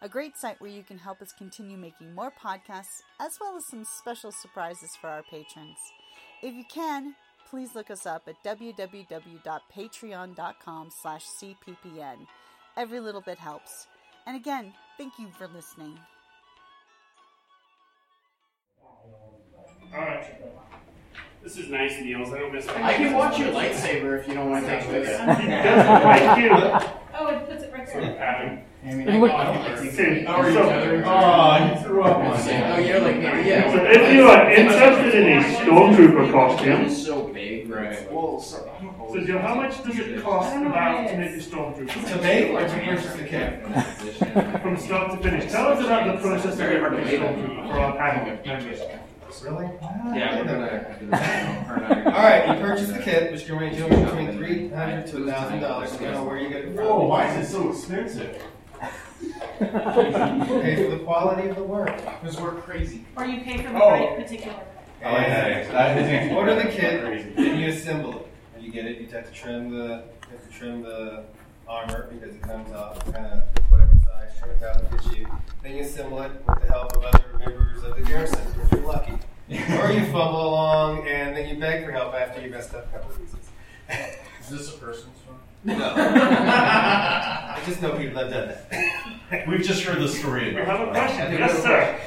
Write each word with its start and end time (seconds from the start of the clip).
a 0.00 0.08
great 0.08 0.36
site 0.36 0.60
where 0.60 0.70
you 0.70 0.82
can 0.82 0.98
help 0.98 1.20
us 1.22 1.32
continue 1.36 1.76
making 1.76 2.14
more 2.14 2.30
podcasts, 2.30 3.02
as 3.20 3.36
well 3.40 3.56
as 3.56 3.66
some 3.66 3.84
special 3.84 4.30
surprises 4.32 4.90
for 5.00 5.08
our 5.08 5.22
patrons. 5.24 5.76
If 6.42 6.54
you 6.54 6.64
can, 6.72 7.14
please 7.50 7.74
look 7.74 7.90
us 7.90 8.06
up 8.06 8.28
at 8.28 8.36
www.patreon.com 8.44 10.90
slash 11.02 11.24
cppn. 11.26 12.16
Every 12.76 13.00
little 13.00 13.22
bit 13.22 13.38
helps. 13.38 13.88
And 14.26 14.36
again, 14.36 14.72
thank 14.96 15.18
you 15.18 15.28
for 15.36 15.48
listening. 15.48 15.98
Alright. 19.92 20.40
This 21.42 21.56
is 21.56 21.70
nice, 21.70 21.98
Niels. 22.00 22.32
I 22.32 22.38
don't 22.40 22.52
miss 22.52 22.68
I 22.68 22.92
can 22.94 23.14
watch 23.14 23.38
your 23.38 23.48
lightsaber 23.52 24.20
if 24.20 24.28
you 24.28 24.34
don't 24.34 24.50
want 24.50 24.66
to 24.66 24.70
take 24.70 24.82
it 24.86 24.92
with 24.92 25.08
you. 25.08 25.16
He 25.16 25.48
doesn't 25.50 26.04
like 26.04 26.38
you. 26.38 26.50
Oh, 27.14 27.26
it 27.28 27.48
puts 27.48 27.62
it 27.62 27.72
right 27.72 27.88
Sort 27.88 28.02
of 28.04 28.10
there. 28.10 28.18
pattern. 28.18 28.64
I 28.84 28.94
mean, 28.94 29.08
I 29.08 29.18
got 29.26 29.56
it. 29.56 29.80
Like, 29.80 29.90
See, 29.90 30.24
how 30.24 30.36
are 30.36 30.48
you 30.48 30.54
so- 30.54 31.02
Oh, 31.04 31.74
you 31.74 31.82
threw 31.82 32.02
up 32.04 32.16
on 32.18 32.26
Oh, 32.72 32.78
you're 32.78 33.00
like 33.00 33.16
me. 33.16 33.22
Yeah. 33.48 33.72
So 33.72 33.82
if 33.84 34.12
you 34.14 34.22
are 34.28 34.50
interested 34.50 35.14
in 35.14 35.38
a 35.38 35.42
stormtrooper 35.42 36.32
costume, 36.32 36.82
It's 36.82 37.04
so 37.04 37.24
big. 37.28 37.68
Right. 37.68 38.10
Well, 38.12 38.40
so, 38.40 38.70
so 39.12 39.20
Joe, 39.20 39.38
how 39.40 39.54
much 39.56 39.82
does 39.84 39.98
it 39.98 40.22
cost 40.22 40.56
about 40.56 41.08
to 41.08 41.16
make 41.18 41.30
a 41.32 41.38
stormtrooper? 41.38 42.12
To 42.16 42.22
make 42.22 42.50
or 42.50 42.60
to 42.60 42.84
purchase 42.84 43.12
the 43.14 43.24
kit? 43.24 44.62
From 44.62 44.76
start 44.76 45.10
to 45.12 45.16
finish. 45.18 45.50
Tell 45.50 45.68
us 45.68 45.84
about 45.84 46.14
the 46.16 46.22
process 46.22 46.52
of 46.54 46.58
making 46.60 47.22
a 47.22 47.26
stormtrooper 47.26 47.66
for 47.72 47.78
our 47.80 47.96
panel 47.96 48.38
members. 48.46 48.80
Really? 49.44 49.68
Yeah. 50.14 52.02
All 52.06 52.12
right, 52.12 52.48
you 52.48 52.54
purchase 52.64 52.88
the 52.90 52.98
kit, 52.98 53.30
which 53.30 53.44
can 53.46 53.58
range 53.58 53.76
anywhere 53.76 54.06
between 54.06 54.32
three 54.38 54.68
hundred 54.70 55.06
to 55.08 55.22
a 55.24 55.26
thousand 55.30 55.60
dollars, 55.60 55.92
depending 55.92 56.16
on 56.16 56.26
where 56.26 56.38
you 56.38 56.48
get 56.48 56.64
it 56.64 56.74
from. 56.74 56.84
Whoa, 56.86 57.06
why 57.06 57.26
is 57.34 57.48
it 57.48 57.52
so 57.52 57.70
expensive? 57.70 58.42
Pay 59.20 60.84
for 60.84 60.90
the 60.96 61.02
quality 61.04 61.48
of 61.48 61.56
the 61.56 61.62
work. 61.62 61.96
Because 62.20 62.40
we're 62.40 62.52
crazy. 62.62 63.04
Or 63.16 63.24
you 63.24 63.40
pay 63.40 63.58
for 63.58 63.72
the 63.72 63.82
Oh. 63.82 63.90
right 63.90 64.16
particular. 64.16 64.60
And 65.02 66.36
order 66.36 66.54
the 66.54 66.68
kit, 66.70 67.04
and 67.04 67.60
you 67.60 67.68
assemble 67.68 68.20
it. 68.20 68.26
And 68.56 68.64
you 68.64 68.72
get 68.72 68.84
it, 68.86 68.98
you 69.00 69.06
have 69.08 69.26
to 69.26 69.32
trim 69.32 69.70
the, 69.70 70.02
you 70.30 70.36
have 70.36 70.46
to 70.48 70.52
trim 70.52 70.82
the 70.82 71.24
armor 71.68 72.08
because 72.12 72.34
it 72.34 72.42
comes 72.42 72.72
off 72.72 72.98
kind 73.12 73.26
of 73.26 73.42
whatever 73.70 73.90
size, 74.04 74.30
trim 74.38 74.50
it 74.52 74.60
down 74.60 74.74
to 74.74 74.84
fit 75.02 75.18
you. 75.18 75.26
Then 75.62 75.76
you 75.76 75.82
assemble 75.82 76.22
it 76.22 76.32
with 76.46 76.60
the 76.62 76.66
help 76.68 76.96
of 76.96 77.04
other 77.04 77.24
members 77.38 77.82
of 77.84 77.94
the 77.96 78.02
garrison, 78.02 78.40
if 78.62 78.72
you're 78.72 78.80
lucky. 78.80 79.12
or 79.50 79.92
you 79.92 80.04
fumble 80.12 80.48
along 80.48 81.06
and 81.08 81.34
then 81.36 81.48
you 81.48 81.58
beg 81.60 81.84
for 81.84 81.90
help 81.92 82.12
after 82.14 82.40
you 82.42 82.50
messed 82.50 82.74
up 82.74 82.86
a 82.86 82.90
couple 82.98 83.10
of 83.10 83.18
pieces. 83.18 83.48
Is 84.40 84.48
this 84.50 84.74
a 84.74 84.78
person's 84.78 85.16
one? 85.26 85.38
No. 85.64 85.74
I 85.96 87.60
just 87.66 87.82
know 87.82 87.92
people 87.96 88.14
that 88.22 88.32
have 88.32 88.70
done 88.70 89.08
that. 89.30 89.46
We've 89.48 89.60
just 89.62 89.82
heard 89.82 89.98
the 90.00 90.08
story. 90.08 90.54
We 90.54 90.60
have 90.62 90.80
a 90.88 90.90
question. 90.90 91.32
Yes, 91.32 91.62
sir. 91.62 92.00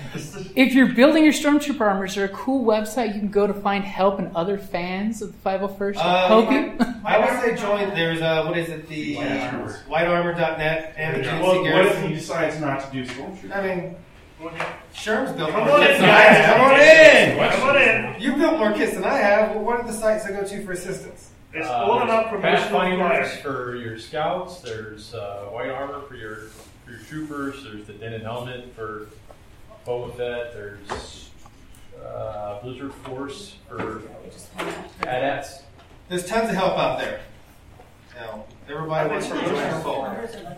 If 0.55 0.73
you're 0.73 0.93
building 0.93 1.23
your 1.23 1.33
Stormtrooper 1.33 1.81
armor, 1.81 2.05
is 2.05 2.15
there 2.15 2.25
a 2.25 2.29
cool 2.29 2.65
website 2.65 3.13
you 3.13 3.19
can 3.19 3.29
go 3.29 3.45
to 3.45 3.53
find 3.53 3.83
help 3.83 4.17
and 4.19 4.35
other 4.35 4.57
fans 4.57 5.21
of 5.21 5.31
the 5.31 5.49
501st 5.49 5.97
Uh, 5.97 6.27
help 6.27 6.51
you 6.51 6.57
you? 6.59 6.77
I 7.05 7.19
would 7.19 7.41
say 7.41 7.55
join. 7.61 7.89
There's 7.93 8.21
uh, 8.21 8.45
what 8.45 8.57
is 8.57 8.69
it? 8.69 8.87
The 8.87 9.17
Whitearmor. 9.17 9.83
whitearmor.net 9.85 10.93
and 10.97 11.17
the 11.17 11.25
Yeah. 11.25 11.39
GNC 11.39 11.41
Well, 11.43 11.55
what 11.61 11.65
if 11.67 11.73
Garrison. 11.93 12.07
he 12.07 12.13
decides 12.15 12.59
not 12.59 12.79
to 12.85 12.91
do 12.91 13.05
stormtrooper? 13.05 13.55
I 13.55 13.61
mean, 13.75 13.95
Sherm's 14.95 15.31
built 15.33 15.51
Come 15.51 15.65
more 15.67 15.75
on 15.77 15.81
kits 15.85 15.95
in, 15.99 16.01
than 16.01 16.09
I 16.09 16.23
guys. 16.23 16.37
have. 16.37 16.55
Come 16.55 16.65
on 16.65 16.79
in. 16.79 17.51
Come 17.51 17.69
on 17.69 17.81
in. 18.15 18.21
You've 18.21 18.37
built 18.39 18.57
more 18.57 18.71
kits 18.73 18.93
than 18.95 19.03
I 19.03 19.17
have. 19.17 19.51
Well, 19.55 19.63
what 19.63 19.81
are 19.81 19.85
the 19.87 19.93
sites 19.93 20.25
I 20.25 20.31
go 20.31 20.43
to 20.43 20.65
for 20.65 20.71
assistance? 20.71 21.30
It's 21.53 21.67
all 21.67 22.01
about 22.01 22.29
promotional 22.29 22.79
Pathfinders 22.79 22.99
flyers. 23.31 23.41
for 23.41 23.75
your 23.75 23.97
scouts. 23.97 24.61
There's 24.61 25.13
uh, 25.13 25.45
white 25.51 25.69
armor 25.69 26.01
for 26.01 26.15
your 26.15 26.35
for 26.85 26.91
your 26.91 26.99
troopers. 27.01 27.63
There's 27.63 27.85
the 27.85 27.93
Dented 27.93 28.21
Helmet 28.21 28.73
for 28.75 29.07
Boba 29.85 30.15
Fett. 30.15 30.53
There's 30.53 31.29
uh, 32.03 32.61
Blizzard 32.61 32.93
Force 32.93 33.55
for 33.67 34.01
AT-ATs. 35.01 35.63
There's 36.07 36.25
tons 36.25 36.49
of 36.49 36.55
help 36.55 36.77
out 36.77 36.99
there. 36.99 37.21
Now, 38.15 38.45
everybody 38.69 39.09
wants 39.09 39.27
to 39.27 39.33
join 39.33 39.55
your 39.55 39.79
fold. 39.81 40.05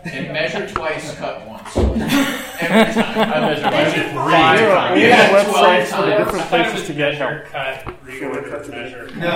And 0.04 0.32
measure 0.32 0.66
twice, 0.68 1.14
cut 1.16 1.46
once. 1.46 1.76
Every 1.76 1.98
time. 2.00 3.18
I 3.32 3.40
measure 3.40 3.62
Measure 3.70 4.02
three 4.02 4.08
three. 4.10 4.32
times. 4.32 5.00
You 5.00 5.06
Yeah, 5.06 5.30
got 5.30 5.46
12 5.46 5.56
websites 5.56 5.96
for 5.96 6.02
the 6.06 6.16
different 6.16 6.46
places 6.48 6.86
to 6.88 6.92
get 6.94 7.14
help. 7.14 7.44
Cut, 7.46 7.84
reorder, 8.04 8.68
measure. 8.70 9.06
No. 9.16 9.30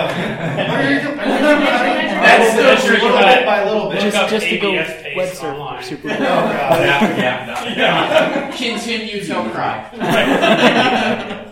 That's 2.19 2.55
the 2.55 2.61
That's 2.61 2.85
trick. 2.85 3.01
little 3.01 3.17
bit 3.17 3.45
by 3.45 3.63
little 3.63 3.89
bit. 3.89 4.03
Look 4.03 4.15
up 4.15 4.29
just 4.29 4.45
to 4.47 4.57
go 4.59 4.71
ABS 4.73 4.89
web 4.89 5.03
paste 5.29 5.39
surf 5.41 5.85
super 5.85 6.09
Oh, 6.09 6.17
God. 6.17 6.81
Yeah. 6.81 7.75
yeah, 7.75 8.51
Continue 8.55 9.23
till 9.23 9.49
cry. 9.49 9.89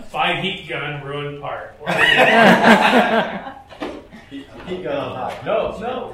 Five 0.09 0.38
heat 0.44 0.67
gun 0.69 1.03
ruined 1.03 1.41
part. 1.41 1.73
Heat 4.67 4.83
gun 4.83 4.97
on 4.97 5.16
high. 5.16 5.41
No, 5.45 5.78
no. 5.79 6.11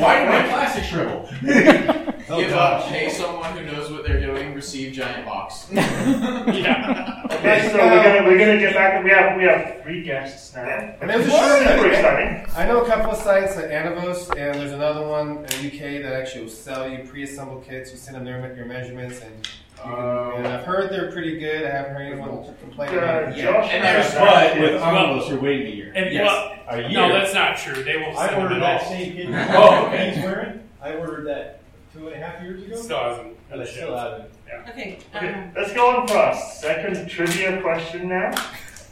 Why 0.00 0.18
did 0.18 0.28
my 0.28 0.48
plastic 0.48 0.84
shrivel? 0.84 1.26
Give 1.42 2.52
up. 2.52 2.84
Pay 2.84 3.08
someone 3.08 3.56
who 3.56 3.64
knows 3.64 3.90
what 3.90 4.06
they're 4.06 4.20
doing. 4.20 4.54
Receive 4.54 4.92
giant 4.92 5.26
box. 5.26 5.66
yeah. 5.72 7.26
Okay, 7.30 7.68
so 7.72 7.78
we're 7.78 8.02
gonna 8.02 8.28
we're 8.28 8.38
gonna 8.38 8.58
get 8.58 8.74
back. 8.74 9.02
We 9.02 9.10
have 9.10 9.36
we 9.36 9.44
have 9.44 9.82
three 9.82 10.02
guests 10.02 10.54
now. 10.54 10.94
And 11.00 11.08
there's 11.08 11.26
a 11.26 11.30
Super 11.30 11.88
exciting. 11.88 12.46
I 12.54 12.66
know 12.66 12.84
a 12.84 12.86
couple 12.86 13.12
of 13.12 13.16
sites 13.16 13.56
like 13.56 13.66
Anovos, 13.66 14.28
and 14.36 14.60
there's 14.60 14.72
another 14.72 15.06
one 15.06 15.38
in 15.38 15.44
the 15.44 15.66
UK 15.68 16.02
that 16.02 16.12
actually 16.12 16.42
will 16.42 16.50
sell 16.50 16.88
you 16.88 17.04
pre-assembled 17.04 17.64
kits. 17.64 17.90
You 17.90 17.96
send 17.96 18.16
them 18.16 18.24
their, 18.24 18.54
your 18.54 18.66
measurements, 18.66 19.22
and, 19.22 19.48
you 19.84 19.90
can, 19.90 20.46
I've 20.46 20.64
heard 20.64 20.90
they're 20.90 21.10
pretty 21.12 21.38
good. 21.38 21.64
I 21.64 21.70
haven't 21.70 21.94
heard 21.94 22.12
anyone 22.12 22.54
complain 22.60 22.90
about 22.96 23.22
it 23.32 23.36
yet. 23.36 23.44
Josh, 23.52 23.70
And 23.72 23.84
there's- 23.84 24.14
But 24.14 24.60
with 24.60 24.82
envelopes, 24.82 25.28
you're 25.28 25.40
waiting 25.40 25.66
a 25.72 25.74
year. 25.76 25.92
and 25.94 26.12
Yes. 26.12 26.26
well, 26.26 26.52
A 26.68 26.80
year. 26.82 26.90
no, 26.90 27.08
that's 27.12 27.34
not 27.34 27.56
true. 27.56 27.82
They 27.82 27.96
will 27.96 28.16
I 28.18 28.28
send 28.28 28.42
ordered 28.42 28.56
it 28.56 28.60
that 28.60 28.82
all. 28.82 28.88
same 28.88 29.12
kit. 29.12 29.28
Oh, 29.32 29.86
okay. 29.86 30.10
he's 30.14 30.24
wearing. 30.24 30.60
I 30.82 30.94
ordered 30.94 31.26
that 31.26 31.60
two 31.92 32.08
and 32.08 32.22
a 32.22 32.26
half 32.26 32.42
years 32.42 32.62
ago. 32.62 32.76
Still 32.76 32.98
hasn't. 32.98 33.36
and 33.50 33.60
I 33.60 33.64
still 33.64 33.96
haven't. 33.96 34.30
Okay. 34.70 34.98
Okay, 35.16 35.28
Um, 35.32 35.52
let's 35.56 35.72
go 35.72 35.88
on 35.96 36.06
for 36.08 36.16
our 36.16 36.34
second 36.34 37.08
trivia 37.08 37.60
question 37.62 38.08
now. 38.08 38.32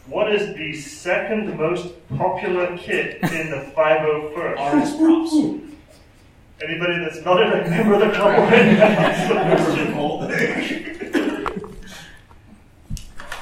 What 0.07 0.33
is 0.33 0.55
the 0.57 0.73
second 0.75 1.55
most 1.59 1.89
popular 2.17 2.77
kit 2.79 3.19
in 3.23 3.51
the 3.51 3.71
501st? 3.77 4.59
Artist 4.59 4.99
props. 4.99 5.35
Anybody 6.61 6.99
that's 6.99 7.25
not 7.25 7.41
a 7.41 7.69
member 7.71 7.95
of 7.95 8.01
the 8.01 8.11
club 8.11 8.35
already 8.35 8.75
has 8.77 9.29
the 9.29 9.35
question. 9.35 9.95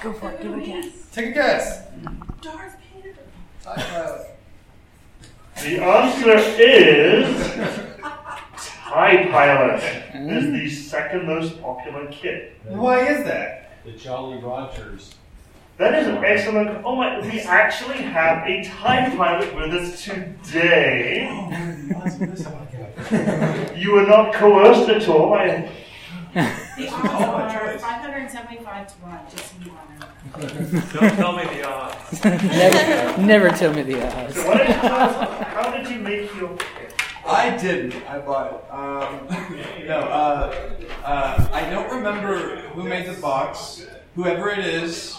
go 0.03 0.13
for 0.13 0.31
it. 0.33 0.43
Give 0.43 0.53
it 0.53 0.59
a 0.59 0.67
guess. 0.67 1.11
Take 1.13 1.27
a 1.29 1.33
guess. 1.33 1.83
Darth 2.43 2.77
Vader. 2.95 3.17
The 5.63 5.83
answer 5.83 6.37
is 6.61 7.27
TIE 8.59 9.29
Pilot 9.31 9.83
is 10.15 10.53
the 10.53 10.69
second 10.69 11.27
most 11.27 11.61
popular 11.63 12.07
kit. 12.11 12.59
Why 12.65 13.09
is 13.09 13.25
that? 13.25 13.83
The 13.85 13.93
Jolly 13.93 14.39
Rogers. 14.39 15.15
That 15.79 15.95
is 15.95 16.07
an 16.07 16.25
excellent. 16.25 16.83
Oh 16.85 16.97
my! 16.97 17.21
We 17.21 17.41
actually 17.41 17.99
have 17.99 18.47
a 18.47 18.63
TIE 18.65 19.15
Pilot 19.15 19.55
with 19.55 19.75
us 19.75 20.05
today. 20.05 21.29
You 23.77 23.93
were 23.93 24.07
not 24.07 24.33
coerced 24.35 24.89
at 24.89 25.07
all. 25.09 25.35
I, 25.35 25.71
The 26.77 26.89
odds 26.89 27.55
are 27.55 27.79
575 27.79 28.87
to 28.87 28.95
1, 28.95 29.21
just 29.31 29.51
so 29.51 29.57
you 29.65 29.73
want 29.73 29.89
to 30.35 30.71
know. 30.73 30.81
don't 30.93 31.15
tell 31.17 31.37
me 31.37 31.45
the 31.45 31.69
odds. 31.69 32.25
never, 32.25 33.23
never 33.23 33.49
tell 33.51 33.73
me 33.73 33.83
the 33.83 34.07
odds. 34.07 34.35
So 34.35 34.47
what 34.47 34.59
did 34.59 34.69
you 34.69 34.75
tell 34.75 34.97
us? 34.97 35.43
How 35.49 35.71
did 35.77 35.91
you 35.91 35.99
make 35.99 36.35
your 36.37 36.57
kit? 36.57 36.95
I 37.27 37.57
didn't. 37.57 37.95
I 38.09 38.19
bought 38.21 38.53
it. 38.53 38.73
Um, 38.73 39.27
no, 39.87 39.99
uh, 39.99 40.77
uh, 41.05 41.49
I 41.53 41.69
don't 41.71 41.91
remember 41.91 42.57
who 42.75 42.83
made 42.85 43.07
the 43.07 43.21
box. 43.21 43.87
Whoever 44.15 44.51
it 44.51 44.61
is, 44.61 45.17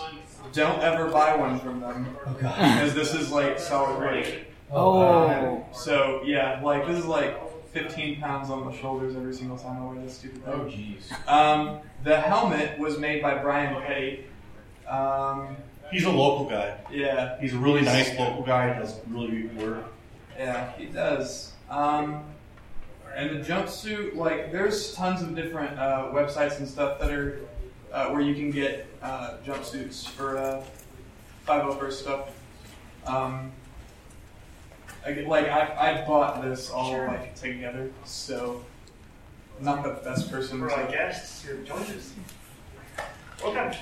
don't 0.57 0.81
ever 0.81 1.09
buy 1.09 1.35
one 1.35 1.59
from 1.59 1.79
them. 1.79 2.17
Oh 2.25 2.33
god. 2.33 2.55
Because 2.57 2.93
this 2.95 3.13
is 3.13 3.31
like 3.31 3.59
solid 3.59 3.99
weight. 4.01 4.45
Oh. 4.71 5.65
So 5.71 6.21
yeah, 6.25 6.59
like 6.61 6.85
this 6.87 6.97
is 6.99 7.05
like 7.05 7.39
15 7.71 8.19
pounds 8.19 8.49
on 8.49 8.65
the 8.65 8.75
shoulders 8.77 9.15
every 9.15 9.33
single 9.33 9.57
time 9.57 9.81
I 9.81 9.85
wear 9.85 10.01
this 10.01 10.17
stupid 10.17 10.43
thing. 10.43 10.53
Oh, 10.53 10.65
jeez. 10.65 11.27
Um, 11.29 11.79
the 12.03 12.19
helmet 12.19 12.79
was 12.79 12.97
made 12.97 13.21
by 13.21 13.37
Brian 13.37 13.79
Petty. 13.83 14.25
Um, 14.87 15.57
He's 15.91 16.05
a 16.05 16.11
local 16.11 16.49
guy. 16.49 16.75
yeah, 16.91 17.39
He's 17.39 17.53
a 17.53 17.57
really 17.57 17.81
nice 17.81 18.17
local 18.17 18.43
guy. 18.43 18.77
Does 18.77 18.99
really 19.07 19.43
good 19.43 19.57
work. 19.57 19.85
yeah, 20.37 20.71
he 20.73 20.85
does. 20.85 21.53
Um, 21.69 22.23
and 23.15 23.29
the 23.41 23.47
jumpsuit, 23.47 24.15
like, 24.15 24.51
there's 24.51 24.93
tons 24.93 25.21
of 25.21 25.35
different 25.35 25.77
uh, 25.79 26.09
websites 26.13 26.57
and 26.59 26.67
stuff 26.67 26.99
that 26.99 27.11
are 27.11 27.39
uh, 27.93 28.09
where 28.09 28.21
you 28.21 28.33
can 28.35 28.49
get 28.51 28.86
uh, 29.01 29.37
jumpsuits 29.45 30.07
for 30.07 30.37
uh, 30.37 30.63
501st 31.47 31.91
stuff. 31.93 32.29
Um, 33.05 33.51
I 35.05 35.13
get- 35.13 35.27
like, 35.27 35.47
I, 35.47 36.01
I 36.01 36.05
bought 36.07 36.41
this 36.41 36.69
all 36.69 36.91
like 37.07 37.35
together, 37.35 37.91
so 38.05 38.63
I'm 39.59 39.65
not 39.65 39.83
the 39.83 40.01
best 40.03 40.29
person 40.31 40.59
For 40.59 40.71
our 40.71 40.87
guests 40.91 41.43
who 41.43 41.55
have 41.57 41.65
joined 41.65 41.85
us. 41.97 42.13
Welcome. 43.43 43.77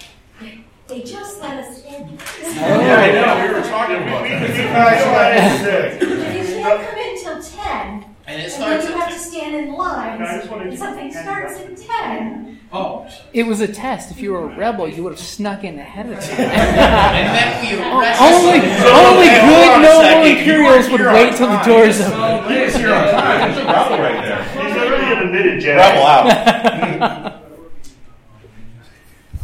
They 0.87 1.01
just 1.01 1.41
let 1.41 1.63
us 1.63 1.83
in. 1.85 2.19
Yeah, 2.55 2.97
I 2.99 3.11
know. 3.11 3.47
We 3.47 3.53
were 3.59 3.67
talking 3.67 3.95
about 4.03 4.21
We- 4.23 4.29
that. 4.29 6.01
we- 6.01 6.05
we- 6.05 6.09
we- 6.11 6.23
But 6.23 6.37
you 6.37 6.55
can't 6.61 6.89
come 6.89 6.97
in 6.99 7.23
till 7.23 7.41
ten, 7.41 8.14
And 8.27 8.41
it 8.41 8.51
and 8.53 8.63
then 8.63 8.87
you 8.89 8.97
have 8.97 9.13
to 9.13 9.19
stand 9.19 9.55
in 9.55 9.73
lines. 9.73 10.19
No, 10.19 10.25
I 10.25 10.37
just 10.39 10.49
wanted 10.49 10.67
and 10.67 10.71
to- 10.71 10.77
something 10.77 11.11
starts 11.11 11.59
at 11.59 11.77
ten. 11.77 12.59
Oh, 12.73 13.07
It 13.31 13.43
was 13.43 13.61
a 13.61 13.67
test. 13.67 14.09
If 14.11 14.19
you 14.19 14.33
were 14.33 14.51
a 14.51 14.57
rebel, 14.57 14.87
you 14.87 15.03
would 15.03 15.11
have 15.13 15.19
snuck 15.19 15.63
in 15.63 15.77
ahead 15.77 16.07
of 16.11 16.19
time. 16.19 16.39
and 16.39 17.37
then 17.37 17.61
we 17.61 17.81
arrest 17.99 18.19
oh, 18.21 18.47
only 18.47 18.59
only 18.59 19.27
Hey, 19.27 19.47
good 19.47 19.69
on 19.69 19.79
a 19.79 19.83
noble 19.83 20.25
Imperials 20.39 20.89
would 20.89 21.01
wait 21.01 21.29
on 21.29 21.35
till 21.37 21.47
the 21.47 21.61
doors 21.63 22.01
open. 22.01 22.51
He 22.53 22.61
was 22.61 22.75
here 22.75 22.93
on 22.93 23.11
time. 23.11 23.51
There's 23.53 23.57
a 23.57 23.65
rebel 23.65 23.97
right 23.99 24.21
there. 24.25 24.43
He's 24.43 24.77
already 24.77 25.25
admitted, 25.27 25.61
Jerry. 25.61 25.77
Rebel 25.77 26.05
out. 26.05 27.41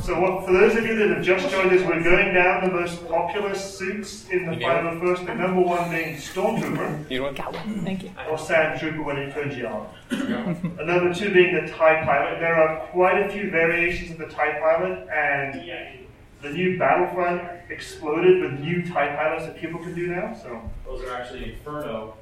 So, 0.04 0.20
what, 0.20 0.46
for 0.48 0.52
those 0.54 0.76
of 0.76 0.84
you 0.86 0.96
that 0.96 1.10
have 1.16 1.24
just 1.24 1.48
joined 1.50 1.72
us, 1.72 1.86
we're 1.86 2.02
going 2.02 2.34
down 2.34 2.68
the 2.68 2.74
most 2.74 3.08
popular 3.08 3.54
suits 3.54 4.28
in 4.30 4.48
the 4.48 4.54
501st. 4.54 5.28
The 5.28 5.36
number 5.36 5.62
one 5.62 5.92
being 5.92 6.16
Stormtrooper, 6.16 7.10
You 7.10 7.22
want? 7.24 7.38
Got 7.38 7.54
one. 7.54 7.82
Thank 7.86 8.04
you. 8.04 8.12
or 8.30 8.38
Sand 8.38 8.80
Trooper 8.80 9.04
when 9.04 9.18
it 9.18 9.32
turns 9.32 9.56
you 9.56 9.68
on. 9.68 9.88
and 10.10 10.88
number 10.88 11.14
two 11.14 11.32
being 11.32 11.54
the 11.54 11.72
TIE 11.72 12.04
Pilot. 12.04 12.40
There 12.40 12.56
are 12.56 12.88
quite 12.88 13.22
a 13.26 13.30
few 13.30 13.52
variations 13.52 14.12
of 14.12 14.18
the 14.18 14.26
TIE 14.28 14.60
Pilot, 14.60 15.08
and 15.10 15.62
the 16.42 16.50
new 16.50 16.80
Battlefront 16.80 17.44
exploded 17.70 18.42
with 18.42 18.60
new 18.60 18.82
TIE 18.82 19.16
Pilots 19.16 19.46
that 19.46 19.58
people 19.58 19.80
can 19.82 19.94
do 19.94 20.08
now. 20.08 20.34
So, 20.34 20.62
Those 20.84 21.04
are 21.04 21.16
actually 21.16 21.54
Inferno 21.54 22.16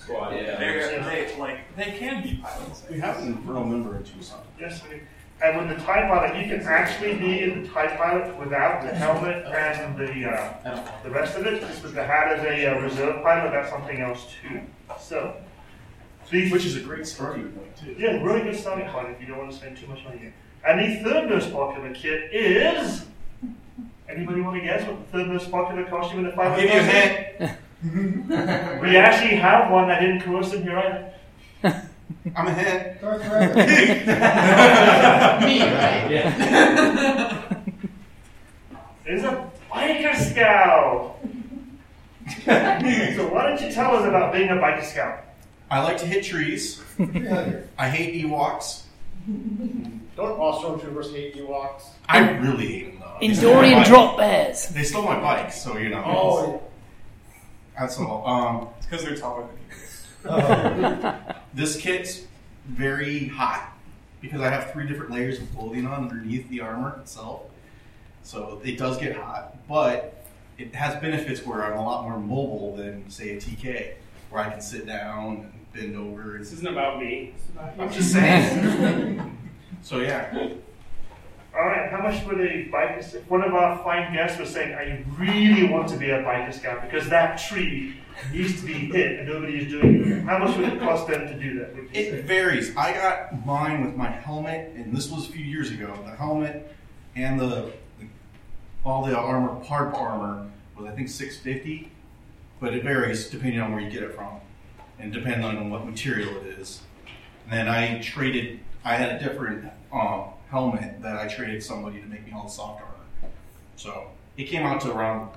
squad. 0.00 0.30
They're, 0.30 1.02
they 1.02 1.36
like 1.38 1.76
they 1.76 1.92
can 1.98 2.22
be 2.22 2.40
pilots. 2.42 2.84
We 2.90 3.00
have 3.00 3.18
an 3.18 3.28
Infernal 3.28 3.64
member 3.64 3.96
in 3.98 4.04
Tucson. 4.04 4.40
yes, 4.58 4.82
we 4.90 5.02
and 5.40 5.56
with 5.56 5.68
the 5.68 5.84
TIE 5.84 6.08
Pilot, 6.08 6.36
you 6.36 6.50
can 6.50 6.66
actually 6.66 7.14
be 7.14 7.42
in 7.42 7.62
the 7.62 7.68
TIE 7.68 7.96
Pilot 7.96 8.36
without 8.38 8.82
the 8.82 8.88
helmet 8.88 9.46
and 9.46 9.96
the 9.96 10.28
uh, 10.28 10.92
the 11.04 11.10
rest 11.10 11.36
of 11.36 11.46
it. 11.46 11.60
Just 11.60 11.82
with 11.82 11.94
the 11.94 12.04
hat 12.04 12.38
as 12.38 12.44
a 12.44 12.66
uh, 12.66 12.80
reserve 12.80 13.22
pilot, 13.22 13.52
that's 13.52 13.70
something 13.70 14.00
else 14.00 14.26
too. 14.42 14.60
So, 15.00 15.36
these 16.30 16.50
Which 16.52 16.66
is 16.66 16.76
a 16.76 16.80
great 16.80 17.06
starting 17.06 17.50
point, 17.52 17.76
too. 17.76 17.94
Yeah, 17.98 18.22
really 18.22 18.42
good 18.42 18.56
starting 18.56 18.88
point 18.88 19.10
if 19.10 19.20
you 19.20 19.26
don't 19.26 19.38
want 19.38 19.50
to 19.50 19.56
spend 19.56 19.76
too 19.76 19.86
much 19.86 20.04
money 20.04 20.18
here. 20.18 20.34
And 20.66 20.80
the 20.80 21.02
third 21.08 21.30
most 21.30 21.52
popular 21.52 21.94
kit 21.94 22.32
is. 22.34 23.06
Anybody 24.08 24.40
want 24.40 24.56
to 24.56 24.62
guess 24.62 24.86
what 24.88 24.98
the 24.98 25.18
third 25.18 25.28
most 25.28 25.50
popular 25.50 25.84
costume 25.84 26.20
in 26.20 26.26
the 26.26 26.32
five? 26.32 26.52
I'll 26.52 26.60
give 26.60 26.70
you 26.70 26.80
a 26.80 26.82
hint. 26.82 27.58
We 28.82 28.96
actually 28.96 29.36
have 29.36 29.70
one 29.70 29.86
that 29.86 30.00
didn't 30.00 30.22
coerce 30.22 30.52
in 30.52 30.64
here 30.64 30.76
either. 30.78 31.12
I'm 32.36 32.46
a 32.46 32.52
hint. 32.54 33.02
me, 35.44 35.62
right? 35.62 36.10
Yeah. 36.10 37.44
It's 39.06 39.24
a 39.24 39.50
biker 39.70 40.14
scout. 40.16 41.16
so 42.44 43.28
why 43.32 43.46
don't 43.46 43.60
you 43.60 43.72
tell 43.72 43.96
us 43.96 44.04
about 44.06 44.32
being 44.32 44.48
a 44.50 44.54
biker 44.54 44.84
scout? 44.84 45.24
I 45.70 45.82
like 45.82 45.98
to 45.98 46.06
hit 46.06 46.24
trees. 46.24 46.82
I 46.98 47.88
hate 47.88 48.24
Ewoks. 48.24 48.82
Don't 50.16 50.38
all 50.38 50.62
stormtroopers 50.62 51.12
hate 51.14 51.36
Ewoks? 51.36 51.82
I 52.08 52.30
really 52.38 52.66
hate 52.66 52.92
them 52.92 53.00
though. 53.00 53.16
They 53.20 53.34
stole 53.34 53.54
my 53.54 53.60
Endorian 53.62 53.74
bike. 53.76 53.86
drop 53.86 54.16
bears. 54.18 54.68
They 54.68 54.82
stole 54.82 55.04
my 55.04 55.20
bike, 55.20 55.52
so 55.52 55.76
you 55.76 55.88
know. 55.90 56.02
Oh, 56.04 56.62
That's 57.78 57.98
all. 57.98 58.26
Um, 58.26 58.68
It's 58.78 58.86
because 58.86 59.04
they're 59.04 59.16
taller 59.16 59.42
than 59.46 59.56
you. 59.56 59.67
Um, 60.24 61.14
this 61.54 61.76
kit's 61.76 62.26
very 62.66 63.28
hot 63.28 63.72
because 64.20 64.40
I 64.40 64.50
have 64.50 64.72
three 64.72 64.86
different 64.86 65.12
layers 65.12 65.40
of 65.40 65.54
clothing 65.54 65.86
on 65.86 66.10
underneath 66.10 66.48
the 66.48 66.60
armor 66.60 66.98
itself. 67.00 67.42
So 68.22 68.60
it 68.64 68.76
does 68.76 68.98
get 68.98 69.16
hot, 69.16 69.56
but 69.68 70.24
it 70.58 70.74
has 70.74 71.00
benefits 71.00 71.46
where 71.46 71.64
I'm 71.64 71.78
a 71.78 71.84
lot 71.84 72.02
more 72.04 72.18
mobile 72.18 72.76
than, 72.76 73.08
say, 73.08 73.30
a 73.30 73.36
TK, 73.36 73.94
where 74.30 74.42
I 74.42 74.50
can 74.50 74.60
sit 74.60 74.86
down 74.86 75.50
and 75.52 75.72
bend 75.72 75.96
over. 75.96 76.36
This 76.38 76.52
isn't 76.52 76.66
about 76.68 77.00
me. 77.00 77.34
I'm 77.78 77.90
just 77.92 78.12
saying. 78.12 79.38
so 79.82 80.00
yeah, 80.00 80.50
All 81.58 81.66
right, 81.66 81.90
how 81.90 82.00
much 82.00 82.24
would 82.24 82.40
a 82.40 82.68
biker? 82.68 83.28
One 83.28 83.42
of 83.42 83.52
our 83.52 83.82
fine 83.82 84.14
guests 84.14 84.38
was 84.38 84.50
saying, 84.50 84.74
"I 84.74 85.04
really 85.18 85.64
want 85.64 85.88
to 85.88 85.96
be 85.96 86.08
a 86.10 86.22
biker 86.22 86.54
scout 86.54 86.82
because 86.82 87.08
that 87.08 87.36
tree 87.36 87.96
needs 88.32 88.60
to 88.60 88.66
be 88.66 88.74
hit 88.74 89.18
and 89.18 89.28
nobody 89.28 89.58
is 89.58 89.68
doing 89.68 90.08
it." 90.08 90.22
How 90.22 90.38
much 90.38 90.56
would 90.56 90.68
it 90.68 90.78
cost 90.78 91.08
them 91.08 91.26
to 91.26 91.34
do 91.34 91.58
that? 91.58 91.70
It 91.92 92.10
say? 92.10 92.20
varies. 92.20 92.76
I 92.76 92.92
got 92.92 93.44
mine 93.44 93.84
with 93.84 93.96
my 93.96 94.08
helmet, 94.08 94.72
and 94.76 94.96
this 94.96 95.10
was 95.10 95.28
a 95.28 95.32
few 95.32 95.44
years 95.44 95.72
ago. 95.72 95.98
The 96.04 96.12
helmet 96.12 96.72
and 97.16 97.40
the, 97.40 97.72
the 97.98 98.06
all 98.84 99.04
the 99.04 99.16
armor, 99.16 99.60
hard 99.64 99.92
armor, 99.96 100.48
was 100.76 100.86
I 100.86 100.92
think 100.92 101.08
six 101.08 101.38
fifty, 101.38 101.90
but 102.60 102.72
it 102.72 102.84
varies 102.84 103.30
depending 103.30 103.60
on 103.60 103.72
where 103.72 103.80
you 103.80 103.90
get 103.90 104.04
it 104.04 104.14
from, 104.14 104.40
and 105.00 105.12
depending 105.12 105.44
on 105.44 105.70
what 105.70 105.84
material 105.84 106.36
it 106.36 106.46
is. 106.60 106.82
And 107.50 107.58
then 107.58 107.68
I 107.68 108.00
traded. 108.00 108.60
I 108.84 108.94
had 108.94 109.20
a 109.20 109.24
different 109.24 109.68
um, 109.92 110.26
helmet 110.50 111.02
that 111.02 111.16
I 111.16 111.28
traded 111.28 111.62
somebody 111.62 112.00
to 112.00 112.06
make 112.06 112.24
me 112.26 112.32
all 112.34 112.44
the 112.44 112.50
soft 112.50 112.82
armor. 112.82 112.94
So 113.76 114.08
it 114.36 114.44
came 114.44 114.64
out 114.64 114.80
to 114.82 114.92
around. 114.92 115.30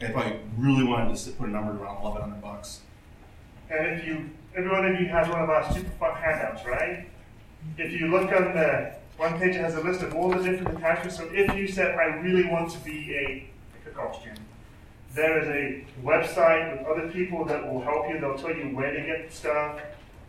If 0.00 0.16
I 0.16 0.38
really 0.58 0.84
wanted 0.84 1.16
to 1.16 1.30
put 1.32 1.48
a 1.48 1.52
number 1.52 1.72
around 1.72 2.02
eleven 2.02 2.22
hundred 2.22 2.42
bucks. 2.42 2.80
And 3.70 3.86
if 3.98 4.06
you, 4.06 4.30
every 4.54 4.70
one 4.70 4.84
of 4.84 5.00
you 5.00 5.06
has 5.06 5.28
one 5.28 5.40
of 5.40 5.48
our 5.48 5.72
super 5.72 5.90
fun 5.90 6.14
handouts, 6.16 6.66
right? 6.66 7.06
If 7.78 7.92
you 7.92 8.08
look 8.08 8.30
on 8.32 8.54
the 8.54 8.94
one 9.16 9.38
page, 9.38 9.54
it 9.54 9.60
has 9.60 9.76
a 9.76 9.80
list 9.80 10.02
of 10.02 10.14
all 10.14 10.30
the 10.30 10.42
different 10.42 10.76
attachments. 10.76 11.16
So 11.16 11.28
if 11.32 11.54
you 11.56 11.68
said, 11.68 11.94
I 11.94 12.16
really 12.16 12.44
want 12.44 12.70
to 12.72 12.78
be 12.80 13.14
a, 13.14 13.48
pick 13.72 13.92
a 13.92 13.96
costume, 13.96 14.34
there 15.14 15.38
is 15.40 15.48
a 15.48 15.86
website 16.04 16.76
with 16.76 16.86
other 16.86 17.08
people 17.08 17.44
that 17.44 17.72
will 17.72 17.80
help 17.80 18.08
you. 18.08 18.20
They'll 18.20 18.36
tell 18.36 18.54
you 18.54 18.76
where 18.76 18.92
to 18.92 19.00
get 19.00 19.32
stuff, 19.32 19.80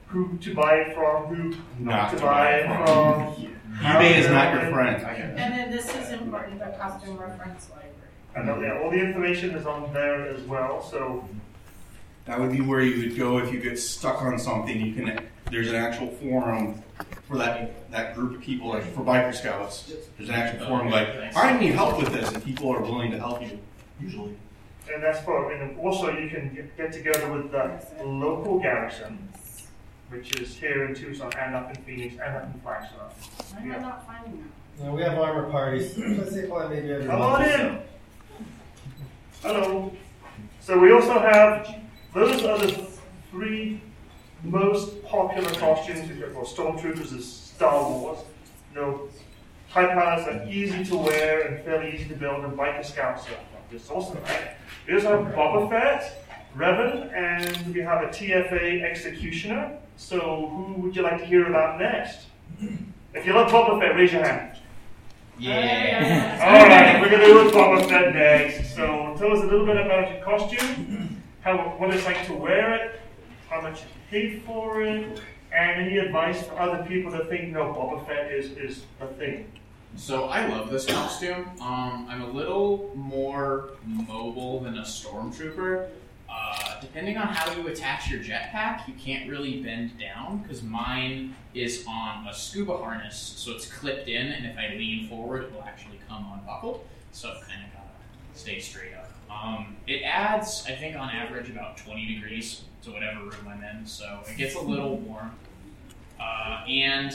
who 0.07 0.37
to 0.37 0.53
buy 0.53 0.75
it 0.75 0.95
from, 0.95 1.25
who 1.25 1.57
not, 1.79 2.11
to, 2.11 2.21
buy 2.21 2.51
it 2.51 2.67
from. 2.67 2.85
how 2.85 3.35
eBay 3.81 4.17
is 4.19 4.25
to 4.27 4.31
not 4.33 4.53
do 4.53 4.59
your 4.59 4.67
it. 4.69 4.73
friend. 4.73 5.03
And 5.37 5.53
then 5.53 5.71
this 5.71 5.93
is 5.95 6.11
important, 6.11 6.59
the 6.59 6.75
costume 6.79 7.17
reference 7.17 7.69
library. 7.69 7.91
And 8.35 8.49
uh, 8.49 8.59
yeah, 8.59 8.81
all 8.81 8.89
the 8.91 8.99
information 8.99 9.51
is 9.51 9.65
on 9.65 9.91
there 9.93 10.27
as 10.27 10.41
well. 10.43 10.81
So 10.83 11.27
That 12.25 12.39
would 12.39 12.51
be 12.51 12.61
where 12.61 12.81
you 12.81 13.07
would 13.07 13.17
go 13.17 13.37
if 13.37 13.51
you 13.53 13.59
get 13.59 13.77
stuck 13.79 14.21
on 14.21 14.37
something. 14.39 14.79
You 14.79 14.93
can. 14.93 15.25
There's 15.51 15.69
an 15.69 15.75
actual 15.75 16.07
forum 16.07 16.81
for 17.27 17.37
that 17.37 17.89
that 17.91 18.15
group 18.15 18.35
of 18.35 18.41
people, 18.41 18.69
like 18.69 18.83
for 18.93 19.01
biker 19.01 19.33
scouts. 19.33 19.91
There's 20.17 20.29
an 20.29 20.35
actual 20.35 20.65
forum 20.67 20.89
like 20.89 21.09
I 21.35 21.57
need 21.59 21.73
help 21.73 21.97
with 21.99 22.11
this, 22.11 22.31
and 22.31 22.43
people 22.43 22.69
are 22.73 22.81
willing 22.81 23.11
to 23.11 23.19
help 23.19 23.41
you. 23.41 23.59
Usually, 24.01 24.35
And 24.93 25.01
that's 25.03 25.21
for, 25.23 25.51
and 25.53 25.77
also 25.79 26.09
you 26.11 26.29
can 26.29 26.53
get, 26.53 26.75
get 26.75 26.91
together 26.91 27.31
with 27.31 27.51
the 27.51 27.79
local 28.03 28.59
garrison, 28.59 29.29
which 30.09 30.39
is 30.39 30.55
here 30.55 30.85
in 30.85 30.95
Tucson 30.95 31.31
and 31.39 31.55
up 31.55 31.75
in 31.75 31.83
Phoenix 31.83 32.13
and 32.13 32.35
up 32.35 32.53
in 32.53 32.59
Flagstaff. 32.61 33.53
Why 33.53 33.61
am 33.61 33.71
I 33.71 33.77
not 33.79 34.05
finding 34.05 34.37
that? 34.41 34.83
You 34.83 34.89
know, 34.89 34.95
we 34.95 35.01
have 35.03 35.17
armor 35.17 35.49
parties. 35.49 35.97
Let's 35.97 36.31
say 36.31 36.47
probably 36.47 36.77
maybe 36.77 36.93
every 36.93 37.05
Come 37.05 37.21
on 37.21 37.45
in. 37.45 37.79
Hello. 39.41 39.91
So 40.59 40.77
we 40.79 40.91
also 40.91 41.19
have, 41.19 41.79
those 42.13 42.43
are 42.43 42.57
the 42.57 42.87
three 43.31 43.81
most 44.43 45.03
popular 45.05 45.49
costumes. 45.51 46.09
We've 46.09 46.19
got 46.19 46.33
well, 46.33 46.45
Stormtroopers 46.45 47.13
is 47.13 47.31
Star 47.31 47.89
Wars. 47.89 48.19
You 48.73 48.81
know, 48.81 49.09
TIE 49.71 49.93
pilots 49.93 50.27
are 50.27 50.47
easy 50.49 50.83
to 50.85 50.97
wear 50.97 51.41
and 51.41 51.63
fairly 51.63 51.95
easy 51.95 52.09
to 52.09 52.15
build, 52.15 52.43
and 52.43 52.57
Biker 52.57 52.85
Scouts 52.85 53.25
are 53.27 53.71
just 53.71 53.89
awesome, 53.91 54.21
right? 54.23 54.51
We 54.87 54.95
also 54.95 55.23
have 55.23 55.33
Boba 55.33 55.69
Fett, 55.69 56.25
Revan, 56.55 57.13
and 57.13 57.73
we 57.73 57.81
have 57.81 58.03
a 58.03 58.07
TFA 58.07 58.83
Executioner. 58.83 59.77
So, 59.97 60.47
who 60.47 60.81
would 60.81 60.95
you 60.95 61.01
like 61.01 61.19
to 61.19 61.25
hear 61.25 61.47
about 61.47 61.79
next? 61.79 62.27
If 63.13 63.25
you 63.25 63.33
love 63.33 63.49
Boba 63.51 63.79
Fett, 63.79 63.95
raise 63.95 64.11
your 64.11 64.25
hand. 64.25 64.57
Yeah. 65.39 66.39
All 66.43 66.67
right, 66.67 67.01
we're 67.01 67.09
gonna 67.09 67.25
do 67.25 67.51
Boba 67.51 67.87
Fett 67.87 68.13
next. 68.13 68.75
So, 68.75 69.15
tell 69.17 69.31
us 69.31 69.43
a 69.43 69.47
little 69.47 69.65
bit 69.65 69.77
about 69.77 70.13
your 70.13 70.23
costume, 70.23 71.21
how 71.41 71.57
what 71.77 71.93
it's 71.93 72.05
like 72.05 72.25
to 72.27 72.33
wear 72.33 72.75
it, 72.75 72.99
how 73.49 73.61
much 73.61 73.81
you 73.81 73.87
paid 74.09 74.43
for 74.43 74.81
it, 74.83 75.21
and 75.53 75.81
any 75.81 75.97
advice 75.97 76.43
for 76.43 76.59
other 76.59 76.83
people 76.85 77.11
that 77.11 77.29
think 77.29 77.53
no, 77.53 77.73
Boba 77.73 78.05
Fett 78.05 78.31
is 78.31 78.51
is 78.51 78.83
a 78.99 79.07
thing. 79.07 79.49
So 79.95 80.25
I 80.25 80.45
love 80.47 80.69
this 80.69 80.85
costume. 80.85 81.49
Um, 81.61 82.05
I'm 82.09 82.21
a 82.21 82.29
little 82.29 82.91
more 82.95 83.71
mobile 83.85 84.59
than 84.59 84.77
a 84.77 84.81
stormtrooper. 84.81 85.87
Uh, 86.35 86.79
depending 86.81 87.17
on 87.17 87.27
how 87.27 87.51
you 87.55 87.67
attach 87.67 88.09
your 88.09 88.19
jetpack, 88.19 88.87
you 88.87 88.93
can't 88.95 89.29
really 89.29 89.61
bend 89.61 89.97
down 89.97 90.39
because 90.39 90.61
mine 90.61 91.33
is 91.53 91.85
on 91.87 92.27
a 92.27 92.33
scuba 92.33 92.75
harness, 92.77 93.17
so 93.37 93.51
it's 93.51 93.71
clipped 93.71 94.09
in, 94.09 94.27
and 94.27 94.45
if 94.45 94.57
I 94.57 94.75
lean 94.75 95.07
forward, 95.07 95.43
it 95.43 95.53
will 95.53 95.63
actually 95.63 95.99
come 96.09 96.25
unbuckled. 96.33 96.85
So 97.11 97.29
I've 97.29 97.47
kind 97.47 97.63
of 97.65 97.73
got 97.73 97.87
to 98.33 98.39
stay 98.39 98.59
straight 98.59 98.93
up. 98.93 99.11
Um, 99.31 99.77
it 99.87 100.01
adds, 100.03 100.65
I 100.67 100.73
think, 100.73 100.97
on 100.97 101.09
average, 101.09 101.49
about 101.49 101.77
20 101.77 102.05
degrees 102.15 102.63
to 102.83 102.91
whatever 102.91 103.21
room 103.21 103.47
I'm 103.47 103.63
in, 103.63 103.85
so 103.85 104.21
it 104.27 104.37
gets 104.37 104.55
a 104.55 104.61
little 104.61 104.97
warm. 104.97 105.31
Uh, 106.19 106.63
and 106.67 107.13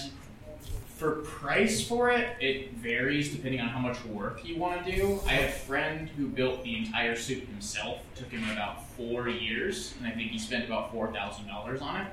for 0.97 1.23
price 1.23 1.87
for 1.87 2.11
it, 2.11 2.37
it 2.41 2.75
varies 2.75 3.33
depending 3.33 3.61
on 3.61 3.69
how 3.69 3.79
much 3.79 4.03
work 4.05 4.45
you 4.45 4.59
want 4.59 4.85
to 4.85 4.93
do. 4.93 5.21
I 5.27 5.33
have 5.33 5.49
a 5.49 5.53
friend 5.53 6.09
who 6.11 6.27
built 6.27 6.63
the 6.63 6.77
entire 6.77 7.17
suit 7.17 7.47
himself. 7.49 8.01
It 8.15 8.19
took 8.19 8.31
him 8.31 8.45
about 8.51 8.90
four 9.01 9.29
years, 9.29 9.95
and 9.99 10.07
I 10.07 10.11
think 10.11 10.31
he 10.31 10.39
spent 10.39 10.67
about 10.67 10.93
four 10.93 11.13
thousand 11.13 11.47
dollars 11.47 11.81
on 11.81 12.03
it. 12.03 12.07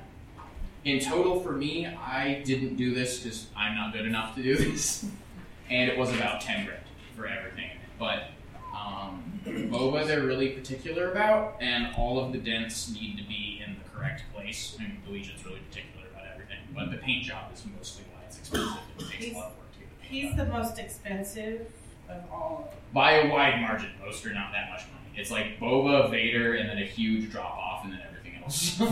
In 0.86 1.00
total, 1.00 1.42
for 1.42 1.52
me, 1.52 1.86
I 1.86 2.42
didn't 2.46 2.76
do 2.76 2.94
this 2.94 3.20
because 3.20 3.48
I'm 3.56 3.76
not 3.76 3.92
good 3.94 4.06
enough 4.06 4.36
to 4.36 4.44
do 4.44 4.56
this, 4.56 5.06
and 5.70 5.90
it 5.90 5.98
was 5.98 6.14
about 6.14 6.42
ten 6.42 6.66
grand 6.66 6.82
for 7.16 7.28
everything. 7.28 7.72
But 8.00 8.30
um, 8.74 9.42
boba, 9.46 10.08
they're 10.08 10.26
really 10.26 10.50
particular 10.50 11.12
about, 11.12 11.58
and 11.60 11.94
all 11.98 12.24
of 12.24 12.32
the 12.32 12.38
dents 12.38 12.94
need 12.94 13.18
to 13.18 13.24
be 13.24 13.62
in 13.66 13.76
the 13.76 13.90
correct 13.90 14.24
place. 14.34 14.78
I 14.80 14.84
mean, 14.84 15.02
Luigi's 15.08 15.44
really 15.46 15.60
particular 15.70 16.08
about 16.14 16.26
everything, 16.32 16.60
but 16.74 16.92
the 16.92 16.98
paint 16.98 17.26
job 17.26 17.52
is 17.54 17.64
mostly 17.76 18.06
why 18.14 18.22
it's 18.28 18.38
expensive. 18.38 18.78
It 19.00 19.10
takes 19.10 19.36
a 19.36 19.38
lot 19.38 19.52
of 19.52 19.58
work 19.58 19.74
to 19.74 19.80
get 19.80 19.90
the 19.90 20.08
paint 20.08 20.26
He's 20.26 20.36
the 20.38 20.46
most 20.46 20.78
expensive 20.78 21.68
of 22.10 22.22
all 22.32 22.74
by 22.94 23.14
a 23.14 23.30
wide 23.30 23.60
margin. 23.60 23.90
Most 24.04 24.26
are 24.26 24.34
not 24.34 24.52
that 24.54 24.70
much 24.70 24.84
money. 24.88 25.07
It's 25.18 25.32
like 25.32 25.60
Boba, 25.60 26.12
Vader, 26.12 26.54
and 26.56 26.70
then 26.70 26.78
a 26.78 26.86
huge 26.86 27.32
drop 27.32 27.58
off, 27.58 27.84
and 27.84 27.94
then 27.94 28.02
everything 28.08 28.44
else. 28.44 28.82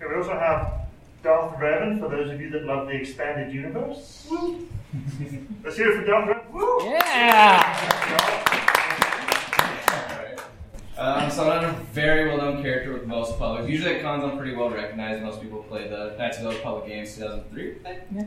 Okay, 0.00 0.06
we 0.10 0.14
also 0.14 0.38
have 0.38 0.86
Darth 1.24 1.56
Revan 1.56 1.98
for 1.98 2.08
those 2.08 2.30
of 2.30 2.40
you 2.40 2.50
that 2.50 2.62
love 2.62 2.86
the 2.86 2.92
expanded 2.94 3.52
universe. 3.52 4.28
Woo. 4.30 4.68
Let's 5.64 5.76
hear 5.76 5.90
it 5.90 5.96
for 5.96 6.06
Darth 6.06 6.28
Revan. 6.28 6.52
Woo. 6.52 6.78
Um, 10.98 11.30
so 11.30 11.50
I'm 11.50 11.64
a 11.64 11.72
very 11.92 12.28
well-known 12.28 12.62
character 12.62 12.92
with 12.92 13.06
most 13.06 13.38
public. 13.40 13.68
Usually 13.68 13.96
at 13.96 14.02
cons, 14.02 14.22
I'm 14.22 14.36
pretty 14.38 14.54
well 14.54 14.70
recognized. 14.70 15.22
Most 15.22 15.40
people 15.42 15.64
play 15.64 15.88
the 15.88 16.14
Knights 16.16 16.38
of 16.38 16.44
the 16.44 16.48
Old 16.50 16.58
Republic 16.58 16.86
Games 16.86 17.14
2003. 17.16 17.76
Yeah. 18.14 18.24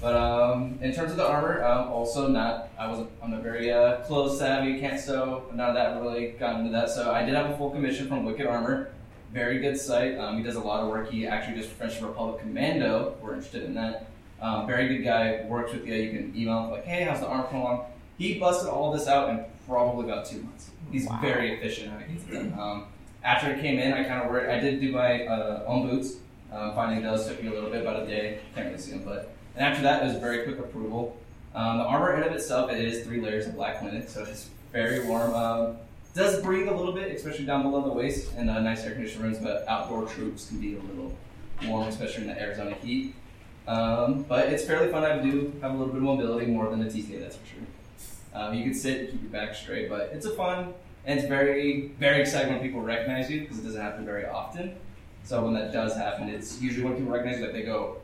But 0.00 0.14
um, 0.14 0.78
in 0.80 0.92
terms 0.92 1.10
of 1.10 1.16
the 1.16 1.26
armor, 1.26 1.64
um, 1.64 1.88
also 1.88 2.28
not. 2.28 2.68
I 2.78 2.86
wasn't. 2.86 3.10
I'm 3.22 3.32
not 3.32 3.42
very 3.42 3.72
uh, 3.72 3.96
clothes 3.98 4.38
savvy. 4.38 4.78
Can't 4.78 5.00
sew. 5.00 5.44
None 5.52 5.70
of 5.70 5.74
that 5.74 6.00
really 6.00 6.28
got 6.38 6.60
into 6.60 6.70
that. 6.70 6.88
So 6.90 7.12
I 7.12 7.24
did 7.24 7.34
have 7.34 7.50
a 7.50 7.56
full 7.56 7.70
commission 7.70 8.06
from 8.06 8.24
Wicked 8.24 8.46
Armor. 8.46 8.90
Very 9.32 9.58
good 9.58 9.76
site. 9.78 10.16
Um, 10.16 10.38
he 10.38 10.42
does 10.42 10.54
a 10.54 10.60
lot 10.60 10.82
of 10.82 10.88
work. 10.88 11.10
He 11.10 11.26
actually 11.26 11.60
does 11.60 11.66
French 11.70 12.00
Republic 12.00 12.40
Commando. 12.40 13.16
We're 13.20 13.34
interested 13.34 13.64
in 13.64 13.74
that. 13.74 14.08
Um, 14.40 14.68
very 14.68 14.88
good 14.88 15.02
guy. 15.02 15.44
Works 15.48 15.72
with 15.72 15.84
you. 15.84 15.94
You 15.94 16.10
can 16.10 16.32
email 16.36 16.64
him 16.64 16.70
like, 16.70 16.84
"Hey, 16.84 17.02
how's 17.02 17.20
the 17.20 17.26
armor 17.26 17.48
coming 17.48 17.62
along?" 17.62 17.86
He 18.18 18.38
busted 18.38 18.68
all 18.68 18.92
this 18.92 19.08
out 19.08 19.30
in 19.30 19.44
probably 19.66 20.04
about 20.04 20.26
two 20.26 20.42
months. 20.42 20.70
He's 20.92 21.08
very 21.20 21.54
efficient 21.54 21.90
how 21.90 21.98
he 21.98 22.14
gets 22.14 22.24
it 22.28 22.32
done. 22.32 22.58
Um, 22.58 22.86
after 23.24 23.50
it 23.50 23.60
came 23.60 23.78
in, 23.80 23.92
I 23.92 24.04
kind 24.04 24.22
of 24.22 24.30
worried. 24.30 24.48
I 24.48 24.60
did 24.60 24.80
do 24.80 24.92
my 24.92 25.26
uh, 25.26 25.64
own 25.66 25.88
boots. 25.88 26.14
Um, 26.52 26.74
finding 26.74 27.02
those 27.02 27.26
took 27.26 27.42
me 27.42 27.48
a 27.48 27.52
little 27.52 27.68
bit, 27.68 27.82
about 27.82 28.04
a 28.04 28.06
day. 28.06 28.38
Can't 28.54 28.68
really 28.68 28.78
see 28.78 28.92
them, 28.92 29.02
but 29.04 29.34
and 29.58 29.66
after 29.66 29.82
that, 29.82 30.02
it 30.04 30.06
was 30.06 30.16
very 30.16 30.44
quick 30.44 30.60
approval. 30.60 31.16
Um, 31.52 31.78
the 31.78 31.84
armor 31.84 32.14
in 32.14 32.22
of 32.22 32.32
itself, 32.32 32.70
it 32.70 32.80
is 32.80 33.04
three 33.04 33.20
layers 33.20 33.48
of 33.48 33.56
black 33.56 33.82
linen, 33.82 34.06
so 34.06 34.22
it's 34.22 34.50
very 34.72 35.04
warm. 35.04 35.34
Um, 35.34 35.76
does 36.14 36.40
breathe 36.42 36.68
a 36.68 36.74
little 36.74 36.92
bit, 36.92 37.12
especially 37.12 37.44
down 37.44 37.62
below 37.62 37.82
the 37.82 37.92
waist, 37.92 38.32
in 38.36 38.48
uh, 38.48 38.60
nice 38.60 38.84
air 38.84 38.92
conditioned 38.92 39.24
rooms. 39.24 39.38
But 39.38 39.66
outdoor 39.66 40.06
troops 40.06 40.46
can 40.46 40.60
be 40.60 40.76
a 40.76 40.80
little 40.80 41.12
warm, 41.66 41.88
especially 41.88 42.22
in 42.22 42.28
the 42.28 42.40
Arizona 42.40 42.76
heat. 42.76 43.16
Um, 43.66 44.22
but 44.22 44.48
it's 44.48 44.64
fairly 44.64 44.92
fun. 44.92 45.04
I 45.04 45.18
do 45.18 45.52
have 45.60 45.72
a 45.72 45.76
little 45.76 45.92
bit 45.92 45.96
of 45.96 46.02
mobility, 46.02 46.46
more 46.46 46.70
than 46.70 46.80
a 46.80 46.84
TK, 46.84 47.18
that's 47.18 47.34
for 47.34 47.46
sure. 47.46 47.66
Um, 48.34 48.54
you 48.54 48.62
can 48.62 48.74
sit 48.74 49.00
and 49.00 49.10
keep 49.10 49.22
your 49.22 49.30
back 49.32 49.56
straight, 49.56 49.88
but 49.88 50.10
it's 50.12 50.24
a 50.24 50.30
fun 50.30 50.72
and 51.04 51.18
it's 51.18 51.28
very, 51.28 51.88
very 51.98 52.20
exciting 52.20 52.52
when 52.52 52.62
people 52.62 52.80
recognize 52.80 53.28
you 53.28 53.40
because 53.40 53.58
it 53.58 53.64
doesn't 53.64 53.80
happen 53.80 54.04
very 54.04 54.26
often. 54.26 54.76
So 55.24 55.42
when 55.42 55.54
that 55.54 55.72
does 55.72 55.96
happen, 55.96 56.28
it's 56.28 56.60
usually 56.60 56.84
when 56.84 56.94
people 56.94 57.10
recognize 57.10 57.40
you 57.40 57.46
that 57.46 57.52
they 57.52 57.62
go 57.62 57.96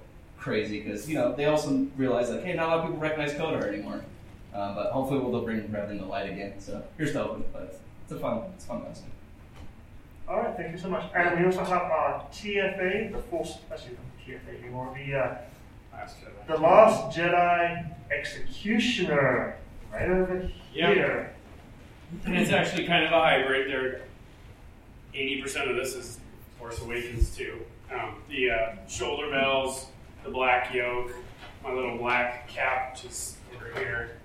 crazy 0.45 0.81
because 0.83 1.09
you 1.09 1.15
know 1.15 1.35
they 1.35 1.47
also 1.47 1.87
realize 1.97 2.29
like, 2.31 2.45
hey, 2.45 2.53
not 2.53 2.67
a 2.67 2.69
lot 2.69 2.79
of 2.81 2.85
people 2.85 3.01
recognize 3.01 3.33
KOTOR 3.33 3.67
anymore. 3.67 4.05
Uh, 4.55 4.75
but 4.75 4.93
hopefully 4.93 5.19
we'll 5.19 5.41
bring 5.43 5.63
Revan 5.63 5.99
to 5.99 6.05
light 6.05 6.31
again. 6.31 6.53
So 6.61 6.81
here's 6.97 7.13
to 7.13 7.23
hoping, 7.25 7.45
but 7.53 7.81
it's 8.05 8.13
a 8.13 8.19
fun, 8.21 8.43
it's 8.55 8.65
a 8.65 8.69
fun 8.69 8.83
costume. 8.83 9.11
All 10.29 10.37
right, 10.37 10.57
thank 10.57 10.71
you 10.73 10.79
so 10.79 10.89
much. 10.91 11.11
And 11.15 11.41
we 11.41 11.47
also 11.47 11.65
have 11.65 11.83
our 11.83 12.25
TFA, 12.33 13.11
the 13.11 13.19
Force, 13.19 13.59
actually 13.73 13.97
not 13.97 14.39
TFA 14.41 14.61
anymore, 14.63 14.97
the, 14.97 15.15
uh, 15.19 15.37
the 16.47 16.57
Last 16.57 17.17
Jedi 17.17 17.91
Executioner, 18.13 19.57
right 19.93 20.09
over 20.09 20.49
Yep. 20.73 20.95
here. 20.95 21.31
And 22.27 22.37
it's 22.37 22.53
actually 22.53 22.87
kind 22.87 23.05
of 23.05 23.13
a 23.13 23.19
hybrid. 23.21 23.69
There, 23.71 24.03
eighty 25.15 25.41
percent 25.43 25.69
of 25.71 25.77
this 25.77 25.95
is 25.97 26.21
Force 26.59 26.81
Awakens 26.81 27.35
too. 27.35 27.61
Um, 27.93 28.17
the 28.29 28.51
uh, 28.51 28.75
shoulder 28.89 29.31
bells, 29.31 29.87
the 30.25 30.31
black 30.31 30.73
yoke, 30.75 31.13
my 31.63 31.73
little 31.73 31.97
black 31.99 32.49
cap, 32.49 32.95
which 32.95 33.05
is 33.05 33.37
over 33.55 33.79
here, 33.79 34.17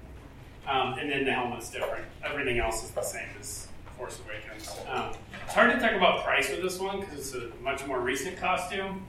um, 0.67 0.93
and 0.93 1.09
then 1.09 1.25
the 1.25 1.31
helmet's 1.31 1.69
different. 1.69 2.05
Everything 2.23 2.59
else 2.59 2.83
is 2.83 2.91
the 2.91 3.01
same 3.01 3.27
as 3.39 3.67
Force 3.97 4.19
Awakens. 4.25 4.75
Um, 4.89 5.11
it's 5.45 5.53
hard 5.53 5.71
to 5.71 5.79
talk 5.79 5.93
about 5.93 6.23
price 6.23 6.49
with 6.49 6.61
this 6.61 6.79
one 6.79 7.01
because 7.01 7.19
it's 7.19 7.33
a 7.33 7.51
much 7.61 7.85
more 7.85 7.99
recent 7.99 8.37
costume. 8.37 9.05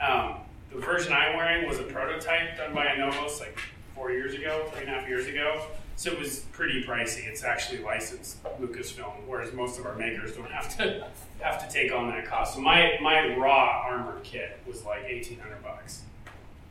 Um, 0.00 0.36
the 0.72 0.78
version 0.78 1.12
I'm 1.12 1.36
wearing 1.36 1.66
was 1.66 1.78
a 1.78 1.84
prototype 1.84 2.56
done 2.56 2.74
by 2.74 2.86
Anovos 2.86 3.40
like 3.40 3.58
four 3.94 4.12
years 4.12 4.34
ago, 4.34 4.70
three 4.72 4.86
and 4.86 4.94
a 4.94 4.98
half 4.98 5.08
years 5.08 5.26
ago. 5.26 5.62
So 5.96 6.12
it 6.12 6.18
was 6.20 6.40
pretty 6.52 6.84
pricey. 6.84 7.26
It's 7.26 7.42
actually 7.42 7.80
licensed 7.80 8.40
Lucasfilm, 8.60 9.26
whereas 9.26 9.52
most 9.52 9.80
of 9.80 9.86
our 9.86 9.96
makers 9.96 10.36
don't 10.36 10.50
have 10.50 10.76
to 10.76 11.08
have 11.40 11.66
to 11.66 11.72
take 11.72 11.92
on 11.92 12.08
that 12.10 12.26
cost. 12.26 12.54
So 12.54 12.60
my 12.60 12.96
my 13.02 13.34
raw 13.34 13.82
armor 13.84 14.20
kit 14.22 14.60
was 14.64 14.84
like 14.84 15.02
eighteen 15.06 15.40
hundred 15.40 15.60
bucks, 15.64 16.02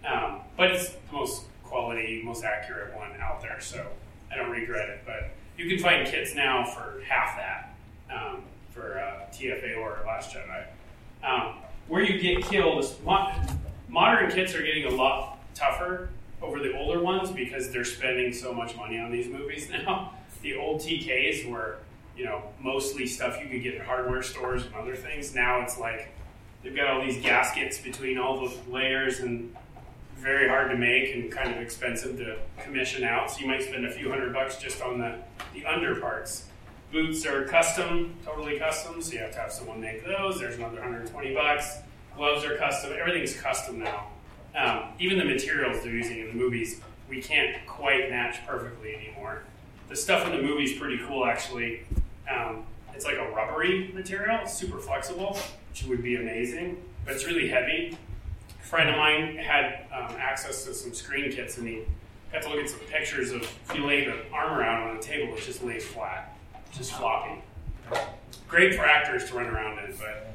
um, 0.08 0.42
but 0.56 0.72
it's 0.72 0.90
the 0.90 0.98
most 1.12 1.44
quality, 1.64 2.22
most 2.24 2.44
accurate 2.44 2.96
one 2.96 3.12
out 3.22 3.42
there. 3.42 3.60
So 3.60 3.86
I 4.32 4.36
don't 4.36 4.50
regret 4.50 4.90
it. 4.90 5.02
But 5.06 5.32
you 5.58 5.68
can 5.70 5.80
find 5.80 6.08
kits 6.08 6.34
now 6.36 6.66
for 6.66 7.02
half 7.08 7.38
that 7.38 7.76
um, 8.14 8.44
for 8.72 9.00
uh, 9.00 9.32
TFA 9.34 9.78
or 9.78 10.00
Last 10.06 10.34
Jedi. 10.36 10.66
Um, 11.24 11.56
where 11.88 12.04
you 12.04 12.20
get 12.20 12.44
killed 12.44 12.84
is 12.84 12.96
mo- 13.04 13.32
modern 13.88 14.32
kits 14.32 14.54
are 14.56 14.62
getting 14.62 14.86
a 14.86 14.92
lot 14.96 15.40
tougher 15.56 16.10
over 16.42 16.60
the 16.60 16.78
older 16.78 17.02
ones 17.02 17.32
because 17.32 17.72
they're 17.72 17.84
spending 17.84 18.32
so 18.32 18.54
much 18.54 18.76
money 18.76 19.00
on 19.00 19.12
these 19.12 19.28
movies 19.28 19.70
now. 19.72 20.14
The 20.42 20.56
old 20.56 20.82
TKs 20.82 21.50
were, 21.50 21.78
you 22.16 22.26
know, 22.26 22.44
mostly 22.62 23.08
stuff 23.08 23.40
you 23.42 23.50
could 23.50 23.64
get 23.64 23.76
in 23.76 23.82
hardware 23.82 24.22
stores 24.22 24.66
and 24.66 24.76
other 24.76 24.96
things. 24.96 25.34
Now 25.34 25.62
it's 25.62 25.80
like 25.80 26.10
they've 26.64 26.76
got 26.76 26.88
all 26.88 27.02
these 27.04 27.22
gaskets 27.22 27.80
between 27.80 28.18
all 28.20 28.48
the 28.48 28.72
layers 28.72 29.20
and 29.20 29.56
very 30.18 30.50
hard 30.50 30.72
to 30.72 30.78
make 30.78 31.14
and 31.14 31.32
kind 31.32 31.54
of 31.54 31.62
expensive 31.62 32.18
to 32.18 32.38
commission 32.62 33.04
out. 33.04 33.32
So 33.32 33.40
you 33.40 33.48
might 33.48 33.64
spend 33.64 33.86
a 33.86 33.92
few 33.92 34.10
hundred 34.10 34.34
bucks 34.34 34.58
just 34.58 34.82
on 34.82 35.00
the, 35.00 35.16
the 35.54 35.66
under 35.66 35.96
parts. 36.00 36.46
Boots 36.92 37.26
are 37.26 37.46
custom, 37.46 38.16
totally 38.26 38.58
custom, 38.58 39.02
so 39.02 39.14
you 39.14 39.20
have 39.20 39.32
to 39.34 39.40
have 39.40 39.52
someone 39.52 39.82
make 39.82 40.06
those. 40.06 40.40
There's 40.40 40.56
another 40.56 40.80
120 40.80 41.34
bucks. 41.34 41.80
Gloves 42.16 42.46
are 42.46 42.56
custom. 42.58 42.94
Everything's 42.98 43.40
custom 43.40 43.80
now. 43.80 44.08
Um, 44.56 44.86
even 45.00 45.20
the 45.20 45.26
materials 45.26 45.84
they're 45.84 45.94
using 45.94 46.20
in 46.20 46.28
the 46.30 46.34
movies, 46.34 46.82
we 47.10 47.22
can't 47.22 47.56
quite 47.68 48.10
match 48.10 48.38
perfectly 48.48 48.96
anymore. 48.96 49.44
The 49.90 49.96
stuff 49.96 50.26
in 50.26 50.36
the 50.36 50.42
movie's 50.42 50.78
pretty 50.78 51.00
cool, 51.08 51.26
actually. 51.26 51.82
Um, 52.30 52.64
it's 52.94 53.06
like 53.06 53.18
a 53.18 53.30
rubbery 53.30 53.92
material, 53.94 54.48
super 54.48 54.80
flexible, 54.80 55.38
which 55.70 55.84
would 55.84 56.02
be 56.02 56.16
amazing, 56.16 56.82
but 57.06 57.14
it's 57.14 57.26
really 57.26 57.48
heavy. 57.48 57.98
Friend 58.68 58.90
of 58.90 58.98
mine 58.98 59.38
had 59.38 59.86
um, 59.94 60.14
access 60.20 60.66
to 60.66 60.74
some 60.74 60.94
screen 60.94 61.32
kits, 61.32 61.58
and 61.58 61.66
he 61.66 61.86
got 62.34 62.42
to 62.42 62.50
look 62.50 62.60
at 62.60 62.70
some 62.70 62.82
pictures 62.82 63.32
of 63.32 63.42
if 63.42 63.72
you 63.74 63.86
lay 63.86 64.04
the 64.04 64.30
armor 64.34 64.62
out 64.62 64.90
on 64.90 64.98
a 64.98 65.02
table, 65.02 65.34
it 65.36 65.42
just 65.42 65.64
lays 65.64 65.86
flat, 65.86 66.38
just 66.74 66.92
floppy. 66.92 67.42
great 68.50 68.76
for 68.76 68.84
actors 68.84 69.24
to 69.30 69.36
run 69.38 69.48
around 69.48 69.80
in, 69.80 69.96
but 69.96 70.34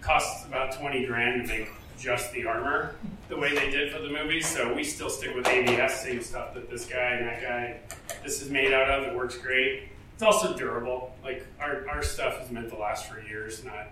costs 0.00 0.46
about 0.46 0.72
twenty 0.72 1.04
grand 1.04 1.46
to 1.46 1.54
make 1.54 1.68
just 1.98 2.32
the 2.32 2.46
armor 2.46 2.94
the 3.28 3.36
way 3.36 3.54
they 3.54 3.70
did 3.70 3.92
for 3.92 3.98
the 3.98 4.08
movies. 4.08 4.46
So 4.46 4.72
we 4.72 4.82
still 4.82 5.10
stick 5.10 5.34
with 5.34 5.46
ABS, 5.46 6.00
same 6.00 6.22
stuff 6.22 6.54
that 6.54 6.70
this 6.70 6.86
guy 6.86 6.96
and 6.96 7.26
that 7.26 7.42
guy 7.42 7.80
this 8.22 8.40
is 8.40 8.48
made 8.48 8.72
out 8.72 8.88
of. 8.88 9.04
It 9.04 9.14
works 9.14 9.36
great. 9.36 9.90
It's 10.14 10.22
also 10.22 10.56
durable. 10.56 11.14
Like 11.22 11.46
our, 11.60 11.86
our 11.90 12.02
stuff 12.02 12.42
is 12.42 12.50
meant 12.50 12.70
to 12.70 12.76
last 12.76 13.10
for 13.10 13.20
years, 13.20 13.62
not 13.62 13.88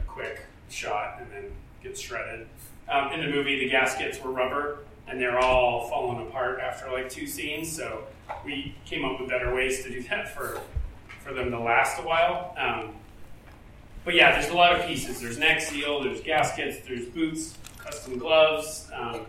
a 0.00 0.02
quick 0.08 0.44
shot 0.70 1.18
and 1.20 1.30
then 1.30 1.52
get 1.84 1.96
shredded. 1.96 2.48
Um, 2.88 3.12
in 3.12 3.20
the 3.20 3.28
movie, 3.28 3.58
the 3.58 3.68
gaskets 3.68 4.20
were 4.22 4.30
rubber 4.30 4.78
and 5.08 5.20
they're 5.20 5.38
all 5.38 5.88
falling 5.88 6.26
apart 6.26 6.60
after 6.60 6.90
like 6.90 7.08
two 7.08 7.26
scenes. 7.26 7.74
So 7.74 8.04
we 8.44 8.74
came 8.84 9.04
up 9.04 9.20
with 9.20 9.28
better 9.28 9.54
ways 9.54 9.82
to 9.84 9.90
do 9.90 10.02
that 10.08 10.34
for 10.34 10.60
for 11.22 11.32
them 11.32 11.50
to 11.50 11.58
last 11.58 11.98
a 12.00 12.02
while. 12.02 12.54
Um, 12.58 12.94
but 14.04 14.14
yeah, 14.14 14.32
there's 14.32 14.50
a 14.52 14.56
lot 14.56 14.78
of 14.78 14.84
pieces. 14.86 15.20
There's 15.20 15.38
neck 15.38 15.60
seal, 15.60 16.02
there's 16.02 16.20
gaskets, 16.20 16.84
there's 16.86 17.06
boots, 17.06 17.56
custom 17.78 18.18
gloves. 18.18 18.90
Um, 18.92 19.26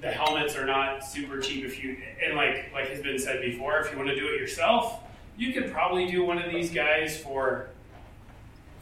the 0.00 0.10
helmets 0.10 0.56
are 0.56 0.66
not 0.66 1.04
super 1.04 1.40
cheap 1.40 1.64
if 1.64 1.82
you 1.82 1.96
and 2.24 2.36
like 2.36 2.70
like 2.72 2.88
has 2.88 3.02
been 3.02 3.18
said 3.18 3.40
before, 3.40 3.80
if 3.80 3.90
you 3.90 3.98
want 3.98 4.08
to 4.08 4.14
do 4.14 4.26
it 4.28 4.40
yourself, 4.40 5.00
you 5.36 5.52
could 5.52 5.70
probably 5.72 6.06
do 6.06 6.24
one 6.24 6.38
of 6.38 6.50
these 6.50 6.70
guys 6.70 7.18
for 7.18 7.68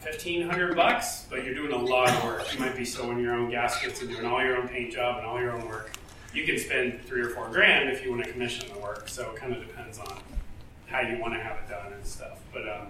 fifteen 0.05 0.47
hundred 0.47 0.75
bucks, 0.75 1.25
but 1.29 1.43
you're 1.43 1.55
doing 1.55 1.71
a 1.71 1.77
lot 1.77 2.09
of 2.09 2.23
work. 2.23 2.53
You 2.53 2.59
might 2.59 2.77
be 2.77 2.85
sewing 2.85 3.19
your 3.19 3.33
own 3.33 3.49
gaskets 3.49 4.01
and 4.01 4.09
doing 4.09 4.25
all 4.25 4.41
your 4.41 4.57
own 4.57 4.67
paint 4.67 4.93
job 4.93 5.17
and 5.17 5.25
all 5.25 5.41
your 5.41 5.51
own 5.51 5.67
work. 5.67 5.91
You 6.31 6.45
can 6.45 6.59
spend 6.59 7.01
three 7.05 7.21
or 7.21 7.29
four 7.29 7.49
grand 7.49 7.89
if 7.89 8.03
you 8.03 8.11
want 8.11 8.23
to 8.23 8.31
commission 8.31 8.71
the 8.71 8.79
work. 8.79 9.09
So 9.09 9.31
it 9.31 9.37
kind 9.37 9.51
of 9.51 9.65
depends 9.67 9.97
on 9.97 10.19
how 10.85 11.01
you 11.01 11.19
want 11.19 11.33
to 11.33 11.39
have 11.39 11.57
it 11.57 11.67
done 11.67 11.91
and 11.91 12.05
stuff. 12.05 12.39
But 12.53 12.69
um, 12.69 12.87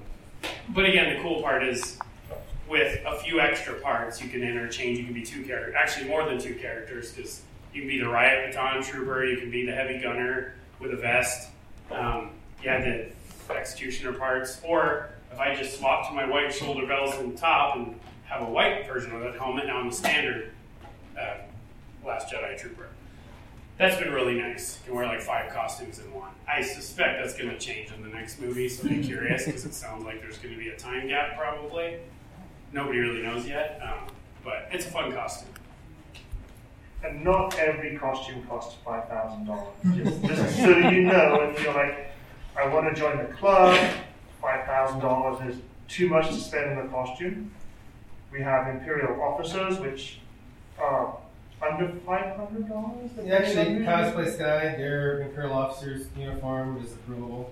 but 0.70 0.86
again, 0.86 1.16
the 1.16 1.22
cool 1.22 1.42
part 1.42 1.64
is 1.64 1.98
with 2.68 3.00
a 3.06 3.18
few 3.20 3.40
extra 3.40 3.76
parts, 3.76 4.22
you 4.22 4.28
can 4.28 4.44
interchange. 4.44 4.98
You 4.98 5.06
can 5.06 5.14
be 5.14 5.24
two 5.24 5.44
characters, 5.44 5.74
actually 5.78 6.10
more 6.10 6.26
than 6.26 6.38
two 6.38 6.56
characters, 6.56 7.14
because 7.14 7.42
you 7.74 7.82
can 7.82 7.88
be 7.88 8.00
the 8.00 8.10
riot 8.10 8.52
baton 8.52 8.84
trooper, 8.84 9.24
you 9.24 9.38
can 9.38 9.52
be 9.52 9.66
the 9.66 9.72
heavy 9.72 10.00
gunner 10.00 10.56
with 10.80 10.92
a 10.92 10.98
vest. 10.98 11.50
Um, 11.92 12.32
yeah, 12.64 12.82
the 12.82 13.54
executioner 13.54 14.14
parts, 14.14 14.60
or 14.64 15.10
if 15.36 15.42
I 15.42 15.54
just 15.54 15.78
swap 15.78 16.08
to 16.08 16.14
my 16.14 16.26
white 16.26 16.54
shoulder 16.54 16.88
bells 16.88 17.14
and 17.16 17.38
top 17.38 17.76
and 17.76 18.00
have 18.24 18.42
a 18.42 18.50
white 18.50 18.88
version 18.88 19.14
of 19.14 19.22
that 19.22 19.36
helmet, 19.36 19.68
now 19.68 19.80
I'm 19.80 19.90
a 19.90 19.92
standard 19.92 20.52
uh, 21.20 21.36
Last 22.06 22.32
Jedi 22.32 22.58
trooper. 22.58 22.88
That's 23.78 23.98
been 23.98 24.14
really 24.14 24.36
nice. 24.40 24.80
You 24.80 24.86
can 24.86 24.96
wear 24.96 25.06
like 25.08 25.22
five 25.22 25.52
costumes 25.52 26.00
in 26.00 26.14
one. 26.14 26.30
I 26.48 26.62
suspect 26.62 27.22
that's 27.22 27.38
going 27.38 27.50
to 27.50 27.60
change 27.60 27.92
in 27.92 28.02
the 28.02 28.08
next 28.08 28.40
movie, 28.40 28.70
so 28.70 28.88
be 28.88 29.04
curious 29.04 29.46
because 29.46 29.66
it 29.66 29.74
sounds 29.74 30.06
like 30.06 30.22
there's 30.22 30.38
going 30.38 30.54
to 30.54 30.60
be 30.60 30.70
a 30.70 30.78
time 30.78 31.10
gap 31.10 31.38
probably. 31.38 31.98
Nobody 32.72 33.00
really 33.00 33.22
knows 33.22 33.46
yet, 33.46 33.82
um, 33.84 34.08
but 34.42 34.70
it's 34.72 34.86
a 34.86 34.90
fun 34.90 35.12
costume. 35.12 35.50
And 37.04 37.26
not 37.26 37.60
every 37.60 37.98
costume 37.98 38.44
costs 38.48 38.78
five 38.86 39.10
thousand 39.10 39.48
dollars. 39.48 39.74
Just, 39.96 40.24
just 40.24 40.56
so 40.56 40.78
you 40.78 41.02
know, 41.04 41.52
if 41.54 41.62
you're 41.62 41.74
like, 41.74 42.12
I 42.58 42.68
want 42.70 42.88
to 42.88 43.00
join 43.00 43.18
the 43.18 43.26
club, 43.34 43.78
five 44.46 44.66
thousand 44.68 45.00
dollars 45.00 45.56
is 45.56 45.62
too 45.88 46.08
much 46.08 46.28
to 46.28 46.36
spend 46.36 46.78
on 46.78 46.86
the 46.86 46.92
costume. 46.92 47.52
We 48.32 48.42
have 48.42 48.68
imperial 48.68 49.20
officers, 49.22 49.80
which 49.80 50.20
are 50.78 51.18
under 51.68 51.92
five 52.06 52.36
hundred 52.36 52.70
dollars. 52.70 53.10
Actually, 53.32 53.80
cosplay 53.86 54.32
Sky, 54.34 54.76
their 54.78 55.22
Imperial 55.22 55.54
officer's 55.54 56.08
uniform 56.18 56.78
is 56.84 56.92
approvable. 56.92 57.48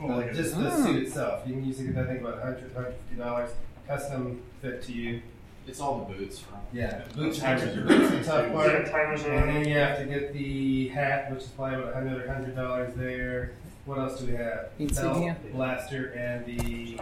Oh, 0.00 0.10
Uh, 0.10 0.32
just 0.32 0.56
the 0.56 0.70
suit 0.82 1.02
itself. 1.04 1.46
You 1.46 1.54
can 1.54 1.64
usually 1.66 1.88
get, 1.88 1.98
I 1.98 2.06
think, 2.06 2.20
about 2.22 2.38
100 2.42 2.74
$150. 3.16 3.50
Custom 3.86 4.42
fit 4.60 4.82
to 4.82 4.92
you. 4.92 5.22
It's 5.68 5.78
all 5.80 5.98
the 6.00 6.14
boots. 6.14 6.40
From 6.40 6.58
Yeah, 6.72 7.02
boots, 7.14 7.38
Timers 7.38 7.62
boots, 7.62 7.76
are- 7.78 7.84
boots 7.84 8.10
the 8.10 8.24
tough 8.24 8.52
part. 8.52 8.72
Yeah, 8.72 8.90
timers 8.90 9.22
and 9.24 9.48
then 9.48 9.68
you 9.68 9.74
have 9.74 9.98
to 9.98 10.04
get 10.06 10.32
the 10.32 10.88
hat, 10.88 11.30
which 11.30 11.42
is 11.44 11.48
probably 11.48 11.76
about 11.80 12.02
another 12.02 12.26
hundred 12.28 12.56
dollars 12.56 12.92
there. 12.96 13.52
What 13.84 13.98
else 13.98 14.20
do 14.20 14.26
we 14.26 14.32
have? 14.36 14.70
Insignia. 14.78 15.36
Belt, 15.42 15.52
blaster, 15.52 16.06
and 16.12 16.46
the 16.46 16.98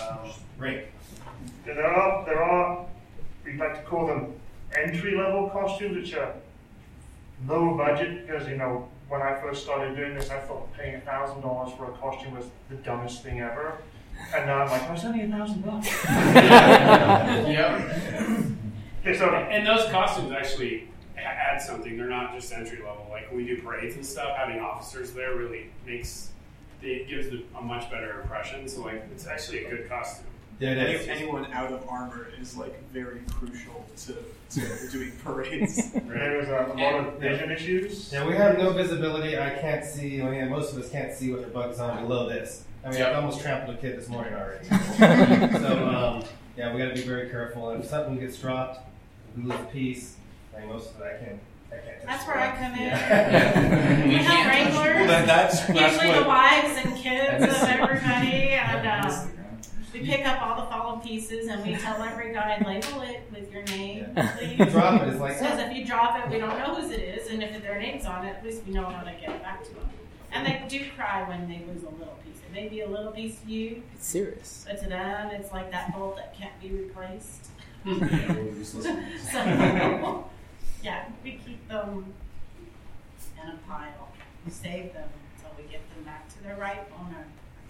um, 0.00 0.30
ring. 0.58 0.82
Yeah, 1.66 1.74
There 1.74 1.86
are 1.86 2.24
there 2.24 2.42
are 2.42 2.86
we 3.44 3.56
like 3.58 3.76
to 3.82 3.82
call 3.88 4.06
them 4.06 4.32
entry 4.76 5.14
level 5.16 5.50
costumes, 5.50 5.96
which 5.96 6.14
are 6.14 6.34
low 7.46 7.76
budget 7.76 8.26
because 8.26 8.48
you 8.48 8.56
know 8.56 8.88
when 9.08 9.20
I 9.20 9.38
first 9.42 9.62
started 9.64 9.94
doing 9.94 10.14
this, 10.14 10.30
I 10.30 10.38
thought 10.40 10.72
paying 10.74 10.94
a 10.94 11.00
thousand 11.00 11.42
dollars 11.42 11.72
for 11.76 11.90
a 11.90 11.92
costume 11.98 12.34
was 12.34 12.46
the 12.70 12.76
dumbest 12.76 13.22
thing 13.22 13.40
ever, 13.40 13.74
and 14.34 14.46
now 14.46 14.62
I'm 14.62 14.70
like, 14.70 14.88
oh, 14.88 14.94
it's 14.94 15.04
only 15.04 15.22
a 15.22 15.28
thousand 15.28 15.64
bucks. 15.64 15.88
Yep. 17.52 18.48
Okay, 19.04 19.18
so 19.18 19.28
and 19.34 19.66
those 19.66 19.90
costumes 19.90 20.32
actually 20.32 20.74
a- 20.74 20.91
add 21.22 21.60
something. 21.60 21.96
They're 21.96 22.08
not 22.08 22.34
just 22.34 22.52
entry 22.52 22.78
level. 22.78 23.06
Like 23.10 23.28
when 23.30 23.38
we 23.38 23.46
do 23.46 23.60
parades 23.62 23.96
and 23.96 24.04
stuff, 24.04 24.36
having 24.36 24.60
officers 24.60 25.12
there 25.12 25.36
really 25.36 25.70
makes 25.86 26.30
it 26.82 27.08
gives 27.08 27.28
a 27.56 27.62
much 27.62 27.90
better 27.90 28.20
impression. 28.22 28.68
So 28.68 28.82
like 28.82 29.04
it's 29.12 29.26
actually 29.26 29.64
a 29.64 29.70
good 29.70 29.88
costume. 29.88 30.26
Yeah, 30.58 30.70
Any- 30.70 31.08
anyone 31.08 31.46
out 31.52 31.72
of 31.72 31.88
armor 31.88 32.28
is 32.40 32.56
like 32.56 32.88
very 32.90 33.20
crucial 33.32 33.84
to, 34.04 34.14
to 34.50 34.88
doing 34.92 35.12
parades. 35.24 35.92
There 35.92 36.38
was 36.38 36.48
a 36.48 36.74
lot 36.78 36.94
of 36.94 37.18
vision 37.18 37.50
issues. 37.50 38.12
Yeah, 38.12 38.26
we 38.26 38.34
have 38.34 38.58
no 38.58 38.72
visibility. 38.72 39.36
I 39.38 39.50
can't 39.50 39.84
see. 39.84 40.22
I 40.22 40.30
mean, 40.30 40.50
most 40.50 40.72
of 40.72 40.78
us 40.78 40.90
can't 40.90 41.12
see 41.12 41.32
what 41.32 41.42
the 41.42 41.48
bug's 41.48 41.80
on 41.80 42.02
below 42.02 42.28
this. 42.28 42.64
I 42.84 42.90
mean, 42.90 43.02
I 43.02 43.14
almost 43.14 43.40
trampled 43.40 43.76
a 43.76 43.80
kid 43.80 43.98
this 43.98 44.08
morning 44.08 44.34
already. 44.34 44.66
so, 45.58 45.88
um, 45.88 46.24
yeah, 46.56 46.72
we 46.72 46.78
got 46.78 46.88
to 46.88 46.94
be 46.94 47.02
very 47.02 47.30
careful. 47.30 47.70
And 47.70 47.82
if 47.82 47.88
something 47.90 48.18
gets 48.18 48.36
dropped, 48.38 48.80
we 49.36 49.44
lose 49.44 49.60
a 49.60 49.64
piece. 49.64 50.16
I 50.56 50.60
mean, 50.60 50.68
most 50.68 50.94
of 50.94 51.00
it 51.00 51.04
I 51.04 51.24
can't. 51.24 51.40
I 51.72 51.76
can't 51.76 52.06
That's 52.06 52.26
where 52.26 52.38
I 52.38 52.50
come 52.56 52.72
in. 52.74 52.80
Yeah. 52.80 54.06
We 54.08 54.14
have 54.16 54.46
wranglers. 54.52 54.96
Well, 54.96 55.06
that- 55.08 55.26
that's- 55.26 55.66
that's 55.66 55.80
usually 55.94 56.08
what- 56.08 56.22
the 56.22 56.28
wives 56.28 56.84
and 56.84 56.96
kids 56.96 57.44
of 57.44 57.68
everybody, 57.68 58.48
and 58.50 58.86
uh, 58.86 59.24
we 59.92 60.00
pick 60.00 60.26
up 60.26 60.42
all 60.42 60.56
the 60.64 60.70
fallen 60.70 61.00
pieces 61.00 61.48
and 61.48 61.64
we 61.66 61.76
tell 61.76 62.02
every 62.02 62.32
guy 62.32 62.62
label 62.66 63.02
it 63.02 63.22
with 63.32 63.50
your 63.52 63.62
name, 63.64 64.06
please. 64.38 64.70
Drop 64.72 65.02
it, 65.02 65.08
it's 65.08 65.20
like- 65.20 65.38
because 65.38 65.58
if 65.60 65.76
you 65.76 65.84
drop 65.86 66.18
it, 66.24 66.30
we 66.30 66.38
don't 66.38 66.58
know 66.58 66.74
whose 66.74 66.90
it 66.90 67.00
is, 67.00 67.30
and 67.30 67.42
if 67.42 67.60
their 67.62 67.78
name's 67.80 68.04
on 68.04 68.26
it, 68.26 68.36
at 68.36 68.44
least 68.44 68.62
we 68.66 68.72
know 68.74 68.84
how 68.84 69.02
to 69.02 69.10
get 69.12 69.30
it 69.30 69.42
back 69.42 69.62
to 69.64 69.70
them. 69.74 69.88
And 70.34 70.46
they 70.46 70.62
do 70.68 70.82
cry 70.96 71.26
when 71.28 71.46
they 71.48 71.62
lose 71.72 71.82
a 71.82 71.90
little 71.90 72.18
piece. 72.24 72.36
It 72.46 72.52
may 72.54 72.68
be 72.68 72.80
a 72.80 72.88
little 72.88 73.12
piece 73.12 73.38
to 73.40 73.50
you, 73.50 73.82
It's 73.94 74.06
serious. 74.06 74.64
but 74.66 74.80
to 74.82 74.88
them, 74.88 75.28
it's 75.30 75.52
like 75.52 75.70
that 75.72 75.94
bolt 75.94 76.16
that 76.16 76.34
can't 76.38 76.58
be 76.60 76.70
replaced. 76.70 77.48
So, 79.32 80.24
yeah, 80.82 81.04
we 81.22 81.32
keep 81.44 81.66
them 81.68 82.12
in 83.42 83.48
a 83.48 83.56
pile, 83.68 84.08
We 84.44 84.50
save 84.50 84.92
them 84.92 85.08
until 85.36 85.56
we 85.56 85.70
get 85.70 85.80
them 85.94 86.04
back 86.04 86.28
to 86.34 86.42
their 86.42 86.56
right 86.56 86.80
owner. 86.98 87.24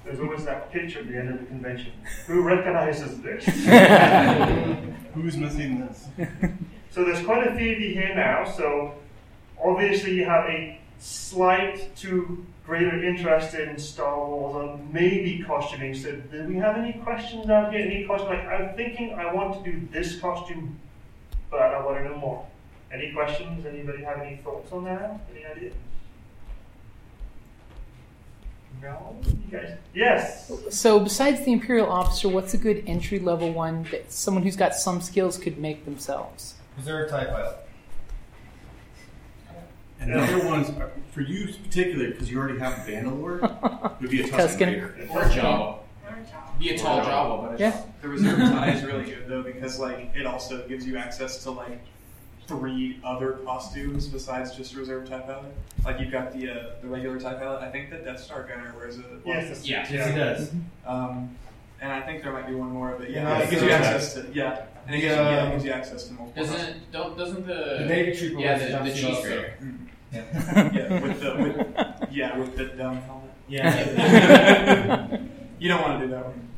There's 0.04 0.18
always 0.18 0.44
that 0.44 0.72
picture 0.72 1.00
at 1.00 1.08
the 1.08 1.16
end 1.16 1.28
of 1.28 1.40
the 1.40 1.46
convention. 1.46 1.92
Who 2.26 2.42
recognizes 2.42 3.20
this? 3.20 3.44
Who's 5.14 5.36
missing 5.36 5.80
this? 5.80 6.06
So 6.90 7.04
there's 7.04 7.24
quite 7.24 7.46
a 7.46 7.54
few 7.54 7.72
of 7.72 7.80
you 7.80 7.94
here 7.94 8.14
now. 8.14 8.44
So 8.50 8.94
obviously 9.62 10.14
you 10.14 10.24
have 10.24 10.44
a 10.46 10.80
slight 10.98 11.94
to 11.96 12.44
greater 12.66 13.02
interest 13.04 13.54
in 13.54 13.78
Star 13.78 14.16
Wars 14.16 14.56
or 14.56 14.80
maybe 14.92 15.44
costuming. 15.46 15.94
So 15.94 16.12
do 16.12 16.44
we 16.44 16.56
have 16.56 16.76
any 16.76 16.94
questions 16.94 17.48
out 17.48 17.72
here? 17.72 17.82
Any 17.86 18.04
questions? 18.04 18.30
Like 18.30 18.46
I'm 18.46 18.74
thinking 18.74 19.14
I 19.14 19.32
want 19.32 19.64
to 19.64 19.70
do 19.70 19.86
this 19.92 20.18
costume, 20.20 20.78
but 21.50 21.60
I 21.60 21.84
want 21.84 21.98
to 21.98 22.04
know 22.04 22.16
more. 22.16 22.46
Any 22.92 23.12
questions? 23.12 23.64
Anybody 23.64 24.02
have 24.04 24.18
any 24.20 24.36
thoughts 24.36 24.70
on 24.72 24.84
that? 24.84 25.20
Any 25.34 25.44
ideas? 25.46 25.74
No? 28.82 29.16
You 29.24 29.58
guys? 29.58 29.78
Yes. 29.94 30.50
So, 30.70 30.98
besides 31.00 31.44
the 31.44 31.52
Imperial 31.52 31.88
officer, 31.90 32.28
what's 32.28 32.52
a 32.54 32.58
good 32.58 32.82
entry 32.86 33.18
level 33.18 33.52
one 33.52 33.84
that 33.92 34.12
someone 34.12 34.42
who's 34.42 34.56
got 34.56 34.74
some 34.74 35.00
skills 35.00 35.38
could 35.38 35.58
make 35.58 35.84
themselves? 35.84 36.54
Reserve 36.76 37.10
TIE 37.10 37.24
pilot. 37.26 37.56
And 40.00 40.12
the 40.12 40.20
other 40.20 40.46
ones, 40.46 40.68
are- 40.70 40.90
for 41.12 41.20
you 41.20 41.46
particularly, 41.62 42.10
because 42.12 42.30
you 42.30 42.38
already 42.40 42.58
have 42.58 42.74
Vandalore, 42.86 44.00
would 44.00 44.10
be 44.10 44.22
a 44.22 44.24
Tusken 44.24 44.30
Tusken. 44.48 44.66
Raider. 44.66 44.94
Or 45.10 45.22
Jabba. 45.24 45.78
Be 46.58 46.70
a 46.70 46.78
tall 46.78 47.00
Jabba, 47.02 47.50
but 47.50 47.60
Yeah. 47.60 47.80
The 48.02 48.08
reserve 48.08 48.38
tie 48.38 48.70
is 48.72 48.82
really 48.84 49.04
good 49.04 49.26
though 49.28 49.42
because 49.42 49.78
like 49.78 50.10
it 50.16 50.26
also 50.26 50.66
gives 50.66 50.86
you 50.86 50.96
access 50.96 51.42
to 51.44 51.50
like 51.52 51.78
three 52.46 52.98
other 53.04 53.32
costumes 53.44 54.06
besides 54.08 54.54
just 54.56 54.74
reserve 54.74 55.08
tie 55.08 55.20
pilot. 55.20 55.52
Like 55.84 56.00
you've 56.00 56.10
got 56.12 56.32
the 56.32 56.50
uh, 56.50 56.64
the 56.82 56.88
regular 56.88 57.18
tie 57.20 57.34
pilot. 57.34 57.62
I 57.62 57.70
think 57.70 57.90
the 57.90 57.98
Death 57.98 58.20
Star 58.20 58.42
gunner 58.44 58.72
wears 58.76 58.98
a 58.98 59.02
Yes. 59.24 59.66
yeah. 59.68 59.86
Yes, 59.90 60.08
he 60.10 60.14
does. 60.16 60.50
Um, 60.86 61.36
and 61.80 61.90
I 61.92 62.00
think 62.00 62.22
there 62.22 62.32
might 62.32 62.46
be 62.46 62.54
one 62.54 62.70
more, 62.70 62.94
but 62.98 63.10
yeah, 63.10 63.22
Yeah, 63.28 63.38
it 63.44 63.50
gives 63.50 63.62
you 63.62 63.68
so- 63.68 63.74
access 63.74 64.14
to 64.14 64.26
yeah, 64.32 64.62
and 64.86 64.94
it 64.94 65.00
gives, 65.00 65.14
you, 65.16 65.20
yeah, 65.22 65.46
it 65.48 65.52
gives 65.52 65.64
you 65.64 65.72
access 65.72 66.04
to 66.08 66.12
multiple. 66.14 66.44
Doesn't 66.44 66.92
don't 66.92 67.16
doesn't 67.18 67.46
the 67.46 67.76
The 67.80 67.86
Navy 67.86 68.16
trooper 68.16 68.40
yeah 68.40 68.56
wears 68.58 68.70
a 68.74 68.78
the, 68.78 68.84
the 68.84 68.92
cheese 68.94 69.04
also. 69.04 69.22
grater. 69.22 69.54
yeah, 70.12 71.00
with 71.02 71.20
the 71.20 71.34
with, 71.42 72.12
yeah 72.12 72.38
with 72.38 72.56
the 72.56 72.64
dumb 72.66 72.96
helmet. 73.02 73.30
Yeah. 73.48 75.16
you 75.58 75.68
don't 75.68 75.82
want 75.82 76.00
to 76.00 76.06
do 76.06 76.12
that 76.12 76.24
one. 76.26 76.48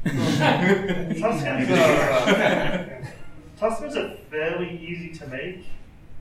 Tuskens 1.14 1.68
Tuskens 3.64 3.96
are 3.96 4.14
fairly 4.30 4.78
easy 4.78 5.08
to 5.18 5.26
make. 5.28 5.64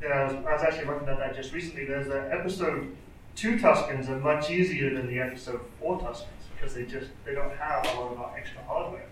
I, 0.02 0.24
was, 0.24 0.34
I 0.34 0.54
was 0.54 0.62
actually 0.62 0.86
looking 0.86 1.10
at 1.10 1.20
that 1.20 1.36
just 1.36 1.52
recently. 1.52 1.84
There's 1.84 2.08
an 2.08 2.32
episode 2.32 2.96
two 3.36 3.58
Tuskens 3.58 4.08
are 4.08 4.18
much 4.20 4.50
easier 4.50 4.94
than 4.94 5.08
the 5.08 5.20
episode 5.20 5.60
four 5.78 6.00
Tuskens 6.00 6.46
because 6.56 6.74
they 6.74 6.86
just 6.86 7.10
they 7.26 7.34
don't 7.34 7.54
have 7.58 7.86
a 7.86 8.00
lot 8.00 8.12
of 8.12 8.38
extra 8.38 8.62
hardware. 8.64 9.06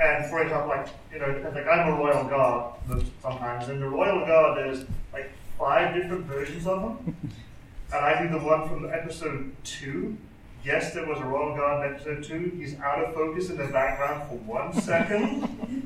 And 0.00 0.26
for 0.26 0.40
example, 0.40 0.68
like 0.68 0.86
you 1.12 1.18
know, 1.18 1.50
like 1.52 1.66
I'm 1.66 1.94
a 1.94 1.96
Royal 1.96 2.28
Guard 2.28 2.74
sometimes, 3.20 3.68
and 3.68 3.82
the 3.82 3.88
Royal 3.88 4.24
Guard 4.24 4.58
there's 4.58 4.84
like 5.12 5.32
five 5.58 5.96
different 5.96 6.26
versions 6.26 6.64
of 6.64 6.80
them, 6.80 7.16
and 7.92 8.04
I 8.04 8.22
do 8.22 8.28
the 8.28 8.44
one 8.44 8.68
from 8.68 8.88
episode 8.88 9.50
two. 9.64 10.16
Yes, 10.64 10.94
there 10.94 11.06
was 11.06 11.18
a 11.18 11.24
Royal 11.24 11.56
Guard 11.56 11.86
in 11.86 11.94
episode 11.94 12.22
two. 12.22 12.52
He's 12.56 12.78
out 12.78 13.04
of 13.04 13.14
focus 13.14 13.50
in 13.50 13.56
the 13.56 13.66
background 13.66 14.28
for 14.28 14.36
one 14.36 14.72
second. 14.80 15.82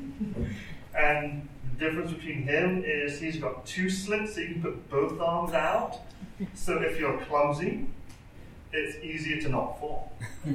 and 0.97 1.47
the 1.77 1.85
difference 1.85 2.11
between 2.11 2.43
him 2.43 2.83
is 2.85 3.19
he's 3.19 3.37
got 3.37 3.65
two 3.65 3.89
slits 3.89 4.35
so 4.35 4.41
you 4.41 4.53
can 4.53 4.61
put 4.61 4.89
both 4.89 5.19
arms 5.19 5.53
out. 5.53 5.99
So 6.53 6.81
if 6.81 6.99
you're 6.99 7.17
clumsy, 7.19 7.87
it's 8.73 8.97
easier 9.03 9.41
to 9.41 9.49
not 9.49 9.79
fall. 9.79 10.11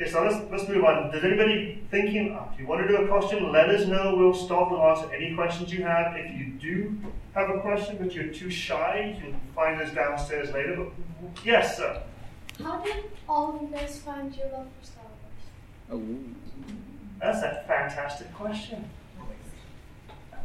Okay, 0.00 0.10
so 0.10 0.22
let's, 0.22 0.50
let's 0.50 0.66
move 0.66 0.82
on. 0.82 1.10
Does 1.10 1.22
anybody 1.24 1.82
thinking, 1.90 2.32
uh, 2.34 2.48
if 2.54 2.58
you 2.58 2.66
want 2.66 2.80
to 2.80 2.88
do 2.88 3.04
a 3.04 3.06
question, 3.06 3.52
let 3.52 3.68
us 3.68 3.86
know. 3.86 4.16
We'll 4.16 4.32
stop 4.32 4.72
and 4.72 4.80
answer 4.80 5.14
any 5.14 5.34
questions 5.34 5.70
you 5.70 5.84
have. 5.84 6.16
If 6.16 6.38
you 6.38 6.52
do 6.54 6.96
have 7.34 7.50
a 7.50 7.60
question 7.60 7.98
but 8.00 8.14
you're 8.14 8.32
too 8.32 8.48
shy, 8.48 9.14
you 9.14 9.22
can 9.22 9.40
find 9.54 9.78
us 9.78 9.92
downstairs 9.92 10.54
later. 10.54 10.74
But 10.76 11.44
yes, 11.44 11.76
sir. 11.76 12.02
How 12.62 12.78
did 12.78 13.04
all 13.28 13.54
of 13.54 13.60
you 13.60 13.68
guys 13.68 13.98
find 13.98 14.34
your 14.34 14.46
love 14.46 14.68
for 14.80 14.86
Star 14.86 15.04
Wars? 15.04 16.00
That's 17.20 17.42
a 17.42 17.62
fantastic 17.66 18.32
question. 18.34 18.88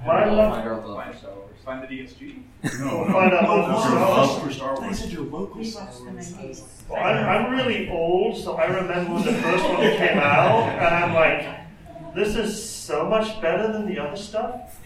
I 0.02 0.06
My 0.06 0.26
love. 0.26 0.58
my 0.58 0.64
girl 0.64 0.88
love 0.88 1.06
for 1.12 1.18
Star 1.18 1.32
Wars. 1.36 1.56
Find 1.64 1.82
the 1.82 1.88
DSG. 1.88 2.44
No, 2.80 2.98
We'll 2.98 3.06
no. 3.08 3.14
find 3.14 3.34
out 3.34 3.44
No, 3.44 3.58
more 3.58 3.68
no, 3.70 3.80
for 3.82 3.96
no, 3.96 4.06
Star 4.06 4.28
Wars. 4.28 4.44
for 4.44 4.52
Star 4.54 4.80
Wars. 4.82 5.00
said 5.00 5.12
your 5.12 5.24
local 5.24 5.60
We 5.60 5.74
watched 5.74 5.98
them 6.06 6.18
in 6.18 6.24
Vegas. 6.24 6.84
Well, 6.90 7.02
I'm, 7.04 7.46
I'm 7.46 7.52
really 7.54 7.90
old, 7.90 8.38
so 8.38 8.56
I 8.56 8.66
remember 8.66 9.14
when 9.14 9.26
the 9.26 9.34
first 9.34 9.64
one 9.64 9.78
came 9.98 10.18
out, 10.20 10.70
and 10.70 10.94
I'm 10.96 11.14
like, 11.14 12.14
this 12.14 12.36
is 12.36 12.64
so 12.70 13.10
much 13.10 13.42
better 13.42 13.72
than 13.74 13.88
the 13.88 13.98
other 14.00 14.18
stuff. 14.18 14.78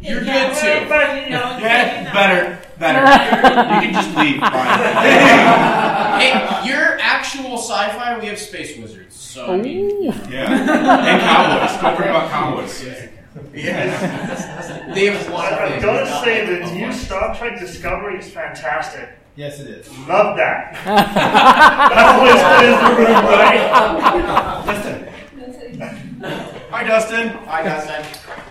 You're 0.00 0.22
Yeah, 0.22 0.50
good 0.52 0.82
too. 0.82 0.88
but, 0.88 1.24
you 1.24 1.30
know, 1.30 1.58
Yeah, 1.60 1.98
you 1.98 2.04
know. 2.04 2.12
better, 2.12 2.58
better. 2.78 3.00
you 3.74 3.80
can 3.80 3.94
just 3.94 4.16
leave. 4.16 4.38
Fine. 4.38 4.78
hey, 6.20 6.68
you're 6.68 6.77
actual 7.28 7.58
sci-fi. 7.58 8.18
We 8.18 8.26
have 8.26 8.38
space 8.38 8.76
wizards, 8.78 9.14
so 9.14 9.46
I 9.52 9.56
mean, 9.58 10.04
yeah, 10.30 10.50
and 10.50 11.20
cowboys. 11.22 11.82
Don't 11.82 11.96
forget 11.96 12.10
about 12.10 12.30
cowboys. 12.30 12.84
yeah. 13.54 14.92
they 14.94 15.06
have 15.06 15.28
a 15.28 15.30
lot 15.32 15.52
of 15.52 15.58
I- 15.58 15.64
I've 15.64 15.70
things. 15.72 15.84
got 15.84 16.00
to 16.00 16.06
say, 16.24 16.46
like 16.60 16.64
the 16.70 16.74
new 16.74 16.86
lot. 16.86 16.94
Star 16.94 17.34
Trek 17.36 17.60
Discovery 17.60 18.18
is 18.18 18.30
fantastic. 18.30 19.10
Yes, 19.36 19.60
it 19.60 19.68
is. 19.68 19.88
Love 20.08 20.36
that. 20.36 20.72
That's 20.84 22.18
what 22.18 22.30
it's 22.34 22.42
in 22.64 22.70
the 22.82 22.94
room, 22.98 23.24
right? 23.38 23.60
Hi, 26.70 26.82
Dustin. 26.84 27.28
Hi, 27.28 27.62
Dustin. 27.62 28.02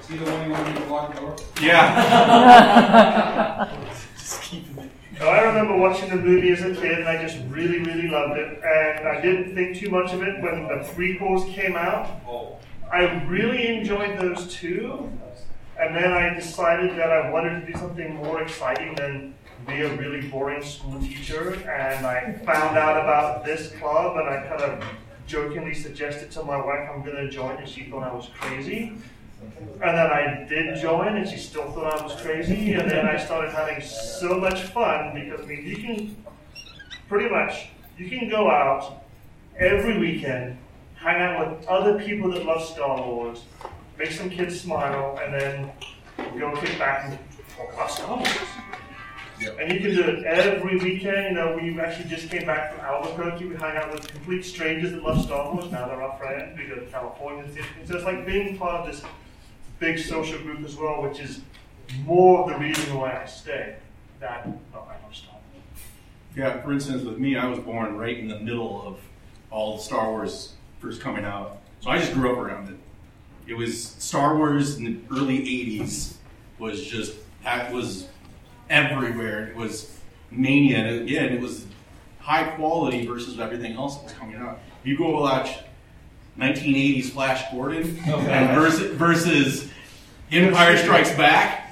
See 0.04 0.18
the 0.18 0.32
one 0.32 0.46
you 0.46 0.52
want 0.52 0.68
me 0.68 0.74
to 0.80 0.86
lock 0.86 1.14
the 1.14 1.20
door? 1.22 1.36
Yeah. 1.62 1.84
So 4.28 4.42
I 5.20 5.42
remember 5.42 5.76
watching 5.76 6.10
the 6.10 6.16
movie 6.16 6.52
as 6.52 6.62
a 6.62 6.76
kid, 6.76 7.00
and 7.00 7.08
I 7.08 7.22
just 7.22 7.40
really, 7.50 7.80
really 7.80 8.08
loved 8.08 8.38
it. 8.38 8.62
And 8.64 9.08
I 9.08 9.20
didn't 9.20 9.56
think 9.56 9.78
too 9.78 9.90
much 9.90 10.14
of 10.14 10.22
it 10.22 10.42
when 10.42 10.64
the 10.68 10.84
prequels 10.94 11.52
came 11.54 11.76
out. 11.76 12.22
I 12.92 13.24
really 13.26 13.68
enjoyed 13.68 14.20
those 14.20 14.54
two, 14.54 15.10
And 15.80 15.96
then 15.96 16.12
I 16.12 16.34
decided 16.34 16.98
that 16.98 17.12
I 17.12 17.30
wanted 17.30 17.62
to 17.62 17.72
do 17.72 17.78
something 17.78 18.16
more 18.16 18.42
exciting 18.42 18.96
than 18.96 19.36
be 19.68 19.82
a 19.82 19.96
really 19.96 20.28
boring 20.28 20.64
school 20.64 21.00
teacher. 21.00 21.54
And 21.70 22.06
I 22.06 22.34
found 22.46 22.78
out 22.78 22.98
about 22.98 23.46
this 23.46 23.72
club, 23.74 24.18
and 24.18 24.30
I 24.30 24.42
kind 24.48 24.62
of 24.62 24.84
jokingly 25.28 25.74
suggested 25.74 26.32
to 26.32 26.44
my 26.44 26.58
wife 26.58 26.90
I'm 26.92 27.04
going 27.04 27.18
to 27.18 27.30
join, 27.30 27.58
and 27.58 27.68
she 27.68 27.84
thought 27.84 28.04
I 28.04 28.14
was 28.14 28.30
crazy. 28.40 28.94
And 29.42 29.82
then 29.98 30.08
I 30.12 30.46
did 30.50 30.80
join, 30.82 31.16
and 31.18 31.28
she 31.30 31.38
still 31.38 31.72
thought 31.72 32.00
I 32.00 32.04
was 32.04 32.20
crazy. 32.22 32.74
And 32.74 32.90
then 32.90 33.06
I 33.06 33.18
started 33.18 33.52
having 33.52 33.82
so 33.82 34.40
much 34.40 34.64
fun 34.64 35.14
because 35.14 35.42
I 35.42 35.46
mean, 35.46 35.64
you 35.66 35.76
can 35.78 36.24
pretty 37.08 37.30
much 37.30 37.70
you 37.98 38.10
can 38.10 38.30
go 38.30 38.50
out 38.50 39.04
every 39.58 39.98
weekend, 40.00 40.58
hang 40.96 41.22
out 41.22 41.58
with 41.58 41.68
other 41.68 42.00
people 42.04 42.32
that 42.32 42.46
love 42.46 42.64
Star 42.64 42.98
Wars, 43.02 43.44
make 43.98 44.12
some 44.12 44.30
kids 44.30 44.60
smile, 44.60 45.20
and 45.24 45.34
then 45.34 45.72
go 46.40 46.56
kick 46.60 46.78
back 46.80 47.06
and 47.10 47.20
talk 47.56 47.74
about 47.74 47.92
Star 47.92 48.18
Wars. 48.18 48.28
And 49.60 49.72
you 49.72 49.80
can 49.80 49.92
do 49.96 50.02
it 50.02 50.24
every 50.26 50.78
weekend. 50.78 51.28
You 51.28 51.32
know, 51.34 51.56
we 51.62 51.80
actually 51.80 52.10
just 52.10 52.30
came 52.32 52.46
back 52.48 52.72
from 52.74 52.84
Albuquerque. 52.84 53.46
We 53.46 53.56
hung 53.56 53.78
out 53.78 53.92
with 53.94 54.08
complete 54.08 54.44
strangers 54.44 54.92
that 54.94 55.04
love 55.04 55.22
Star 55.24 55.54
Wars. 55.54 55.72
Now 55.72 55.88
they're 55.88 56.02
our 56.02 56.18
friends. 56.18 56.58
We 56.58 56.66
go 56.66 56.76
to 56.76 56.86
California. 56.88 57.44
and 57.44 57.54
see- 57.54 57.62
So 57.86 57.96
it's 57.98 58.04
like 58.06 58.26
being 58.26 58.58
part 58.58 58.82
of 58.82 58.88
this 58.88 59.04
big 59.80 60.00
social 60.00 60.40
group 60.40 60.66
as 60.66 60.76
well, 60.76 61.02
which 61.02 61.20
is 61.20 61.42
more 62.04 62.50
the 62.50 62.58
reason 62.58 62.98
why 62.98 63.22
I 63.22 63.26
stay. 63.26 63.76
I 64.22 64.38
love 64.46 64.60
Star 64.72 64.88
Wars. 65.04 65.24
Yeah, 66.36 66.62
for 66.62 66.74
instance, 66.74 67.04
with 67.04 67.18
me, 67.18 67.38
I 67.38 67.48
was 67.48 67.60
born 67.60 67.98
right 67.98 68.18
in 68.18 68.28
the 68.28 68.40
middle 68.40 68.82
of 68.86 69.00
all 69.52 69.78
Star 69.78 70.12
Wars 70.12 70.54
first 70.80 71.02
coming 71.02 71.26
out. 71.26 71.60
So 71.80 71.90
I 71.90 72.00
just 72.00 72.14
grew 72.14 72.32
up 72.32 72.38
around 72.38 72.70
it. 72.70 72.78
It 73.48 73.54
was 73.54 73.84
Star 73.84 74.36
Wars 74.36 74.78
in 74.78 74.84
the 74.84 74.98
early 75.12 75.40
80s 75.40 76.16
was 76.60 76.84
just, 76.86 77.16
that 77.44 77.72
was 77.72 78.08
everywhere. 78.70 79.48
It 79.48 79.56
was 79.56 80.00
mania. 80.32 80.78
And 80.80 81.02
again, 81.02 81.32
it 81.32 81.40
was 81.40 81.66
high 82.20 82.44
quality 82.56 83.06
versus 83.06 83.40
everything 83.40 83.74
else 83.74 83.96
that 83.98 84.04
was 84.04 84.14
coming 84.14 84.36
out. 84.36 84.60
You 84.84 84.98
go 84.98 85.22
watch 85.22 85.60
1980s 86.40 87.10
Flash 87.12 87.52
Gordon 87.52 87.98
and 88.06 88.60
versus, 88.60 88.92
versus 88.96 89.70
Empire 90.32 90.78
Strikes 90.78 91.12
Back. 91.16 91.64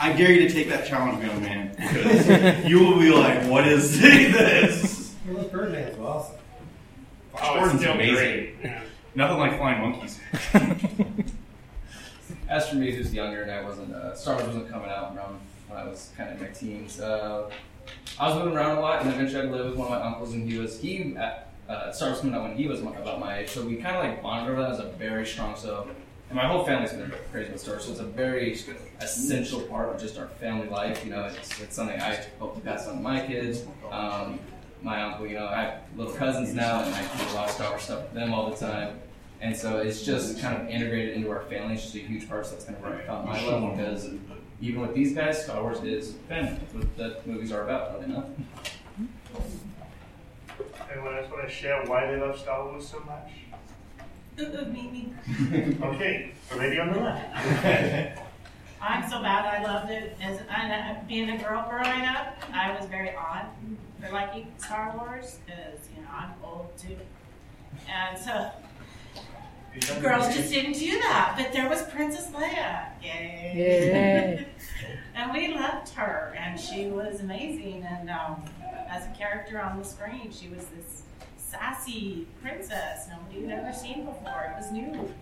I 0.00 0.12
dare 0.12 0.30
you 0.30 0.46
to 0.46 0.54
take 0.54 0.68
that 0.68 0.86
challenge, 0.86 1.24
young 1.24 1.42
man, 1.42 1.70
because 1.76 2.64
you 2.70 2.78
will 2.80 2.98
be 3.00 3.10
like, 3.10 3.44
"What 3.48 3.66
is 3.66 4.00
this?" 4.00 5.14
Well, 5.26 5.42
those 5.42 5.50
Birdman's 5.50 5.98
were 5.98 6.06
awesome. 6.06 6.36
Flash 7.32 7.44
Oh, 7.50 7.54
Gordon's 7.58 7.80
still 7.80 7.92
amazing. 7.94 8.14
great. 8.14 8.54
Yeah. 8.62 8.82
Nothing 9.14 9.38
like 9.38 9.56
flying 9.58 9.80
monkeys. 9.80 10.20
As 12.48 12.68
for 12.68 12.76
me, 12.76 12.92
who's 12.92 13.12
younger, 13.12 13.42
and 13.42 13.50
I 13.50 13.62
wasn't 13.62 13.92
uh, 13.92 14.14
Star 14.14 14.34
Wars 14.36 14.46
wasn't 14.46 14.70
coming 14.70 14.88
out 14.90 15.16
around 15.16 15.38
when 15.66 15.78
I 15.78 15.84
was 15.84 16.12
kind 16.16 16.30
of 16.30 16.36
in 16.40 16.46
my 16.46 16.52
teens. 16.52 17.00
Uh, 17.00 17.50
I 18.20 18.28
was 18.28 18.38
moving 18.38 18.56
around 18.56 18.78
a 18.78 18.80
lot, 18.80 19.02
and 19.02 19.12
eventually 19.12 19.42
I 19.48 19.50
lived 19.50 19.70
with 19.70 19.78
one 19.78 19.92
of 19.92 19.98
my 19.98 20.06
uncles, 20.06 20.32
and 20.32 20.48
he 20.50 20.58
was 20.58 20.80
he 20.80 21.14
at, 21.16 21.47
uh, 21.68 21.92
Star 21.92 22.10
Wars 22.10 22.20
coming 22.20 22.34
out 22.34 22.42
when 22.42 22.56
he 22.56 22.66
was 22.66 22.80
about 22.80 23.20
my 23.20 23.38
age, 23.38 23.50
so 23.50 23.62
we 23.62 23.76
kind 23.76 23.96
of 23.96 24.24
like 24.24 24.48
over 24.48 24.60
that 24.60 24.72
as 24.72 24.80
a 24.80 24.90
very 24.92 25.26
strong 25.26 25.56
so. 25.56 25.88
And 26.30 26.36
my 26.36 26.46
whole 26.46 26.64
family's 26.64 26.92
been 26.92 27.10
crazy 27.32 27.52
with 27.52 27.60
Star 27.60 27.74
Wars, 27.74 27.86
so 27.86 27.92
it's 27.92 28.00
a 28.00 28.04
very 28.04 28.58
essential 29.00 29.60
part 29.62 29.94
of 29.94 30.00
just 30.00 30.18
our 30.18 30.26
family 30.26 30.68
life. 30.68 31.04
You 31.04 31.12
know, 31.12 31.24
it's, 31.24 31.60
it's 31.60 31.74
something 31.74 31.98
I 32.00 32.16
hope 32.38 32.54
to 32.56 32.60
pass 32.60 32.86
on 32.86 32.96
to 32.96 33.00
my 33.02 33.26
kids. 33.26 33.64
Um, 33.90 34.38
my 34.82 35.02
uncle, 35.02 35.26
you 35.26 35.34
know, 35.34 35.46
I 35.46 35.62
have 35.62 35.80
little 35.96 36.12
cousins 36.12 36.54
now, 36.54 36.82
and 36.82 36.94
I 36.94 37.00
do 37.00 37.32
a 37.32 37.34
lot 37.34 37.48
of 37.48 37.54
Star 37.54 37.70
Wars 37.70 37.82
stuff 37.82 38.02
with 38.02 38.14
them 38.14 38.34
all 38.34 38.50
the 38.50 38.56
time. 38.56 38.98
And 39.40 39.56
so 39.56 39.78
it's 39.78 40.02
just 40.02 40.40
kind 40.40 40.60
of 40.60 40.68
integrated 40.68 41.14
into 41.16 41.30
our 41.30 41.42
family. 41.42 41.74
It's 41.74 41.84
just 41.84 41.94
a 41.94 41.98
huge 41.98 42.28
part. 42.28 42.44
So 42.46 42.52
that's 42.52 42.64
kind 42.64 42.76
of 42.76 42.82
where 42.82 42.94
I 42.94 43.02
found 43.04 43.28
my 43.28 43.40
love 43.46 43.76
because 43.76 44.10
even 44.60 44.80
with 44.80 44.94
these 44.94 45.14
guys, 45.14 45.44
Star 45.44 45.62
Wars 45.62 45.82
is 45.82 46.14
family. 46.28 46.58
That's 46.60 46.74
what 46.74 46.96
the 46.96 47.30
movies 47.30 47.52
are 47.52 47.62
about, 47.62 47.92
are 47.92 48.00
they 48.00 48.08
not? 48.08 48.28
Anyone 50.92 51.16
else 51.16 51.30
want 51.30 51.47
to 51.47 51.47
share 51.58 51.84
why 51.86 52.06
they 52.06 52.16
love 52.20 52.38
Star 52.38 52.64
Wars 52.64 52.88
so 52.88 53.00
much? 53.00 53.30
me, 54.68 55.12
me. 55.50 55.76
Okay, 55.82 56.32
the 56.48 56.56
lady 56.56 56.78
on 56.78 56.92
the 56.92 57.00
left. 57.00 58.20
I'm 58.80 59.10
so 59.10 59.20
bad. 59.20 59.44
I 59.44 59.64
loved 59.64 59.90
it. 59.90 60.16
As 60.22 60.40
and, 60.48 60.72
uh, 60.72 61.00
being 61.08 61.30
a 61.30 61.38
girl 61.38 61.66
growing 61.68 62.04
up, 62.04 62.36
I 62.52 62.76
was 62.78 62.86
very 62.86 63.12
odd 63.16 63.46
for 64.00 64.12
liking 64.12 64.52
Star 64.58 64.94
Wars 64.96 65.40
because 65.44 65.80
you 65.96 66.02
know 66.02 66.08
I'm 66.12 66.30
old 66.44 66.70
too, 66.78 66.96
and 67.88 68.16
so 68.16 68.50
girls 70.00 70.32
just 70.32 70.52
didn't 70.52 70.74
do 70.74 70.92
that. 71.00 71.34
But 71.36 71.52
there 71.52 71.68
was 71.68 71.82
Princess 71.88 72.28
Leia, 72.28 72.90
yay! 73.02 73.52
Yay. 73.56 74.46
and 75.16 75.32
we 75.32 75.54
loved 75.54 75.88
her, 75.90 76.36
and 76.38 76.58
she 76.58 76.86
was 76.86 77.18
amazing. 77.18 77.82
And 77.82 78.08
um, 78.08 78.44
as 78.88 79.06
a 79.06 79.18
character 79.18 79.60
on 79.60 79.76
the 79.76 79.84
screen, 79.84 80.30
she 80.30 80.48
was 80.48 80.64
this 80.66 81.02
sassy 81.50 82.26
princess 82.42 83.08
nobody 83.10 83.46
had 83.46 83.58
ever 83.60 83.72
seen 83.72 84.04
before. 84.04 84.52
It 84.54 84.60
was 84.60 84.70
new. 84.70 85.12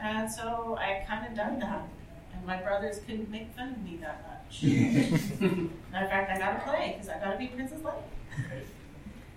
And 0.00 0.30
so 0.30 0.76
I 0.80 1.04
kind 1.08 1.26
of 1.26 1.34
done 1.34 1.58
that. 1.60 1.88
And 2.34 2.46
my 2.46 2.56
brothers 2.56 3.00
couldn't 3.06 3.30
make 3.30 3.54
fun 3.54 3.70
of 3.70 3.82
me 3.82 3.98
that 4.00 4.26
much. 4.28 4.62
Matter 4.62 6.04
of 6.04 6.10
fact, 6.10 6.30
I 6.30 6.38
got 6.38 6.64
to 6.64 6.70
play 6.70 6.94
because 6.94 7.08
I 7.08 7.18
got 7.18 7.32
to 7.32 7.38
be 7.38 7.48
Princess 7.48 7.80
Leia. 7.80 8.02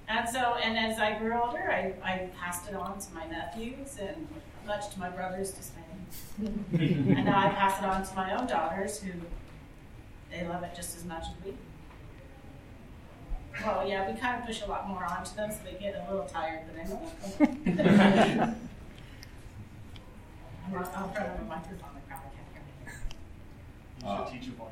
And 0.08 0.30
so, 0.30 0.56
and 0.63 0.78
as 0.78 1.00
I 1.00 1.18
grew 1.18 1.34
older, 1.34 1.72
I, 1.72 1.94
I 2.04 2.30
passed 2.39 2.70
it 2.70 2.76
on 2.76 3.00
to 3.00 3.13
my 3.13 3.26
nephews, 3.26 3.98
and 4.00 4.28
much 4.68 4.89
to 4.94 5.00
my 5.00 5.10
brother's 5.10 5.52
dismay. 5.52 5.82
and 6.74 7.26
now 7.26 7.39
I 7.39 7.50
pass 7.50 7.80
it 7.80 7.86
on 7.86 8.06
to 8.06 8.15
my 8.15 8.39
own 8.39 8.46
daughters, 8.46 9.00
who 9.00 9.12
they 10.32 10.48
love 10.48 10.63
it 10.63 10.76
just 10.76 10.96
as 10.96 11.06
much 11.06 11.24
as 11.24 11.46
we. 11.46 11.54
Well, 13.63 13.88
yeah, 13.88 14.12
we 14.12 14.20
kind 14.20 14.39
of 14.41 14.48
push 14.48 14.62
a 14.62 14.65
lot 14.68 14.88
more 14.88 15.04
onto 15.06 15.36
them, 15.36 15.52
so 15.52 15.58
they 15.63 15.78
get 15.80 15.96
a 15.96 16.12
little 16.12 16.28
tired, 16.28 16.62
but. 16.68 16.76
I'm 20.65 20.74
not, 20.74 20.94
I'll 20.96 21.10
turn 21.10 21.30
on 21.30 21.38
the 21.38 21.46
microphone. 21.46 21.89
I 21.96 22.02
probably 22.08 22.32
can't 22.36 22.50
hear 22.54 22.62
me. 22.86 22.91
You 24.04 24.10
should 24.18 24.41
teach 24.41 24.50
a 24.50 24.52
voice. 24.58 24.70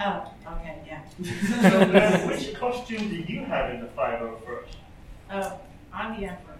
Oh, 0.00 0.32
okay, 0.52 0.78
yeah. 0.86 1.02
So 1.70 1.84
then, 1.90 2.28
which 2.28 2.54
costume 2.54 3.08
do 3.08 3.16
you 3.16 3.44
have 3.44 3.70
in 3.74 3.80
the 3.80 3.88
501st? 3.88 4.76
Oh, 5.32 5.60
I'm 5.92 6.20
the 6.20 6.26
emperor. 6.28 6.54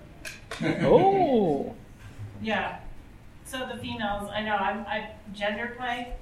Oh. 0.87 1.75
Yeah. 2.43 2.79
So 3.45 3.67
the 3.73 3.79
females, 3.81 4.31
I 4.35 4.43
know 4.43 4.57
I'm 4.57 4.81
I 4.87 5.11
gender 5.33 5.75
play, 5.79 6.15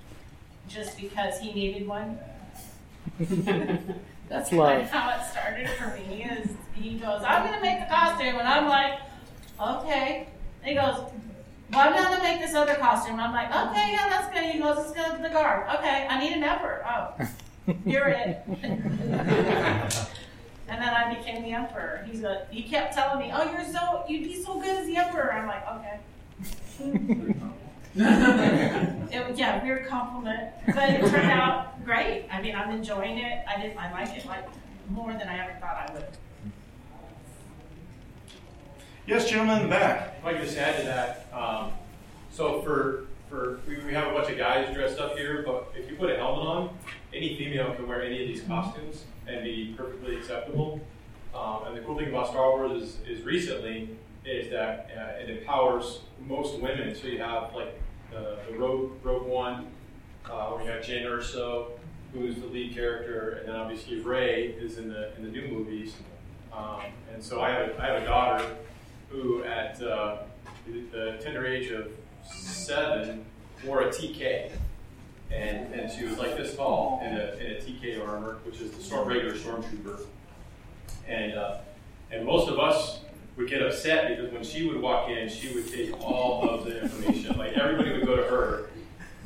just 0.69 0.99
because 0.99 1.39
he 1.41 1.53
needed 1.53 1.87
one. 1.89 2.19
That's 4.29 4.51
kind 4.51 4.61
love. 4.61 4.83
of 4.83 4.91
how 4.91 5.19
it 5.19 5.25
started 5.31 5.69
for 5.71 5.97
me. 5.97 6.25
Is 6.25 6.51
he 6.75 6.99
goes, 6.99 7.23
I'm 7.27 7.45
gonna 7.45 7.63
make 7.63 7.81
the 7.81 7.87
costume, 7.95 8.37
and 8.37 8.49
I'm 8.49 8.67
like, 8.69 8.99
okay. 9.61 10.29
And 10.63 10.69
he 10.69 10.75
goes, 10.75 10.99
well, 11.73 11.81
I'm 11.81 11.93
gonna 11.93 12.23
make 12.23 12.41
this 12.41 12.55
other 12.55 12.75
costume. 12.75 13.13
And 13.15 13.23
I'm 13.23 13.33
like, 13.33 13.49
okay, 13.49 13.93
yeah, 13.93 14.09
that's 14.09 14.33
good. 14.33 14.45
He 14.51 14.59
goes, 14.59 14.77
let's 14.77 14.93
go 14.93 15.17
to 15.17 15.23
the 15.23 15.29
guard. 15.31 15.69
Okay, 15.79 16.07
I 16.09 16.21
need 16.21 16.33
an 16.33 16.43
emperor. 16.43 16.85
Oh, 16.87 17.15
you're 17.87 18.09
it. 18.09 18.43
And 20.69 20.83
then 20.83 20.89
I 20.93 21.15
became 21.15 21.43
the 21.43 21.53
emperor. 21.53 22.05
He's 22.11 22.25
a, 22.25 22.45
he 22.51 22.63
kept 22.63 22.95
telling 22.95 23.21
me, 23.21 23.31
"Oh, 23.33 23.49
you're 23.51 23.65
so 23.65 24.05
you'd 24.09 24.25
be 24.25 24.43
so 24.43 24.59
good 24.61 24.77
as 24.77 24.87
the 24.87 24.97
emperor." 24.97 25.33
I'm 25.33 25.47
like, 25.47 25.65
"Okay." 25.71 26.01
it 29.17 29.39
yeah, 29.39 29.63
weird 29.63 29.87
compliment, 29.87 30.51
but 30.67 30.91
it 30.91 31.01
turned 31.09 31.31
out 31.31 31.76
great. 31.87 32.27
I 32.31 32.43
mean, 32.43 32.55
I'm 32.55 32.71
enjoying 32.71 33.19
it. 33.19 33.45
I 33.49 33.63
did 33.63 33.77
I 33.77 33.91
like 33.93 34.15
it 34.15 34.27
like 34.27 34.47
more 34.91 35.13
than 35.13 35.29
I 35.29 35.39
ever 35.39 35.59
thought 35.61 35.89
I 35.89 35.95
would. 35.95 36.05
Yes, 39.07 39.31
gentlemen 39.31 39.59
in 39.59 39.63
the 39.63 39.69
back. 39.69 40.17
If 40.19 40.27
I 40.27 40.33
could 40.33 40.43
just 40.43 40.59
add 40.59 40.81
to 40.81 40.83
that, 40.83 41.29
um, 41.33 41.73
so 42.31 42.61
for 42.63 43.07
for 43.31 43.61
we, 43.69 43.79
we 43.85 43.95
have 43.95 44.09
a 44.09 44.13
bunch 44.13 44.29
of 44.31 44.37
guys 44.37 44.75
dressed 44.75 44.99
up 44.99 45.17
here, 45.17 45.45
but 45.47 45.73
if 45.77 45.89
you 45.89 45.97
put 45.97 46.11
a 46.11 46.17
helmet 46.17 46.45
on, 46.45 46.79
any 47.15 47.37
female 47.37 47.73
can 47.75 47.87
wear 47.87 48.03
any 48.03 48.21
of 48.21 48.29
these 48.29 48.43
costumes 48.43 49.05
and 49.29 49.45
be 49.45 49.75
perfectly 49.77 50.17
acceptable. 50.17 50.81
Um, 51.35 51.67
and 51.67 51.77
the 51.77 51.81
cool 51.83 51.97
thing 51.97 52.09
about 52.09 52.29
Star 52.29 52.51
Wars 52.51 52.83
is, 52.83 52.97
is 53.07 53.25
recently 53.25 53.97
is 54.25 54.51
that 54.51 54.91
uh, 54.97 55.23
it 55.23 55.31
empowers 55.31 56.01
most 56.27 56.59
women. 56.59 56.95
So 56.97 57.07
you 57.07 57.19
have 57.19 57.55
like 57.55 57.81
the, 58.11 58.39
the 58.49 58.59
Rogue 58.59 58.93
Rogue 59.05 59.27
One, 59.27 59.69
uh, 60.31 60.59
you 60.63 60.71
have 60.71 60.83
Jyn 60.83 61.05
Erso, 61.05 61.71
who's 62.13 62.37
the 62.37 62.47
lead 62.47 62.75
character, 62.75 63.39
and 63.41 63.49
then 63.49 63.57
obviously 63.57 64.01
Rey 64.01 64.55
is 64.59 64.79
in 64.79 64.89
the 64.89 65.15
in 65.17 65.23
the 65.23 65.31
new 65.31 65.49
movies. 65.49 65.95
Um, 66.53 66.81
and 67.13 67.23
so 67.23 67.41
I 67.41 67.51
have 67.51 67.69
a, 67.69 67.83
I 67.83 67.87
have 67.87 68.03
a 68.03 68.07
daughter 68.07 68.57
who, 69.11 69.45
at 69.45 69.81
uh, 69.83 70.19
the, 70.67 70.81
the 70.93 71.19
tender 71.23 71.47
age 71.47 71.71
of 71.71 71.91
seven, 72.25 73.25
wore 73.65 73.83
a 73.83 73.89
TK. 73.89 74.53
And, 75.31 75.75
and 75.75 75.91
she 75.91 76.05
was 76.05 76.19
like 76.19 76.37
this 76.37 76.55
tall 76.55 77.01
in 77.05 77.15
a, 77.17 77.35
in 77.35 77.57
a 77.57 77.61
TK 77.61 78.07
armor, 78.07 78.39
which 78.45 78.61
is 78.61 78.71
the 78.71 78.83
storm, 78.83 79.09
regular 79.09 79.35
stormtrooper. 79.35 80.01
And, 81.09 81.35
uh, 81.35 81.59
and 82.11 82.25
most 82.25 82.49
of 82.49 82.59
us 82.59 83.01
would 83.37 83.51
get 83.51 83.63
upset 83.63 84.09
because 84.09 84.33
when 84.33 84.45
she 84.45 84.69
would 84.69 84.81
walk 84.81 85.11
in, 85.11 85.29
she 85.29 85.53
would 85.53 85.71
take 85.71 86.01
all 86.01 86.49
of 86.49 86.65
the 86.65 86.83
information. 86.83 87.37
Like 87.37 87.53
everybody 87.55 87.93
would 87.93 88.07
go 88.07 88.17
to 88.17 88.23
her 88.23 88.71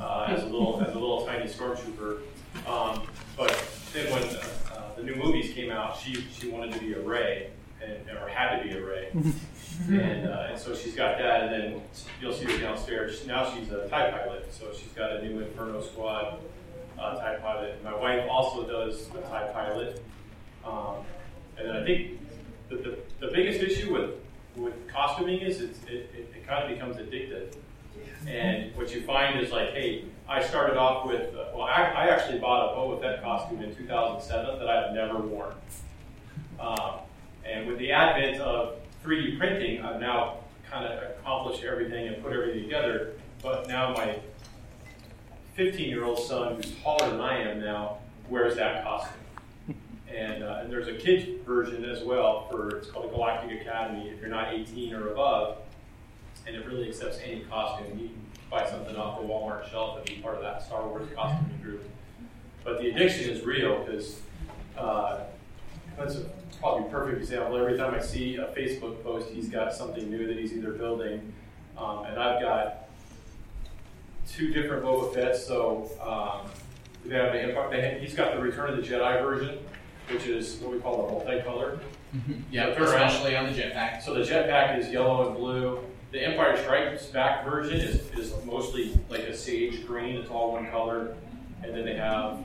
uh, 0.00 0.26
as 0.28 0.42
a 0.42 0.46
little 0.46 0.80
as 0.80 0.94
a 0.94 0.98
little 0.98 1.26
tiny 1.26 1.46
stormtrooper. 1.46 2.20
Um, 2.66 3.02
but 3.36 3.64
then 3.92 4.10
when 4.12 4.22
uh, 4.22 4.42
uh, 4.74 4.94
the 4.96 5.02
new 5.02 5.14
movies 5.16 5.52
came 5.54 5.70
out, 5.70 5.98
she 5.98 6.26
she 6.32 6.48
wanted 6.48 6.72
to 6.74 6.80
be 6.80 6.94
a 6.94 7.00
Rey, 7.00 7.50
and, 7.84 8.08
or 8.18 8.28
had 8.28 8.58
to 8.58 8.64
be 8.64 8.74
a 8.76 8.84
Rey. 8.84 9.10
and, 9.88 10.28
uh, 10.28 10.48
and 10.50 10.58
so 10.58 10.74
she's 10.74 10.94
got 10.94 11.18
that, 11.18 11.44
and 11.44 11.52
then 11.52 11.82
you'll 12.20 12.32
see 12.32 12.44
her 12.44 12.58
downstairs. 12.58 13.26
Now 13.26 13.52
she's 13.54 13.70
a 13.70 13.88
TIE 13.88 14.10
pilot, 14.10 14.52
so 14.52 14.66
she's 14.72 14.92
got 14.92 15.12
a 15.12 15.22
new 15.22 15.40
Inferno 15.40 15.80
Squad 15.82 16.40
uh, 16.98 17.18
TIE 17.20 17.38
pilot. 17.40 17.82
My 17.82 17.94
wife 17.94 18.26
also 18.28 18.66
does 18.66 19.08
a 19.10 19.20
TIE 19.22 19.50
pilot. 19.52 20.02
Um, 20.64 20.96
and 21.56 21.68
then 21.68 21.76
I 21.76 21.84
think 21.84 22.20
the, 22.68 22.76
the, 22.76 22.98
the 23.20 23.28
biggest 23.32 23.60
issue 23.60 23.92
with, 23.92 24.10
with 24.56 24.88
costuming 24.88 25.40
is 25.40 25.60
it's, 25.60 25.82
it, 25.84 26.10
it, 26.14 26.32
it 26.36 26.46
kind 26.46 26.64
of 26.64 26.70
becomes 26.70 26.96
addictive. 26.96 27.54
And 28.26 28.74
what 28.76 28.94
you 28.94 29.02
find 29.02 29.40
is 29.40 29.50
like, 29.50 29.70
hey, 29.70 30.04
I 30.28 30.42
started 30.42 30.76
off 30.76 31.06
with, 31.06 31.34
uh, 31.34 31.48
well, 31.54 31.62
I, 31.62 31.82
I 31.82 32.08
actually 32.08 32.38
bought 32.38 32.72
a 32.72 32.76
Boba 32.76 33.00
Fett 33.00 33.22
costume 33.22 33.62
in 33.62 33.74
2007 33.74 34.58
that 34.58 34.68
I've 34.68 34.94
never 34.94 35.18
worn. 35.18 35.54
Um, 36.60 37.00
and 37.44 37.66
with 37.66 37.78
the 37.78 37.90
advent 37.90 38.40
of 38.40 38.76
3D 39.04 39.38
printing, 39.38 39.82
I've 39.82 40.00
now 40.00 40.38
kind 40.70 40.86
of 40.86 41.02
accomplished 41.10 41.64
everything 41.64 42.08
and 42.08 42.22
put 42.22 42.32
everything 42.32 42.62
together. 42.62 43.14
But 43.42 43.66
now 43.66 43.92
my 43.94 44.20
15 45.54 45.88
year 45.88 46.04
old 46.04 46.20
son, 46.20 46.56
who's 46.56 46.74
taller 46.82 47.10
than 47.10 47.20
I 47.20 47.38
am 47.38 47.60
now, 47.60 47.98
wears 48.28 48.56
that 48.56 48.84
costume. 48.84 49.14
And, 50.14 50.42
uh, 50.42 50.60
and 50.62 50.72
there's 50.72 50.88
a 50.88 50.94
kids 50.94 51.26
version 51.46 51.84
as 51.84 52.02
well 52.02 52.48
for 52.50 52.76
it's 52.76 52.90
called 52.90 53.10
the 53.10 53.14
Galactic 53.14 53.60
Academy. 53.60 54.08
If 54.10 54.20
you're 54.20 54.28
not 54.28 54.52
18 54.52 54.94
or 54.94 55.12
above, 55.12 55.58
and 56.46 56.56
it 56.56 56.66
really 56.66 56.88
accepts 56.88 57.18
any 57.24 57.40
costume, 57.40 57.98
you 57.98 58.08
can 58.08 58.26
buy 58.50 58.68
something 58.68 58.96
off 58.96 59.20
the 59.20 59.26
Walmart 59.26 59.70
shelf 59.70 59.96
and 59.98 60.06
be 60.06 60.16
part 60.16 60.36
of 60.36 60.42
that 60.42 60.62
Star 60.62 60.86
Wars 60.86 61.08
costume 61.14 61.58
group. 61.62 61.82
But 62.64 62.80
the 62.80 62.90
addiction 62.90 63.30
is 63.30 63.44
real 63.44 63.84
because 63.84 64.20
uh, 64.76 65.20
that's 65.96 66.16
a 66.16 66.24
probably 66.60 66.90
perfect 66.90 67.18
example. 67.18 67.56
Every 67.56 67.76
time 67.76 67.94
I 67.94 68.00
see 68.00 68.36
a 68.36 68.46
Facebook 68.48 69.02
post, 69.02 69.30
he's 69.30 69.48
got 69.48 69.72
something 69.72 70.10
new 70.10 70.26
that 70.26 70.36
he's 70.36 70.52
either 70.52 70.72
building, 70.72 71.32
um, 71.78 72.04
and 72.04 72.18
I've 72.18 72.40
got 72.42 72.88
two 74.28 74.52
different 74.52 74.84
Boba 74.84 75.14
Fett's. 75.14 75.46
So 75.46 75.90
um, 76.02 76.50
they 77.04 77.14
have 77.14 77.32
the 77.32 77.40
Empire. 77.42 77.70
They 77.70 77.80
have, 77.82 78.00
he's 78.00 78.14
got 78.14 78.34
the 78.34 78.40
Return 78.40 78.70
of 78.70 78.76
the 78.76 78.82
Jedi 78.82 79.22
version, 79.22 79.58
which 80.10 80.26
is 80.26 80.56
what 80.56 80.72
we 80.72 80.80
call 80.80 81.06
the 81.06 81.32
multicolor. 81.32 81.78
Yeah, 82.50 82.74
Turn 82.74 82.82
especially 82.82 83.36
on 83.36 83.52
the 83.52 83.58
jetpack. 83.58 84.02
So 84.02 84.14
the 84.14 84.20
jetpack 84.22 84.78
is 84.78 84.90
yellow 84.90 85.28
and 85.28 85.36
blue. 85.36 85.80
The 86.12 86.26
Empire 86.26 86.56
Strikes 86.56 87.06
Back 87.06 87.44
version 87.44 87.80
is, 87.80 88.10
is 88.18 88.34
mostly 88.44 88.98
like 89.08 89.20
a 89.22 89.36
sage 89.36 89.86
green. 89.86 90.16
It's 90.16 90.28
all 90.28 90.52
one 90.52 90.68
color. 90.70 91.14
And 91.62 91.74
then 91.74 91.84
they 91.84 91.94
have 91.94 92.38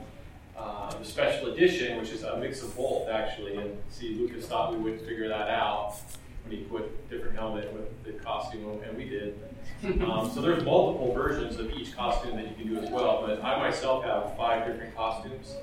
uh, 0.56 0.96
the 0.96 1.04
special 1.04 1.52
edition, 1.52 1.98
which 1.98 2.10
is 2.10 2.22
a 2.22 2.36
mix 2.36 2.62
of 2.62 2.76
both, 2.76 3.08
actually. 3.08 3.56
And 3.56 3.76
see, 3.90 4.14
Lucas 4.14 4.46
thought 4.46 4.72
we 4.72 4.78
would 4.78 5.00
figure 5.00 5.28
that 5.28 5.48
out 5.48 5.96
when 6.44 6.58
he 6.58 6.64
put 6.64 7.10
different 7.10 7.36
helmet 7.36 7.72
with 7.72 8.04
the 8.04 8.12
costume, 8.22 8.80
and 8.86 8.96
we 8.96 9.08
did. 9.08 9.38
Um, 9.84 10.30
so 10.32 10.40
there's 10.40 10.64
multiple 10.64 11.12
versions 11.12 11.58
of 11.58 11.70
each 11.72 11.94
costume 11.94 12.36
that 12.36 12.48
you 12.48 12.54
can 12.54 12.74
do 12.74 12.78
as 12.78 12.90
well. 12.90 13.24
But 13.26 13.42
I 13.42 13.58
myself 13.58 14.04
have 14.04 14.36
five 14.36 14.66
different 14.66 14.94
costumes. 14.94 15.54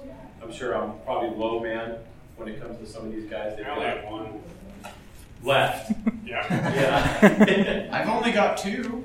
I'm 0.42 0.52
sure 0.52 0.76
I'm 0.76 1.00
probably 1.06 1.30
low 1.30 1.62
man 1.62 1.96
when 2.36 2.50
it 2.50 2.62
comes 2.62 2.78
to 2.80 2.86
some 2.86 3.06
of 3.06 3.12
these 3.14 3.30
guys. 3.30 3.56
They've 3.56 3.66
I 3.66 3.70
only 3.70 3.86
have 3.86 4.04
one. 4.06 4.42
Left. 5.44 5.92
Yeah. 6.26 6.74
Yeah. 6.74 7.90
I've 7.94 8.10
only 8.10 8.32
got 8.32 8.58
two. 8.58 9.04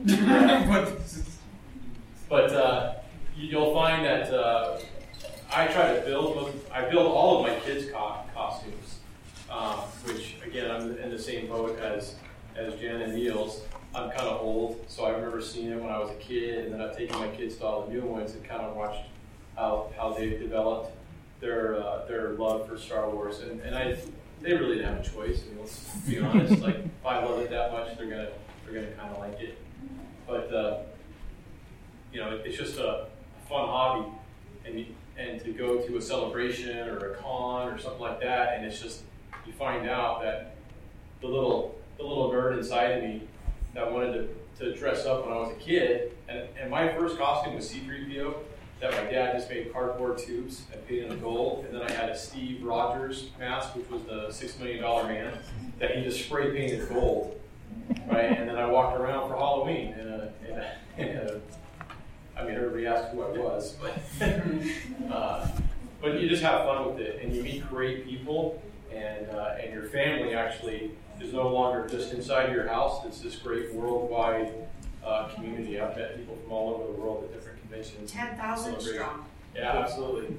But 2.29 2.53
uh, 2.53 2.95
you- 3.37 3.49
you'll 3.49 3.75
find 3.75 4.05
that 4.05 4.33
uh, 4.33 4.79
I 5.53 5.67
try 5.67 5.95
to 5.95 6.01
build. 6.07 6.37
most- 6.37 6.57
I 6.73 6.89
build 6.89 7.07
all 7.07 7.41
of 7.45 7.51
my 7.51 7.55
kids' 7.61 7.91
co- 7.91 8.17
costumes, 8.35 8.99
um, 9.51 9.81
which 10.05 10.37
again 10.45 10.71
I'm 10.71 10.97
in 10.99 11.11
the 11.11 11.19
same 11.19 11.49
boat 11.49 11.79
as 11.81 12.15
as 12.57 12.75
Jen 12.81 13.01
and 13.03 13.15
Niels. 13.15 13.63
I'm 13.95 14.11
kind 14.11 14.29
of 14.29 14.41
old, 14.41 14.85
so 14.89 15.05
I 15.05 15.11
remember 15.11 15.41
seeing 15.41 15.71
it 15.71 15.81
when 15.81 15.91
I 15.93 15.99
was 15.99 16.11
a 16.11 16.15
kid, 16.15 16.65
and 16.65 16.73
then 16.75 16.81
I've 16.81 16.97
taken 16.97 17.19
my 17.19 17.29
kids 17.29 17.57
to 17.57 17.65
all 17.65 17.87
the 17.87 17.93
new 17.95 18.03
ones 18.03 18.35
and 18.35 18.45
kind 18.45 18.63
of 18.63 18.75
watched 18.77 19.05
how 19.57 19.91
how 19.97 20.13
they've 20.13 20.39
developed 20.39 20.95
their 21.41 21.77
uh, 21.83 22.05
their 22.07 22.31
love 22.35 22.67
for 22.69 22.79
Star 22.79 23.09
Wars, 23.11 23.41
and, 23.41 23.61
and 23.61 23.75
I 23.77 23.97
they 24.41 24.53
really 24.53 24.77
didn't 24.77 24.97
have 24.97 25.05
a 25.05 25.09
choice. 25.09 25.43
I 25.43 25.49
mean, 25.49 25.59
let's 25.61 25.81
be 26.07 26.19
honest. 26.19 26.63
like 26.63 26.77
if 26.85 27.07
I 27.07 27.25
love 27.25 27.41
it 27.41 27.51
that 27.51 27.73
much, 27.73 27.97
they're 27.97 28.07
gonna 28.09 28.29
they're 28.65 28.75
gonna 28.75 28.95
kind 28.95 29.15
of 29.15 29.19
like 29.19 29.41
it. 29.41 29.59
But 30.27 30.53
uh, 30.53 30.81
you 32.13 32.21
know, 32.21 32.41
it's 32.45 32.57
just 32.57 32.79
a 32.79 33.07
fun 33.49 33.67
hobby, 33.67 34.09
and 34.65 34.79
you, 34.79 34.87
and 35.17 35.41
to 35.43 35.53
go 35.53 35.81
to 35.81 35.97
a 35.97 36.03
celebration 36.03 36.89
or 36.89 37.13
a 37.13 37.15
con 37.17 37.69
or 37.69 37.79
something 37.79 38.01
like 38.01 38.21
that, 38.21 38.57
and 38.57 38.67
it's 38.67 38.81
just 38.81 39.03
you 39.47 39.53
find 39.53 39.89
out 39.89 40.23
that 40.23 40.57
the 41.21 41.27
little 41.27 41.79
the 41.97 42.05
little 42.05 42.31
nerd 42.31 42.57
inside 42.57 42.93
of 42.93 43.03
me 43.03 43.23
that 43.75 43.93
wanted 43.93 44.29
to, 44.59 44.65
to 44.65 44.77
dress 44.77 45.05
up 45.05 45.27
when 45.27 45.35
I 45.35 45.39
was 45.39 45.51
a 45.51 45.57
kid, 45.57 46.13
and, 46.29 46.49
and 46.61 46.71
my 46.71 46.93
first 46.93 47.19
costume 47.19 47.55
was 47.55 47.71
C3PO, 47.73 48.35
that 48.81 48.93
my 48.93 49.11
dad 49.11 49.37
just 49.37 49.51
made 49.51 49.73
cardboard 49.73 50.19
tubes 50.19 50.63
and 50.73 50.87
painted 50.87 51.13
in 51.13 51.21
gold. 51.21 51.65
And 51.65 51.75
then 51.75 51.83
I 51.83 51.91
had 51.91 52.11
a 52.11 52.17
Steve 52.17 52.63
Rogers 52.63 53.31
mask, 53.39 53.75
which 53.75 53.89
was 53.91 54.03
the 54.05 54.31
six 54.31 54.59
million 54.59 54.83
dollar 54.83 55.05
man, 55.05 55.37
that 55.79 55.97
he 55.97 56.05
just 56.05 56.25
spray 56.25 56.53
painted 56.53 56.89
gold. 56.89 57.41
Right, 58.07 58.25
and 58.25 58.49
then 58.49 58.57
I 58.57 58.67
walked 58.67 58.99
around 58.99 59.29
for 59.29 59.37
Halloween 59.37 59.95
in 59.95 60.09
a, 60.09 60.33
in 60.49 60.59
a, 60.59 60.73
in 60.99 61.17
a 61.17 61.41
I 62.39 62.45
mean, 62.45 62.55
everybody 62.55 62.87
asked 62.87 63.13
who 63.13 63.23
I 63.23 63.31
was, 63.31 63.73
but 63.81 63.99
uh, 65.11 65.49
but 66.01 66.21
you 66.21 66.29
just 66.29 66.43
have 66.43 66.65
fun 66.65 66.87
with 66.87 67.01
it, 67.01 67.21
and 67.23 67.35
you 67.35 67.43
meet 67.43 67.69
great 67.69 68.07
people, 68.07 68.63
and 68.93 69.29
uh, 69.31 69.57
and 69.61 69.73
your 69.73 69.85
family 69.85 70.35
actually 70.35 70.93
is 71.21 71.33
no 71.33 71.49
longer 71.49 71.89
just 71.89 72.13
inside 72.13 72.53
your 72.53 72.69
house. 72.69 73.05
It's 73.05 73.21
this 73.21 73.37
great 73.37 73.75
worldwide 73.75 74.53
uh, 75.05 75.29
community. 75.35 75.81
I've 75.81 75.97
met 75.97 76.17
people 76.17 76.37
from 76.37 76.53
all 76.53 76.75
over 76.75 76.93
the 76.93 76.99
world 76.99 77.25
at 77.25 77.33
different 77.33 77.48
conventions. 77.69 78.11
10,000 78.11 78.81
strong. 78.81 79.25
Yeah, 79.55 79.79
absolutely. 79.79 80.37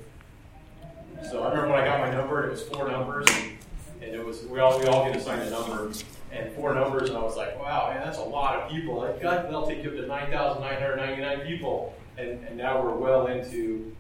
So 1.30 1.44
I 1.44 1.50
remember 1.50 1.74
when 1.74 1.82
I 1.82 1.86
got 1.86 2.00
my 2.00 2.12
number, 2.12 2.48
it 2.48 2.52
was 2.52 2.64
four 2.64 2.90
numbers, 2.90 3.28
and, 3.30 3.58
and 4.02 4.16
it 4.16 4.26
was 4.26 4.44
we 4.44 4.60
all 4.60 4.80
we 4.80 4.86
all 4.86 5.06
get 5.06 5.16
assigned 5.16 5.42
a 5.42 5.50
number, 5.50 5.92
and 6.32 6.52
four 6.54 6.74
numbers, 6.74 7.10
and 7.10 7.18
I 7.18 7.22
was 7.22 7.36
like, 7.36 7.60
wow, 7.60 7.90
man, 7.90 8.06
that's 8.06 8.20
a 8.20 8.24
lot 8.24 8.56
of 8.56 8.72
people. 8.72 9.00
Like, 9.00 9.22
God, 9.22 9.50
they'll 9.50 9.68
take 9.68 9.84
you 9.84 9.90
up 9.90 9.96
to 9.98 10.08
nine 10.08 10.32
thousand 10.32 10.62
nine 10.62 10.80
hundred 10.80 10.96
ninety 10.98 11.22
nine 11.22 11.42
people, 11.42 11.94
and 12.18 12.46
and 12.46 12.58
now 12.58 12.82
we're 12.82 12.96
well 12.96 13.28
into, 13.28 13.94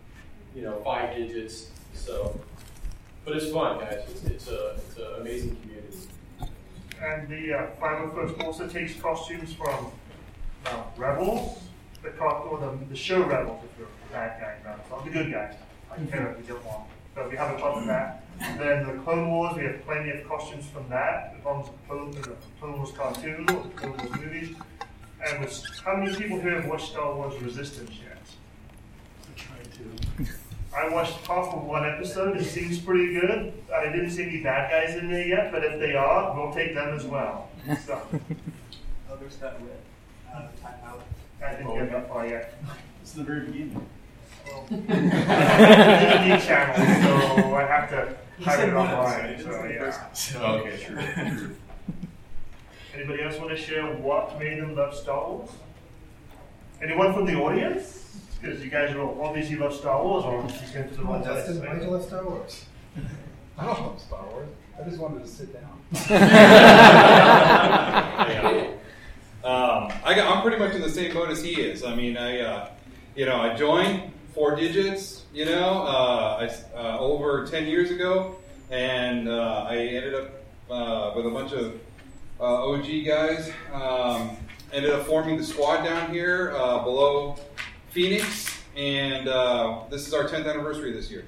you 0.56 0.62
know, 0.62 0.82
five 0.86 1.15
digits. 1.15 1.72
So, 1.94 2.39
but 3.26 3.36
it's 3.36 3.52
fun, 3.52 3.80
guys. 3.80 4.06
It's, 4.10 4.24
it's 4.24 4.48
a 4.48 4.76
it's 4.78 4.98
an 4.98 5.22
amazing 5.22 5.58
community. 5.58 5.80
And 7.02 7.30
the 7.30 7.54
uh, 7.54 7.68
501st 7.82 8.44
also 8.44 8.68
takes 8.68 8.94
costumes 8.96 9.54
from 9.54 9.89
uh, 10.65 10.84
Rebels, 10.98 11.62
the, 12.04 12.10
co- 12.12 12.48
or 12.50 12.60
the, 12.60 12.86
the 12.86 12.96
show 12.96 13.24
Rebels, 13.24 13.64
if 13.72 13.78
you're 13.80 13.88
the 14.08 14.14
bad 14.14 14.40
guy, 14.42 14.70
Rebels, 14.70 14.88
not 14.90 15.06
the 15.06 15.12
good 15.12 15.32
guys. 15.32 15.56
I 15.92 15.98
care 16.06 16.32
if 16.40 16.48
you 16.48 16.54
don't 16.54 16.66
want. 16.66 16.88
But 17.16 17.30
we 17.32 17.38
have 17.38 17.56
a 17.56 17.60
top 17.60 17.78
of 17.78 17.86
that. 17.88 18.24
And 18.42 18.60
then 18.60 18.88
the 18.88 19.04
Clone 19.04 19.30
Wars, 19.32 19.58
we 19.58 19.64
have 19.66 19.84
plenty 19.86 20.12
of 20.12 20.28
costumes 20.28 20.66
from 20.68 20.88
that, 20.90 21.36
as 21.38 21.44
long 21.44 21.62
as 21.62 21.68
the 21.68 21.74
Clone, 21.88 22.12
the 22.12 22.36
Clone 22.60 22.78
Wars 22.78 22.92
cartoon 22.92 23.46
or 23.50 23.64
the 23.64 23.70
Clone 23.70 23.98
Wars 23.98 24.12
movies. 24.22 24.56
And 25.28 25.42
with, 25.42 25.66
how 25.84 25.98
many 25.98 26.16
people 26.16 26.40
here 26.40 26.62
have 26.62 26.68
watched 26.70 26.92
Star 26.92 27.14
Wars 27.14 27.42
Resistance 27.42 27.92
yet? 28.02 28.18
I 29.28 29.38
tried 29.38 29.68
to. 29.74 30.32
I 30.78 30.88
watched 30.94 31.16
half 31.28 31.48
of 31.54 31.64
one 31.64 31.84
episode. 31.86 32.38
It 32.38 32.46
seems 32.46 32.80
pretty 32.80 33.20
good. 33.20 33.52
I 33.76 33.86
didn't 33.86 34.12
see 34.12 34.24
any 34.24 34.42
bad 34.44 34.70
guys 34.72 34.96
in 34.96 35.10
there 35.12 35.28
yet, 35.28 35.52
but 35.52 35.64
if 35.66 35.80
they 35.80 35.94
are, 35.96 36.34
we'll 36.36 36.54
take 36.54 36.76
them 36.76 36.94
as 36.96 37.04
well. 37.06 37.50
So, 37.86 38.02
Oh, 39.12 39.16
there's 39.20 39.36
that 39.38 39.60
red. 39.62 39.80
Uh, 40.34 40.42
time 40.62 40.80
out. 40.86 41.02
I 41.43 41.45
didn't 41.56 41.73
get 41.73 41.91
that 41.91 42.08
far 42.10 42.25
yet. 42.28 42.54
It's 43.02 43.13
the 43.13 43.23
very 43.23 43.45
beginning. 43.45 43.88
Well, 44.47 44.65
it's 44.69 44.71
a 44.71 46.23
D 46.23 46.28
channel, 46.45 46.75
so 46.75 47.56
I 47.56 47.58
have 47.65 47.89
to 47.91 48.15
He 48.38 48.43
hide 48.43 48.67
it 48.69 48.73
online. 48.73 49.19
episode, 49.34 49.52
So 49.52 49.63
yeah. 49.65 50.13
So, 50.13 50.39
Okay, 50.41 50.78
true. 50.84 51.56
Anybody 52.95 53.23
else 53.23 53.38
want 53.38 53.49
to 53.52 53.58
share 53.58 53.86
what 53.86 54.38
made 54.39 54.60
them 54.62 54.75
love 54.75 54.93
Star 54.95 55.30
Wars? 55.30 55.49
Anyone 56.82 57.13
from 57.13 57.25
the 57.25 57.36
audience? 57.36 57.95
Because 58.41 58.63
you 58.63 58.69
guys 58.69 58.91
are 58.95 59.02
all 59.02 59.21
obviously 59.21 59.56
love 59.58 59.73
Star 59.73 60.02
Wars, 60.04 60.23
or 60.25 60.41
just 60.47 60.73
going 60.73 60.88
to 60.89 60.95
the 60.95 61.02
Come 61.02 61.08
on, 61.10 61.13
wrong 61.15 61.23
place. 61.23 61.45
Justin, 61.45 61.62
why'd 61.65 61.82
you 61.82 61.89
love 61.89 62.04
Star 62.04 62.23
Wars? 62.25 62.65
I 63.58 63.65
don't 63.65 63.82
love 63.82 63.99
Star 64.02 64.25
Wars. 64.32 64.47
I 64.80 64.84
just 64.88 64.99
wanted 64.99 65.21
to 65.23 65.28
sit 65.28 65.54
down. 65.54 65.82
Um, 69.43 69.89
I 70.04 70.13
I'm 70.28 70.41
pretty 70.41 70.58
much 70.58 70.75
in 70.75 70.82
the 70.82 70.89
same 70.89 71.13
boat 71.13 71.30
as 71.30 71.41
he 71.41 71.62
is. 71.62 71.86
I 71.86 71.95
mean, 71.95 72.17
I, 72.17 72.41
uh, 72.41 72.69
you 73.15 73.25
know, 73.25 73.38
I 73.38 73.56
joined 73.56 74.12
four 74.34 74.54
digits, 74.54 75.23
you 75.34 75.45
know, 75.45 75.84
uh, 75.84 76.49
I, 76.75 76.78
uh, 76.78 76.99
over 76.99 77.47
10 77.47 77.67
years 77.67 77.89
ago, 77.89 78.36
and 78.69 79.30
uh, 79.30 79.65
I 79.69 79.78
ended 79.78 80.13
up 80.13 80.32
uh, 80.69 81.13
with 81.15 81.25
a 81.25 81.30
bunch 81.30 81.54
of 81.54 81.80
uh, 82.41 82.69
OG 82.69 83.06
guys. 83.06 83.49
Um, 83.73 84.36
ended 84.73 84.91
up 84.91 85.06
forming 85.08 85.38
the 85.38 85.43
squad 85.43 85.84
down 85.84 86.12
here 86.12 86.49
below 86.84 87.38
Phoenix, 87.91 88.60
and 88.75 89.25
this 89.89 90.06
is 90.06 90.13
our 90.13 90.25
10th 90.25 90.49
anniversary 90.49 90.91
this 90.91 91.10
year. 91.10 91.25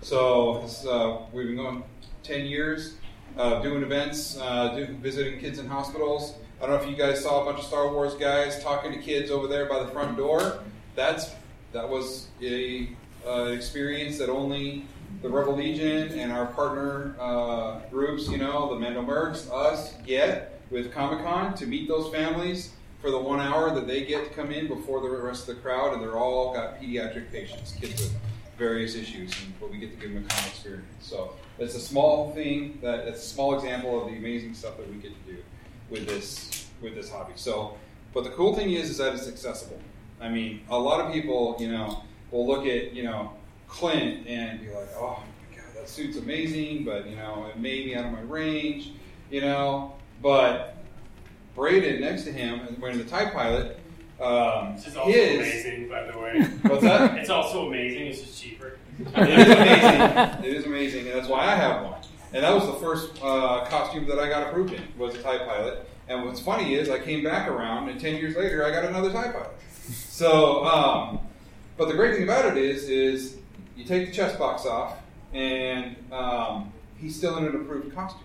So 0.00 0.62
this, 0.62 0.84
we've 1.32 1.46
been 1.46 1.56
going 1.56 1.84
10 2.24 2.44
years, 2.44 2.96
uh, 3.36 3.60
doing 3.62 3.82
events, 3.82 4.38
uh, 4.38 4.74
do, 4.74 4.86
visiting 4.86 5.38
kids 5.40 5.58
in 5.58 5.66
hospitals. 5.66 6.34
I 6.60 6.66
don't 6.66 6.76
know 6.76 6.82
if 6.82 6.90
you 6.90 6.96
guys 6.96 7.22
saw 7.22 7.42
a 7.42 7.44
bunch 7.44 7.58
of 7.58 7.64
Star 7.64 7.92
Wars 7.92 8.14
guys 8.14 8.62
talking 8.62 8.92
to 8.92 8.98
kids 8.98 9.30
over 9.30 9.46
there 9.46 9.66
by 9.66 9.82
the 9.82 9.88
front 9.88 10.16
door. 10.16 10.60
That's 10.94 11.30
that 11.72 11.88
was 11.88 12.28
a 12.42 12.88
uh, 13.26 13.46
experience 13.46 14.18
that 14.18 14.28
only 14.28 14.84
the 15.22 15.28
Rebel 15.28 15.56
Legion 15.56 16.18
and 16.18 16.32
our 16.32 16.46
partner 16.46 17.16
uh, 17.18 17.80
groups, 17.90 18.28
you 18.28 18.38
know, 18.38 18.72
the 18.72 18.78
Mando 18.78 19.02
Mercs, 19.02 19.50
us, 19.50 19.94
get 20.06 20.60
with 20.70 20.92
Comic 20.92 21.24
Con 21.24 21.54
to 21.54 21.66
meet 21.66 21.88
those 21.88 22.12
families 22.12 22.72
for 23.00 23.10
the 23.10 23.18
one 23.18 23.40
hour 23.40 23.74
that 23.74 23.86
they 23.86 24.04
get 24.04 24.24
to 24.24 24.30
come 24.30 24.50
in 24.52 24.68
before 24.68 25.00
the 25.00 25.08
rest 25.08 25.48
of 25.48 25.56
the 25.56 25.60
crowd, 25.60 25.92
and 25.92 26.02
they're 26.02 26.16
all 26.16 26.54
got 26.54 26.80
pediatric 26.80 27.30
patients, 27.32 27.72
kids 27.72 28.00
with 28.00 28.14
various 28.56 28.94
issues, 28.94 29.32
and 29.42 29.52
but 29.60 29.70
we 29.70 29.78
get 29.78 29.90
to 29.90 29.96
give 29.96 30.14
them 30.14 30.24
a 30.24 30.28
common 30.28 30.48
experience. 30.50 30.86
So 31.00 31.34
it's 31.58 31.74
a 31.74 31.80
small 31.80 32.32
thing 32.32 32.78
that 32.82 33.06
it's 33.06 33.24
a 33.24 33.28
small 33.28 33.54
example 33.54 34.02
of 34.02 34.10
the 34.10 34.16
amazing 34.16 34.54
stuff 34.54 34.76
that 34.76 34.88
we 34.88 34.96
get 34.96 35.12
to 35.12 35.32
do 35.32 35.38
with 35.90 36.06
this 36.06 36.66
with 36.80 36.94
this 36.94 37.10
hobby. 37.10 37.32
So, 37.36 37.76
but 38.12 38.24
the 38.24 38.30
cool 38.30 38.54
thing 38.54 38.72
is 38.72 38.90
is 38.90 38.98
that 38.98 39.14
it's 39.14 39.28
accessible. 39.28 39.80
I 40.20 40.28
mean, 40.28 40.62
a 40.70 40.78
lot 40.78 41.00
of 41.00 41.12
people, 41.12 41.56
you 41.58 41.68
know, 41.68 42.02
will 42.30 42.46
look 42.46 42.66
at 42.66 42.92
you 42.92 43.02
know 43.04 43.32
Clint 43.68 44.26
and 44.26 44.60
be 44.60 44.68
like, 44.68 44.88
oh 44.96 45.22
my 45.50 45.56
god, 45.56 45.66
that 45.74 45.88
suit's 45.88 46.16
amazing, 46.16 46.84
but 46.84 47.08
you 47.08 47.16
know, 47.16 47.46
it 47.50 47.58
may 47.58 47.84
be 47.84 47.94
out 47.96 48.06
of 48.06 48.12
my 48.12 48.20
range, 48.20 48.92
you 49.30 49.40
know, 49.40 49.94
but 50.20 50.76
Braden 51.54 52.00
next 52.00 52.24
to 52.24 52.32
him, 52.32 52.76
wearing 52.80 52.98
the 52.98 53.04
Tie 53.04 53.30
Pilot. 53.30 53.78
Um, 54.20 54.74
is 54.76 54.96
also 54.96 55.10
his, 55.10 55.38
amazing, 55.38 55.88
by 55.88 56.04
the 56.04 56.16
way. 56.16 56.42
What's 56.62 56.82
that? 56.82 57.18
It's 57.18 57.30
also 57.30 57.66
amazing. 57.66 58.06
It's 58.06 58.20
just 58.20 58.40
cheaper. 58.40 58.78
It 58.98 59.38
is 59.38 59.46
amazing. 59.48 60.44
It 60.44 60.56
is 60.56 60.66
amazing, 60.66 61.06
and 61.06 61.16
that's 61.16 61.28
why 61.28 61.46
I 61.46 61.54
have 61.54 61.84
one. 61.84 62.00
And 62.32 62.44
that 62.44 62.54
was 62.54 62.66
the 62.66 62.74
first 62.74 63.18
uh, 63.22 63.64
costume 63.66 64.06
that 64.06 64.18
I 64.18 64.28
got 64.28 64.48
approved 64.48 64.72
in 64.72 64.82
was 64.96 65.14
a 65.14 65.22
Tie 65.22 65.38
Pilot. 65.38 65.86
And 66.08 66.24
what's 66.24 66.40
funny 66.40 66.74
is 66.74 66.88
I 66.90 66.98
came 66.98 67.22
back 67.22 67.48
around, 67.48 67.88
and 67.88 68.00
ten 68.00 68.16
years 68.16 68.36
later 68.36 68.64
I 68.64 68.70
got 68.70 68.84
another 68.84 69.10
Tie 69.12 69.32
Pilot. 69.32 69.50
So, 69.82 70.64
um, 70.64 71.20
but 71.76 71.88
the 71.88 71.94
great 71.94 72.14
thing 72.14 72.24
about 72.24 72.44
it 72.44 72.56
is, 72.56 72.88
is 72.88 73.36
you 73.76 73.84
take 73.84 74.06
the 74.08 74.12
chest 74.12 74.38
box 74.38 74.66
off, 74.66 74.98
and 75.32 75.96
um, 76.12 76.72
he's 76.98 77.16
still 77.16 77.36
in 77.38 77.44
an 77.44 77.56
approved 77.56 77.94
costume. 77.94 78.22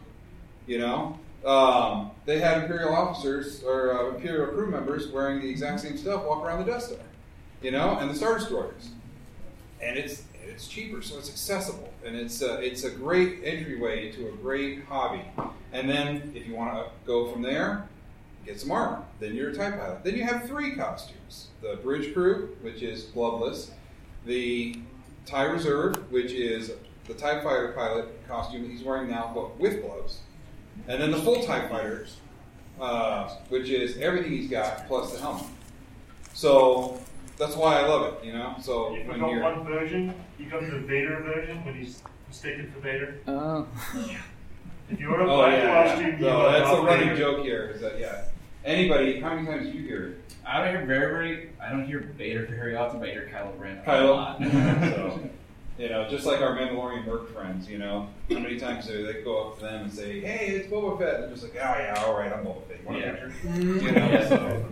You 0.68 0.80
know, 0.80 1.20
um, 1.46 2.12
they 2.26 2.40
had 2.40 2.62
Imperial 2.62 2.94
officers 2.94 3.64
or 3.64 3.94
uh, 3.94 4.16
Imperial 4.16 4.48
crew 4.48 4.70
members 4.70 5.08
wearing 5.10 5.40
the 5.40 5.50
exact 5.50 5.80
same 5.80 5.98
stuff 5.98 6.26
walk 6.26 6.44
around 6.44 6.66
the 6.66 6.72
Death 6.72 6.84
Star. 6.84 7.00
You 7.62 7.72
know, 7.72 7.98
and 8.00 8.10
the 8.10 8.16
Star 8.16 8.38
Destroyers 8.38 8.90
and 9.82 9.98
it's 9.98 10.24
it's 10.48 10.68
cheaper, 10.68 11.02
so 11.02 11.18
it's 11.18 11.30
accessible, 11.30 11.94
and 12.06 12.16
it's 12.16 12.42
a, 12.42 12.60
it's 12.60 12.84
a 12.84 12.90
great 12.90 13.42
entryway 13.44 14.08
into 14.08 14.28
a 14.28 14.32
great 14.32 14.86
hobby. 14.86 15.24
And 15.74 15.90
then 15.90 16.32
if 16.36 16.48
you 16.48 16.56
want 16.56 16.74
to 16.74 16.90
go 17.06 17.32
from 17.32 17.42
there, 17.42 17.88
get 18.46 18.60
some 18.60 18.72
armor. 18.72 19.04
Then 19.20 19.36
you're 19.36 19.50
a 19.50 19.54
TIE 19.54 19.72
pilot. 19.72 20.04
Then 20.04 20.16
you 20.16 20.24
have 20.24 20.48
three 20.48 20.76
costumes: 20.76 21.48
the 21.62 21.76
bridge 21.78 22.14
crew, 22.14 22.56
which 22.62 22.82
is 22.82 23.04
gloveless, 23.06 23.72
the 24.26 24.80
TIE 25.26 25.44
Reserve, 25.44 26.12
which 26.12 26.32
is 26.32 26.72
the 27.08 27.14
TIE 27.14 27.42
fighter 27.44 27.74
pilot 27.76 28.28
costume 28.28 28.64
that 28.64 28.72
he's 28.72 28.84
wearing 28.84 29.10
now, 29.10 29.32
but 29.34 29.60
with 29.60 29.82
gloves, 29.82 30.20
and 30.88 31.02
then 31.02 31.12
the 31.12 31.18
full 31.18 31.44
TIE 31.44 31.68
fighter, 31.68 32.08
uh, 32.80 33.30
which 33.50 33.70
is 33.70 33.98
everything 33.98 34.32
he's 34.32 34.50
got 34.50 34.88
plus 34.88 35.14
the 35.14 35.20
helmet. 35.20 35.46
So 36.34 37.00
that's 37.38 37.56
why 37.56 37.80
I 37.82 37.88
love 37.88 38.14
it, 38.14 38.26
you 38.26 38.34
know. 38.34 38.56
So 38.62 38.94
You 38.96 39.08
when 39.08 39.20
got 39.20 39.32
you're 39.32 39.44
one 39.44 39.64
version. 39.64 40.14
You 40.40 40.50
got 40.50 40.62
the 40.62 40.80
Vader 40.80 41.18
version 41.22 41.64
when 41.66 41.76
he's 41.76 42.02
mistaken 42.28 42.72
for 42.72 42.80
Vader. 42.80 43.20
Oh. 43.28 43.68
If 44.90 45.02
you're 45.02 45.20
a 45.20 45.30
oh 45.30 45.36
black 45.40 45.52
yeah, 45.52 45.86
costume, 45.90 46.12
you 46.14 46.26
no, 46.28 46.30
are 46.48 46.52
that's 46.54 46.70
a 46.70 46.74
not 46.76 46.86
running 46.86 47.10
Vader. 47.10 47.18
joke 47.20 47.44
here. 47.44 47.72
Is 47.76 47.82
that 47.82 48.00
yeah? 48.00 48.24
Anybody? 48.64 49.20
How 49.20 49.36
many 49.36 49.46
times 49.46 49.66
do 49.70 49.78
you 49.78 49.86
hear 49.86 50.08
it? 50.12 50.18
I 50.46 50.64
don't 50.64 50.74
hear 50.78 50.86
very, 50.86 51.12
very. 51.12 51.50
I 51.62 51.70
don't 51.72 51.86
hear 51.86 52.00
Vader 52.18 52.46
very 52.46 52.78
often. 52.78 53.02
But 53.02 53.10
I 53.10 53.12
hear 53.12 53.30
Kylo 53.30 53.60
Ren 53.60 53.80
a 53.80 53.82
Kylo. 53.82 54.16
lot. 54.16 54.40
so, 54.40 55.20
you 55.78 55.90
know, 55.90 56.08
just 56.08 56.26
like 56.26 56.40
our 56.40 56.56
Mandalorian 56.58 57.06
merc 57.06 57.34
friends, 57.34 57.68
you 57.70 57.80
know, 57.80 58.08
how 58.32 58.40
many 58.40 58.58
times 58.58 58.88
do 58.88 59.06
they 59.06 59.22
go 59.24 59.50
up 59.50 59.58
to 59.58 59.66
them 59.66 59.82
and 59.84 59.94
say, 59.94 60.22
"Hey, 60.22 60.52
it's 60.56 60.72
Boba 60.72 60.98
Fett," 60.98 61.16
and 61.16 61.24
they're 61.24 61.32
just 61.32 61.44
like, 61.44 61.56
"Oh 61.56 61.58
yeah, 61.80 62.04
all 62.08 62.18
right, 62.18 62.32
I'm 62.32 62.46
Boba 62.46 62.66
Fett. 62.70 62.80
You 62.80 62.86
want 62.88 63.00
Yeah. 63.02 63.12
picture?" 63.12 63.34
You 63.62 63.92
know. 63.92 64.26
So, 64.30 64.66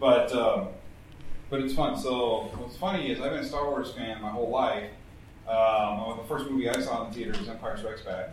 but 0.00 0.32
um, 0.34 0.68
but 1.50 1.60
it's 1.60 1.74
fun. 1.74 1.98
So 1.98 2.50
what's 2.56 2.76
funny 2.76 3.10
is 3.10 3.20
I've 3.20 3.30
been 3.32 3.40
a 3.40 3.44
Star 3.44 3.68
Wars 3.68 3.92
fan 3.92 4.22
my 4.22 4.30
whole 4.30 4.50
life. 4.50 4.90
Um, 5.48 6.16
the 6.18 6.24
first 6.28 6.48
movie 6.50 6.68
I 6.68 6.80
saw 6.80 7.04
in 7.04 7.10
the 7.10 7.16
theater 7.16 7.38
was 7.38 7.48
Empire 7.48 7.76
Strikes 7.76 8.02
Back, 8.02 8.28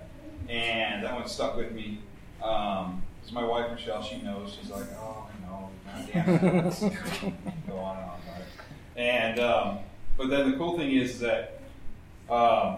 and 0.49 1.03
that 1.03 1.13
one 1.15 1.28
stuck 1.28 1.55
with 1.57 1.72
me. 1.72 1.99
Um, 2.43 3.01
'cause 3.24 3.32
my 3.32 3.43
wife 3.43 3.72
Michelle, 3.72 4.03
she 4.03 4.22
knows. 4.22 4.55
She's 4.59 4.70
like, 4.70 4.86
"Oh, 4.99 5.28
know, 5.45 5.70
damn 6.13 6.30
it." 6.30 6.41
go 7.68 7.78
on 7.78 7.97
and 7.97 8.05
on 8.05 8.20
about 8.24 8.41
it. 8.41 8.47
And 8.95 9.39
um, 9.39 9.80
But 10.18 10.30
then 10.30 10.51
the 10.51 10.57
cool 10.57 10.78
thing 10.78 10.91
is 10.91 11.20
that 11.20 11.59
um, 12.30 12.78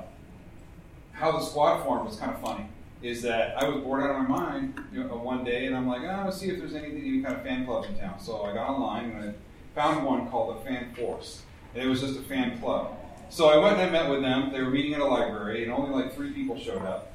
how 1.11 1.31
the 1.33 1.41
squad 1.41 1.83
formed 1.83 2.05
was 2.07 2.17
kind 2.17 2.31
of 2.33 2.39
funny. 2.41 2.65
Is 3.01 3.21
that 3.23 3.57
I 3.61 3.67
was 3.69 3.81
bored 3.81 4.03
out 4.03 4.09
of 4.11 4.27
my 4.29 4.39
mind 4.39 4.77
you 4.91 5.03
know, 5.05 5.15
one 5.15 5.43
day, 5.45 5.65
and 5.67 5.75
I'm 5.75 5.87
like, 5.87 6.01
oh, 6.01 6.23
let's 6.25 6.37
see 6.37 6.49
if 6.49 6.59
there's 6.59 6.75
anything, 6.75 7.01
any 7.01 7.21
kind 7.21 7.35
of 7.35 7.43
fan 7.43 7.65
club 7.65 7.85
in 7.85 7.97
town. 7.97 8.19
So 8.19 8.43
I 8.43 8.53
got 8.53 8.69
online 8.69 9.11
and 9.11 9.29
I 9.29 9.33
found 9.79 10.03
one 10.03 10.29
called 10.29 10.57
the 10.57 10.65
Fan 10.65 10.93
Force, 10.93 11.43
and 11.73 11.81
it 11.81 11.87
was 11.87 12.01
just 12.01 12.19
a 12.19 12.21
fan 12.23 12.59
club. 12.59 12.97
So 13.29 13.47
I 13.47 13.55
went 13.55 13.77
and 13.77 13.83
I 13.83 13.89
met 13.89 14.09
with 14.09 14.21
them. 14.21 14.51
They 14.51 14.61
were 14.61 14.69
meeting 14.69 14.93
at 14.93 14.99
a 14.99 15.05
library, 15.05 15.63
and 15.63 15.71
only 15.71 15.91
like 15.91 16.13
three 16.13 16.33
people 16.33 16.59
showed 16.59 16.81
up. 16.81 17.13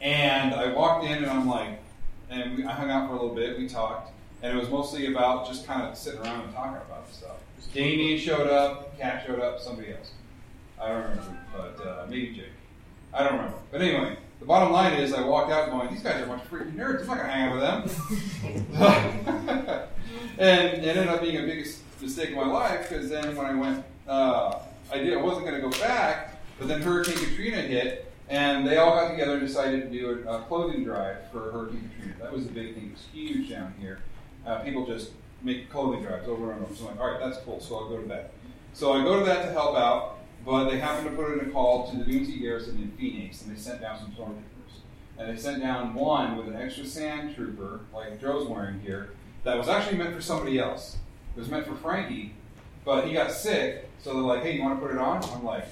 And 0.00 0.54
I 0.54 0.72
walked 0.72 1.04
in, 1.04 1.14
and 1.14 1.26
I'm 1.26 1.48
like, 1.48 1.80
and 2.30 2.56
we, 2.56 2.64
I 2.64 2.70
hung 2.70 2.90
out 2.90 3.08
for 3.08 3.16
a 3.16 3.20
little 3.20 3.34
bit. 3.34 3.58
We 3.58 3.68
talked, 3.68 4.12
and 4.40 4.56
it 4.56 4.60
was 4.60 4.70
mostly 4.70 5.12
about 5.12 5.48
just 5.48 5.66
kind 5.66 5.82
of 5.82 5.98
sitting 5.98 6.20
around 6.20 6.44
and 6.44 6.54
talking 6.54 6.76
about 6.76 7.12
stuff. 7.12 7.38
Damien 7.74 8.20
showed 8.20 8.46
up, 8.46 8.96
Kat 8.96 9.24
showed 9.26 9.40
up, 9.40 9.58
somebody 9.58 9.92
else. 9.92 10.12
I 10.80 10.90
don't 10.90 11.02
remember, 11.02 11.38
but 11.56 11.84
uh, 11.84 12.06
maybe 12.08 12.34
Jake. 12.34 12.44
I 13.12 13.24
don't 13.24 13.32
remember. 13.32 13.58
But 13.72 13.82
anyway, 13.82 14.16
the 14.38 14.46
bottom 14.46 14.72
line 14.72 14.92
is 14.92 15.12
I 15.12 15.22
walked 15.26 15.50
out 15.50 15.70
going, 15.70 15.92
these 15.92 16.04
guys 16.04 16.20
are 16.20 16.24
a 16.24 16.28
bunch 16.28 16.44
of 16.44 16.50
freaking 16.50 16.76
nerds. 16.76 17.00
I'm 17.00 17.06
not 17.08 17.16
going 17.16 17.26
to 17.26 17.32
hang 17.32 17.48
out 17.48 17.84
with 17.84 18.76
them. 18.76 19.88
and 20.38 20.84
it 20.84 20.96
ended 20.96 21.08
up 21.08 21.20
being 21.20 21.38
a 21.38 21.42
biggest 21.42 21.80
mistake 22.00 22.30
of 22.30 22.36
my 22.36 22.46
life 22.46 22.88
because 22.88 23.08
then 23.08 23.36
when 23.36 23.46
I 23.46 23.54
went, 23.54 23.84
uh, 24.08 24.58
I 24.92 24.98
did. 24.98 25.14
I 25.14 25.20
wasn't 25.20 25.46
going 25.46 25.60
to 25.60 25.68
go 25.68 25.70
back, 25.80 26.40
but 26.58 26.68
then 26.68 26.80
Hurricane 26.80 27.16
Katrina 27.16 27.60
hit, 27.62 28.12
and 28.28 28.66
they 28.66 28.76
all 28.76 28.94
got 28.94 29.10
together 29.10 29.32
and 29.32 29.46
decided 29.46 29.82
to 29.82 29.98
do 29.98 30.24
a, 30.26 30.36
a 30.36 30.42
clothing 30.42 30.84
drive 30.84 31.16
for 31.32 31.50
Hurricane 31.50 31.90
Katrina. 31.96 32.22
That 32.22 32.32
was 32.32 32.46
the 32.46 32.52
big 32.52 32.74
thing. 32.74 32.86
It 32.86 32.92
was 32.92 33.06
huge 33.12 33.50
down 33.50 33.74
here. 33.80 34.00
Uh, 34.46 34.60
people 34.60 34.86
just 34.86 35.10
make 35.42 35.70
clothing 35.70 36.02
drives 36.02 36.28
over 36.28 36.52
and 36.52 36.64
over. 36.64 36.74
So 36.74 36.84
I'm 36.84 36.92
like, 36.92 37.00
all 37.00 37.10
right, 37.12 37.20
that's 37.20 37.38
cool. 37.44 37.60
So 37.60 37.76
I'll 37.76 37.88
go 37.88 38.00
to 38.00 38.08
that. 38.08 38.32
So 38.72 38.92
I 38.92 39.02
go 39.02 39.18
to 39.18 39.26
that 39.26 39.46
to 39.46 39.52
help 39.52 39.76
out, 39.76 40.18
but 40.44 40.70
they 40.70 40.78
happened 40.78 41.10
to 41.10 41.16
put 41.16 41.32
in 41.32 41.48
a 41.48 41.50
call 41.50 41.90
to 41.90 41.96
the 41.96 42.04
Boone 42.04 42.40
Garrison 42.40 42.76
in 42.76 42.92
Phoenix, 42.92 43.42
and 43.42 43.54
they 43.54 43.58
sent 43.58 43.80
down 43.80 43.98
some 43.98 44.12
stormtroopers. 44.12 44.80
And 45.18 45.34
they 45.34 45.40
sent 45.40 45.62
down 45.62 45.94
one 45.94 46.36
with 46.36 46.46
an 46.46 46.56
extra 46.56 46.84
sand 46.84 47.34
trooper, 47.34 47.80
like 47.92 48.20
Joe's 48.20 48.46
wearing 48.46 48.80
here, 48.80 49.10
that 49.44 49.56
was 49.56 49.68
actually 49.68 49.96
meant 49.96 50.14
for 50.14 50.20
somebody 50.20 50.58
else. 50.58 50.96
It 51.36 51.40
was 51.40 51.50
meant 51.50 51.66
for 51.66 51.74
Frankie, 51.74 52.32
but 52.82 53.06
he 53.06 53.12
got 53.12 53.30
sick, 53.30 53.90
so 54.02 54.14
they're 54.14 54.22
like, 54.22 54.42
hey, 54.42 54.56
you 54.56 54.62
want 54.62 54.80
to 54.80 54.86
put 54.86 54.94
it 54.94 54.98
on? 54.98 55.22
I'm 55.22 55.44
like, 55.44 55.66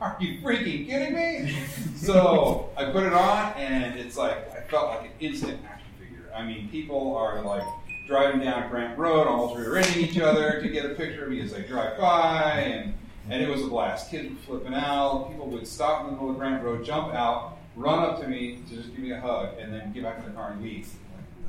are 0.00 0.16
you 0.18 0.40
freaking 0.40 0.86
kidding 0.86 1.14
me? 1.14 1.58
so 1.96 2.70
I 2.74 2.86
put 2.86 3.02
it 3.02 3.12
on, 3.12 3.52
and 3.52 3.98
it's 3.98 4.16
like, 4.16 4.50
I 4.56 4.62
felt 4.62 4.88
like 4.88 5.02
an 5.02 5.10
instant 5.20 5.60
action 5.66 5.90
figure. 5.98 6.32
I 6.34 6.42
mean, 6.42 6.70
people 6.70 7.14
are 7.16 7.42
like 7.42 7.64
driving 8.06 8.40
down 8.40 8.70
Grant 8.70 8.98
Road, 8.98 9.26
almost 9.26 9.60
rear-ending 9.60 10.02
each 10.02 10.18
other 10.18 10.58
to 10.62 10.68
get 10.70 10.86
a 10.86 10.94
picture 10.94 11.24
of 11.24 11.30
me 11.30 11.42
as 11.42 11.52
I 11.52 11.60
drive 11.60 11.98
by, 11.98 12.60
and, 12.60 12.94
and 13.28 13.42
it 13.42 13.48
was 13.48 13.60
a 13.60 13.66
blast. 13.66 14.10
Kids 14.10 14.30
were 14.30 14.58
flipping 14.58 14.72
out. 14.72 15.28
People 15.30 15.50
would 15.50 15.66
stop 15.66 16.00
in 16.00 16.06
the 16.06 16.12
middle 16.12 16.30
of 16.30 16.38
Grant 16.38 16.64
Road, 16.64 16.82
jump 16.82 17.12
out, 17.12 17.58
run 17.76 17.98
up 17.98 18.22
to 18.22 18.26
me 18.26 18.60
to 18.70 18.76
just 18.76 18.90
give 18.92 19.00
me 19.00 19.12
a 19.12 19.20
hug, 19.20 19.50
and 19.60 19.70
then 19.70 19.92
get 19.92 20.02
back 20.02 20.16
in 20.16 20.24
their 20.24 20.32
car 20.32 20.52
and 20.52 20.62
leave. 20.62 20.88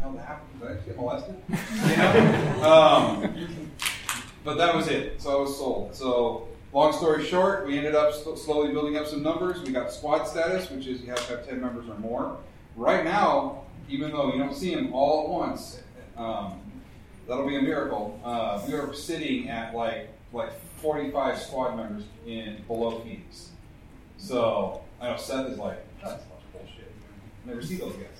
Hell 0.01 0.17
happened? 0.17 0.59
Did 0.59 0.71
I 0.71 0.73
get 0.85 0.97
molested? 0.97 1.35
You 1.47 1.97
know? 1.97 2.63
um, 2.63 3.71
but 4.43 4.57
that 4.57 4.75
was 4.75 4.87
it. 4.87 5.21
So 5.21 5.37
I 5.37 5.41
was 5.41 5.55
sold. 5.55 5.95
So 5.95 6.47
long 6.73 6.91
story 6.91 7.23
short, 7.23 7.67
we 7.67 7.77
ended 7.77 7.93
up 7.93 8.13
sl- 8.13 8.35
slowly 8.35 8.71
building 8.71 8.97
up 8.97 9.05
some 9.05 9.21
numbers. 9.21 9.61
We 9.61 9.71
got 9.71 9.91
squad 9.91 10.25
status, 10.25 10.71
which 10.71 10.87
is 10.87 11.01
you 11.01 11.09
have 11.09 11.25
to 11.27 11.37
have 11.37 11.47
10 11.47 11.61
members 11.61 11.87
or 11.87 11.99
more. 11.99 12.39
Right 12.75 13.05
now, 13.05 13.63
even 13.89 14.11
though 14.11 14.33
you 14.33 14.39
don't 14.39 14.55
see 14.55 14.73
them 14.73 14.91
all 14.91 15.25
at 15.25 15.29
once, 15.29 15.81
um, 16.17 16.59
that'll 17.27 17.47
be 17.47 17.57
a 17.57 17.61
miracle. 17.61 18.19
Uh, 18.23 18.59
we 18.67 18.73
are 18.73 18.93
sitting 18.93 19.49
at 19.49 19.75
like 19.75 20.09
like 20.33 20.51
45 20.77 21.37
squad 21.37 21.75
members 21.75 22.03
in 22.25 22.63
below 22.67 23.01
Phoenix. 23.01 23.49
So 24.17 24.81
I 24.99 25.09
know 25.09 25.17
Seth 25.17 25.49
is 25.49 25.57
like, 25.57 25.85
that's 26.01 26.23
a 26.23 26.27
bunch 26.27 26.41
of 26.41 26.53
bullshit. 26.53 26.91
Never 27.45 27.61
see 27.61 27.75
those 27.75 27.93
guys. 27.93 28.10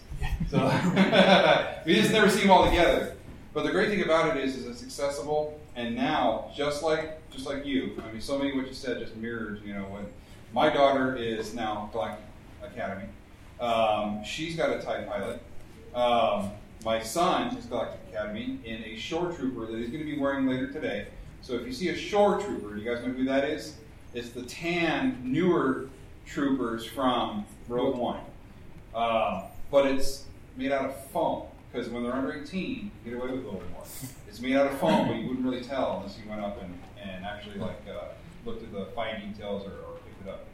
So 0.49 0.57
we 1.85 1.95
just 1.95 2.11
never 2.11 2.29
see 2.29 2.41
them 2.41 2.51
all 2.51 2.65
together. 2.65 3.15
But 3.53 3.63
the 3.63 3.71
great 3.71 3.89
thing 3.89 4.03
about 4.03 4.35
it 4.35 4.43
is, 4.43 4.55
is 4.55 4.65
it's 4.65 4.83
accessible, 4.83 5.59
and 5.75 5.95
now 5.95 6.51
just 6.55 6.83
like 6.83 7.17
just 7.31 7.45
like 7.45 7.65
you, 7.65 8.01
I 8.05 8.11
mean, 8.11 8.21
so 8.21 8.37
many 8.37 8.51
of 8.51 8.57
what 8.57 8.67
you 8.67 8.73
said 8.73 8.99
just 8.99 9.15
mirrors. 9.15 9.59
You 9.63 9.73
know, 9.73 9.83
when 9.83 10.05
my 10.53 10.69
daughter 10.69 11.15
is 11.15 11.53
now 11.53 11.89
Galactic 11.93 12.25
Academy, 12.63 13.07
um, 13.59 14.23
she's 14.23 14.55
got 14.55 14.69
a 14.69 14.81
TIE 14.81 15.03
pilot. 15.03 15.41
Um, 15.93 16.51
my 16.83 17.01
son 17.01 17.55
is 17.55 17.65
Galactic 17.65 17.99
Academy 18.09 18.59
in 18.65 18.83
a 18.83 18.97
shore 18.97 19.31
trooper 19.31 19.65
that 19.67 19.77
he's 19.77 19.89
going 19.89 20.05
to 20.05 20.11
be 20.11 20.17
wearing 20.17 20.47
later 20.47 20.71
today. 20.71 21.07
So 21.41 21.53
if 21.53 21.65
you 21.65 21.73
see 21.73 21.89
a 21.89 21.97
shore 21.97 22.39
trooper, 22.39 22.77
you 22.77 22.83
guys 22.83 23.05
know 23.05 23.13
who 23.13 23.25
that 23.25 23.45
is? 23.45 23.75
It's 24.13 24.29
the 24.29 24.43
tan, 24.43 25.21
newer 25.23 25.87
troopers 26.25 26.85
from 26.85 27.45
Rogue 27.67 27.97
One. 27.97 28.19
Um, 28.93 29.43
but 29.71 29.85
it's 29.85 30.25
made 30.57 30.71
out 30.71 30.85
of 30.85 31.05
foam 31.07 31.43
because 31.71 31.89
when 31.89 32.03
they're 32.03 32.13
under 32.13 32.33
18, 32.33 32.91
you 33.05 33.11
get 33.11 33.13
away 33.19 33.31
with 33.31 33.43
a 33.43 33.45
little 33.45 33.63
more. 33.71 33.85
It's 34.27 34.41
made 34.41 34.55
out 34.55 34.67
of 34.67 34.77
foam, 34.77 35.07
but 35.07 35.15
you 35.15 35.27
wouldn't 35.27 35.45
really 35.45 35.63
tell 35.63 35.97
unless 35.97 36.19
you 36.21 36.29
went 36.29 36.41
up 36.41 36.61
and, 36.61 36.77
and 37.01 37.25
actually 37.25 37.57
like 37.59 37.81
uh, 37.89 38.09
looked 38.45 38.63
at 38.63 38.73
the 38.73 38.85
fine 38.93 39.31
details 39.31 39.65
or, 39.65 39.71
or 39.71 39.97
picked 40.05 40.27
it 40.27 40.29
up. 40.29 40.45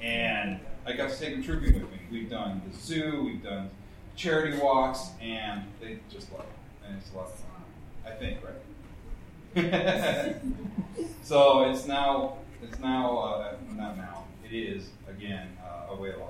And 0.00 0.58
I 0.86 0.94
got 0.94 1.10
to 1.10 1.18
take 1.18 1.34
them 1.34 1.42
trooping 1.42 1.74
with 1.74 1.90
me. 1.90 1.98
We've 2.10 2.30
done 2.30 2.62
the 2.70 2.76
zoo, 2.76 3.24
we've 3.24 3.42
done 3.42 3.70
charity 4.16 4.58
walks, 4.58 5.10
and 5.20 5.62
they 5.80 5.98
just 6.10 6.32
love 6.32 6.42
it. 6.42 6.86
And 6.86 6.98
it's 6.98 7.10
a 7.12 7.16
lot 7.16 7.26
of 7.26 7.34
fun. 7.34 7.50
I 8.06 8.10
think, 8.10 8.38
right? 8.44 8.54
so 11.22 11.70
it's 11.70 11.86
now, 11.86 12.38
it's 12.62 12.78
now, 12.78 13.18
uh, 13.18 13.56
not 13.74 13.96
now, 13.96 14.24
it 14.44 14.54
is, 14.54 14.88
again, 15.08 15.56
uh, 15.62 15.92
a 15.92 15.96
way 15.96 16.10
of 16.10 16.18
life. 16.18 16.28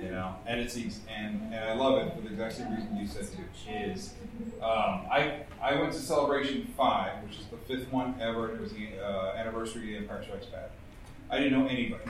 You 0.00 0.10
know, 0.10 0.34
and 0.46 0.60
it's 0.60 0.76
easy. 0.76 1.02
And, 1.14 1.52
and 1.52 1.64
I 1.64 1.74
love 1.74 2.06
it 2.06 2.14
for 2.14 2.22
the 2.22 2.28
exact 2.28 2.56
same 2.56 2.74
reason 2.74 2.96
you 2.96 3.06
said 3.06 3.26
too, 3.26 3.70
is 3.70 4.14
um, 4.62 5.06
I, 5.10 5.40
I 5.62 5.74
went 5.76 5.92
to 5.92 5.98
Celebration 5.98 6.66
5, 6.76 7.22
which 7.24 7.38
is 7.38 7.46
the 7.46 7.56
fifth 7.56 7.92
one 7.92 8.14
ever. 8.20 8.54
It 8.54 8.60
was 8.60 8.72
the 8.72 8.98
uh, 9.02 9.34
anniversary 9.36 9.82
of 9.82 9.88
the 9.88 9.96
Empire 9.98 10.24
Strikes 10.24 10.46
Back. 10.46 10.70
I 11.30 11.38
didn't 11.38 11.58
know 11.58 11.66
anybody. 11.66 12.04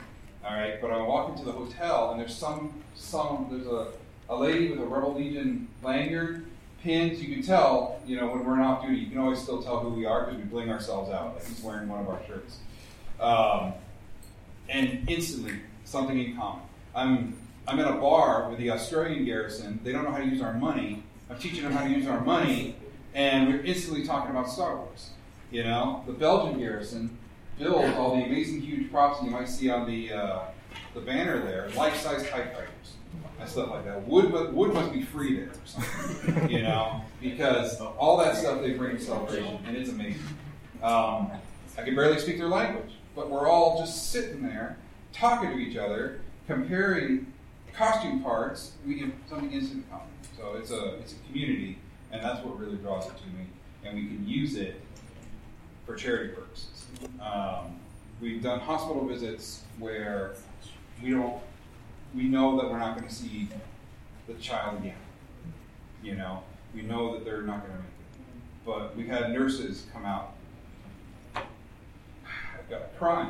All 0.45 0.53
right, 0.53 0.79
but 0.79 0.91
I 0.91 1.01
walk 1.01 1.31
into 1.31 1.43
the 1.43 1.51
hotel 1.51 2.11
and 2.11 2.19
there's 2.19 2.35
some 2.35 2.83
some 2.93 3.47
there's 3.49 3.65
a, 3.65 3.87
a 4.29 4.35
lady 4.35 4.69
with 4.69 4.79
a 4.79 4.85
Rebel 4.85 5.15
Legion 5.15 5.67
lanyard 5.81 6.45
pins. 6.83 7.21
You 7.21 7.33
can 7.33 7.43
tell, 7.43 7.99
you 8.05 8.15
know, 8.15 8.27
when 8.27 8.45
we're 8.45 8.61
off 8.61 8.83
duty, 8.83 8.97
you 8.97 9.07
can 9.07 9.17
always 9.17 9.39
still 9.41 9.61
tell 9.63 9.79
who 9.79 9.89
we 9.89 10.05
are 10.05 10.25
because 10.25 10.37
we 10.37 10.43
bling 10.43 10.69
ourselves 10.69 11.09
out. 11.09 11.33
Like 11.33 11.47
he's 11.47 11.61
wearing 11.61 11.89
one 11.89 11.99
of 11.99 12.09
our 12.09 12.19
shirts, 12.27 12.57
um, 13.19 13.73
and 14.69 15.09
instantly 15.09 15.55
something 15.83 16.19
in 16.19 16.37
common. 16.37 16.61
I'm 16.93 17.35
I'm 17.67 17.79
in 17.79 17.85
a 17.85 17.93
bar 17.93 18.49
with 18.49 18.59
the 18.59 18.71
Australian 18.71 19.25
garrison. 19.25 19.79
They 19.83 19.91
don't 19.91 20.03
know 20.03 20.11
how 20.11 20.19
to 20.19 20.25
use 20.25 20.41
our 20.41 20.53
money. 20.53 21.03
I'm 21.29 21.37
teaching 21.39 21.63
them 21.63 21.71
how 21.71 21.83
to 21.83 21.89
use 21.89 22.07
our 22.07 22.21
money, 22.21 22.75
and 23.15 23.49
we're 23.49 23.61
instantly 23.61 24.05
talking 24.05 24.29
about 24.29 24.49
Star 24.49 24.75
Wars. 24.77 25.09
You 25.51 25.63
know, 25.63 26.03
the 26.05 26.13
Belgian 26.13 26.59
garrison 26.59 27.17
build 27.57 27.85
all 27.95 28.15
the 28.15 28.23
amazing 28.23 28.61
huge 28.61 28.91
props 28.91 29.23
you 29.23 29.31
might 29.31 29.49
see 29.49 29.69
on 29.69 29.87
the 29.87 30.13
uh, 30.13 30.39
the 30.93 31.01
banner 31.01 31.39
there, 31.39 31.69
life-size 31.75 32.27
fighters 32.27 32.69
and 33.39 33.49
stuff 33.49 33.69
like 33.69 33.85
that. 33.85 34.07
Wood, 34.07 34.31
wood 34.53 34.73
must 34.73 34.93
be 34.93 35.01
free 35.01 35.37
there 35.37 35.49
or 35.49 35.53
something, 35.65 36.49
you 36.49 36.61
know, 36.61 37.01
because 37.21 37.79
all 37.81 38.17
that 38.17 38.35
stuff 38.37 38.61
they 38.61 38.73
bring 38.73 38.97
to 38.97 39.03
celebration, 39.03 39.59
and 39.65 39.75
it's 39.75 39.89
amazing. 39.89 40.21
Um, 40.83 41.31
I 41.77 41.81
can 41.83 41.95
barely 41.95 42.19
speak 42.19 42.37
their 42.37 42.47
language, 42.47 42.93
but 43.15 43.29
we're 43.29 43.49
all 43.49 43.79
just 43.79 44.11
sitting 44.11 44.43
there 44.43 44.77
talking 45.11 45.49
to 45.49 45.57
each 45.57 45.77
other, 45.77 46.21
comparing 46.47 47.33
costume 47.75 48.21
parts. 48.21 48.71
We 48.85 48.99
have 48.99 49.11
something 49.29 49.51
instant 49.51 49.83
in 49.83 49.89
common. 49.89 50.07
So 50.37 50.55
it's 50.55 50.71
a 50.71 50.95
it's 50.95 51.13
a 51.13 51.27
community, 51.27 51.77
and 52.11 52.23
that's 52.23 52.43
what 52.43 52.59
really 52.59 52.77
draws 52.77 53.07
it 53.07 53.17
to 53.17 53.27
me, 53.27 53.47
and 53.83 53.95
we 53.95 54.07
can 54.07 54.27
use 54.27 54.55
it 54.55 54.81
for 55.85 55.95
charity 55.95 56.33
purposes. 56.33 56.85
Um, 57.21 57.79
we've 58.19 58.41
done 58.41 58.59
hospital 58.59 59.05
visits 59.05 59.63
where 59.79 60.33
we 61.01 61.11
don't, 61.11 61.37
we 62.15 62.23
know 62.23 62.57
that 62.57 62.69
we're 62.69 62.79
not 62.79 62.97
going 62.97 63.07
to 63.07 63.13
see 63.13 63.49
the 64.27 64.33
child 64.35 64.79
again. 64.79 64.95
You 66.03 66.15
know, 66.15 66.43
we 66.73 66.81
know 66.81 67.13
that 67.13 67.25
they're 67.25 67.41
not 67.41 67.65
going 67.65 67.77
to 67.77 67.77
make 67.77 67.85
it. 67.85 68.65
But 68.65 68.95
we've 68.95 69.07
had 69.07 69.31
nurses 69.31 69.85
come 69.93 70.05
out. 70.05 70.33
I've 71.35 72.69
got 72.69 72.97
crying 72.97 73.29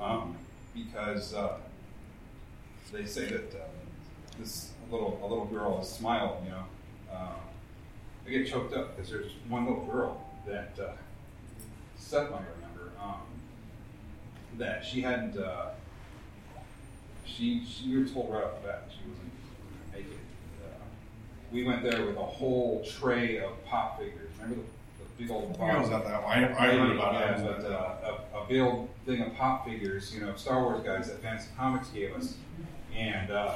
um, 0.00 0.36
because 0.74 1.34
uh, 1.34 1.58
they 2.94 3.06
say 3.06 3.26
that 3.26 3.54
uh, 3.54 3.64
this 4.38 4.70
little 4.90 5.18
a 5.22 5.26
little 5.26 5.46
girl 5.46 5.80
is 5.82 5.88
smiling. 5.88 6.44
You 6.44 6.50
know, 6.52 6.64
uh, 7.12 7.32
I 8.26 8.30
get 8.30 8.46
choked 8.48 8.74
up 8.74 8.94
because 8.96 9.10
there's 9.10 9.32
one 9.48 9.66
little 9.66 9.84
girl 9.84 10.24
that 10.46 10.78
uh, 10.80 10.92
Seth 11.98 12.30
might 12.30 12.42
remember 12.56 12.92
um, 13.02 13.20
that 14.58 14.84
she 14.84 15.00
hadn't. 15.02 15.36
Uh, 15.36 15.70
she, 17.26 17.64
she 17.64 17.88
we 17.88 17.98
were 17.98 18.08
told 18.08 18.32
right 18.32 18.44
off 18.44 18.60
the 18.62 18.68
bat 18.68 18.84
she 18.90 19.08
wasn't 19.08 19.30
going 19.32 19.92
to 19.92 19.98
make 19.98 20.06
it. 20.18 20.20
Uh, 20.62 20.84
we 21.50 21.64
went 21.64 21.82
there 21.82 22.06
with 22.06 22.16
a 22.16 22.22
whole 22.24 22.84
tray 22.84 23.38
of 23.40 23.52
pop 23.64 23.98
figures. 23.98 24.30
Remember 24.40 24.62
the, 24.62 25.04
the 25.04 25.22
big 25.22 25.30
old 25.32 25.56
I 25.60 25.78
was 25.80 25.90
at 25.90 26.04
that 26.04 26.22
one. 26.22 26.44
I- 26.44 26.66
I 26.68 26.76
heard 26.76 26.92
about 26.92 27.14
Yeah, 27.14 27.32
was 27.32 27.42
at 27.42 27.62
but, 27.62 27.72
uh, 27.72 28.20
of, 28.34 28.44
a 28.44 28.48
build 28.48 28.88
thing 29.06 29.22
of 29.22 29.34
pop 29.34 29.64
figures, 29.66 30.14
you 30.14 30.20
know, 30.20 30.34
Star 30.36 30.62
Wars 30.62 30.82
guys 30.84 31.08
that 31.08 31.22
Fantasy 31.22 31.48
Comics 31.56 31.88
gave 31.88 32.14
us, 32.14 32.34
and 32.96 33.30
uh, 33.30 33.54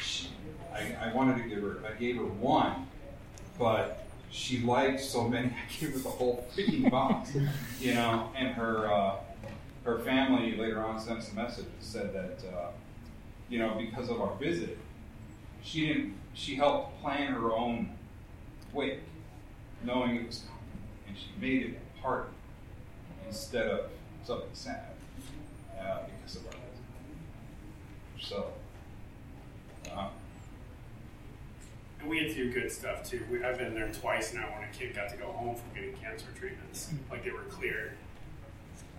she, 0.00 0.28
I, 0.72 1.08
I 1.08 1.12
wanted 1.14 1.42
to 1.42 1.48
give 1.48 1.62
her, 1.62 1.78
I 1.86 1.98
gave 1.98 2.16
her 2.16 2.24
one, 2.24 2.86
but 3.58 4.06
she 4.30 4.60
liked 4.60 5.00
so 5.00 5.28
many, 5.28 5.48
I 5.48 5.80
gave 5.80 5.92
her 5.92 5.98
the 5.98 6.08
whole 6.08 6.46
freaking 6.56 6.90
box, 6.90 7.34
you 7.80 7.94
know, 7.94 8.30
and 8.36 8.48
her 8.48 8.92
uh, 8.92 9.16
her 9.84 9.98
family 10.00 10.56
later 10.56 10.80
on 10.84 11.00
sent 11.00 11.18
us 11.18 11.32
a 11.32 11.34
message 11.34 11.64
that 11.64 11.84
said 11.84 12.14
that, 12.14 12.38
uh, 12.54 12.68
you 13.48 13.58
know, 13.58 13.74
because 13.76 14.08
of 14.08 14.20
our 14.20 14.34
visit, 14.36 14.78
she 15.62 15.88
didn't, 15.88 16.14
she 16.34 16.54
helped 16.54 17.00
plan 17.02 17.32
her 17.32 17.52
own 17.52 17.90
wake, 18.72 19.00
knowing 19.84 20.16
it 20.16 20.26
was 20.26 20.44
coming, 20.46 20.62
and 21.08 21.16
she 21.16 21.28
made 21.40 21.62
it 21.62 21.78
a 21.98 22.02
party 22.02 22.30
instead 23.26 23.66
of 23.66 23.80
something 24.24 24.48
sad 24.52 24.84
uh, 25.80 25.98
because 26.20 26.36
of 26.36 26.46
our 26.46 26.52
visit. 26.52 28.28
So, 28.28 28.46
uh, 29.94 30.08
And 32.02 32.10
we 32.10 32.18
had 32.18 32.28
to 32.28 32.34
do 32.34 32.52
good 32.52 32.70
stuff 32.70 33.08
too. 33.08 33.24
We, 33.30 33.44
I've 33.44 33.58
been 33.58 33.74
there 33.74 33.90
twice 33.92 34.34
now 34.34 34.48
when 34.58 34.68
a 34.68 34.72
kid 34.72 34.94
got 34.94 35.08
to 35.10 35.16
go 35.16 35.26
home 35.26 35.54
from 35.54 35.74
getting 35.74 35.96
cancer 35.96 36.26
treatments. 36.38 36.90
Like 37.10 37.24
they 37.24 37.30
were 37.30 37.44
cleared. 37.44 37.92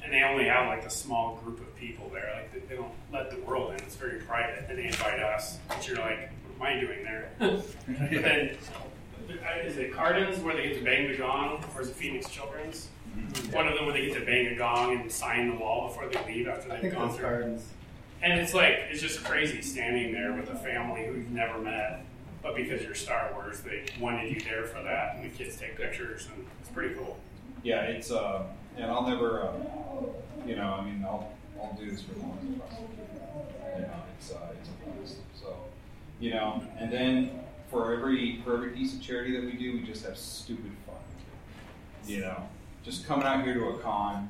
And 0.03 0.11
they 0.11 0.23
only 0.23 0.45
have 0.45 0.67
like 0.67 0.85
a 0.85 0.89
small 0.89 1.35
group 1.43 1.59
of 1.59 1.75
people 1.75 2.09
there. 2.13 2.31
Like 2.35 2.53
they, 2.53 2.59
they 2.67 2.75
don't 2.75 2.93
let 3.11 3.29
the 3.29 3.39
world 3.41 3.73
in. 3.73 3.79
It's 3.79 3.95
very 3.95 4.19
private. 4.21 4.65
And 4.69 4.77
they 4.77 4.85
invite 4.85 5.19
us. 5.19 5.59
But 5.67 5.85
you're 5.87 5.97
like, 5.97 6.31
what 6.57 6.69
am 6.69 6.77
I 6.77 6.79
doing 6.79 7.03
there? 7.03 7.29
but 7.39 8.09
then, 8.09 8.57
uh, 9.29 9.65
is 9.65 9.77
it 9.77 9.93
Cardon's 9.93 10.39
where 10.39 10.55
they 10.55 10.69
get 10.69 10.77
to 10.77 10.83
bang 10.83 11.11
the 11.11 11.17
gong? 11.17 11.63
Or 11.75 11.81
is 11.81 11.89
it 11.89 11.95
Phoenix 11.95 12.29
Children's? 12.29 12.89
One 13.51 13.67
of 13.67 13.75
them 13.75 13.85
where 13.85 13.93
they 13.93 14.07
get 14.07 14.15
to 14.15 14.25
bang 14.25 14.47
a 14.47 14.55
gong 14.55 14.99
and 14.99 15.11
sign 15.11 15.49
the 15.49 15.55
wall 15.55 15.89
before 15.89 16.07
they 16.07 16.33
leave 16.33 16.47
after 16.47 16.69
they've 16.69 16.81
think 16.81 16.93
gone 16.93 17.11
through. 17.11 17.25
Cardon's. 17.25 17.65
And 18.21 18.39
it's 18.39 18.53
like 18.53 18.85
it's 18.89 19.01
just 19.01 19.23
crazy 19.23 19.61
standing 19.61 20.13
there 20.13 20.33
with 20.33 20.49
a 20.49 20.55
family 20.55 21.05
who 21.05 21.15
you've 21.15 21.31
never 21.31 21.59
met, 21.59 22.05
but 22.43 22.55
because 22.55 22.83
you're 22.83 22.93
Star 22.93 23.31
Wars, 23.33 23.61
they 23.61 23.85
wanted 23.99 24.31
you 24.35 24.41
there 24.41 24.65
for 24.65 24.83
that, 24.83 25.15
and 25.15 25.23
the 25.23 25.29
kids 25.35 25.55
take 25.57 25.77
pictures, 25.77 26.27
and 26.35 26.45
it's 26.59 26.69
pretty 26.69 26.93
cool. 26.95 27.17
yeah, 27.63 27.81
it's, 27.83 28.11
uh, 28.11 28.43
and 28.77 28.91
I'll 28.91 29.07
never, 29.07 29.43
uh, 29.43 29.53
you 30.45 30.55
know, 30.57 30.77
I 30.79 30.85
mean, 30.85 31.03
I'll, 31.05 31.31
I'll 31.61 31.73
do 31.73 31.89
this 31.89 32.01
for 32.01 32.11
as 32.11 32.17
long 32.17 32.37
as 32.41 32.61
possible. 32.61 32.89
You 33.75 33.81
know, 33.83 33.93
it's, 34.17 34.31
uh, 34.31 34.47
it's 34.59 34.69
a 34.69 34.89
blast. 34.89 35.15
So, 35.41 35.55
you 36.19 36.31
know, 36.31 36.61
and 36.77 36.91
then 36.91 37.39
for 37.71 37.93
every, 37.93 38.41
for 38.43 38.55
every 38.55 38.69
piece 38.71 38.93
of 38.93 39.01
charity 39.01 39.35
that 39.39 39.45
we 39.45 39.53
do, 39.53 39.73
we 39.73 39.83
just 39.83 40.05
have 40.05 40.17
stupid 40.17 40.71
fun. 40.85 40.95
You 42.05 42.21
know, 42.21 42.49
just 42.83 43.07
coming 43.07 43.25
out 43.25 43.43
here 43.45 43.53
to 43.53 43.65
a 43.69 43.77
con, 43.79 44.29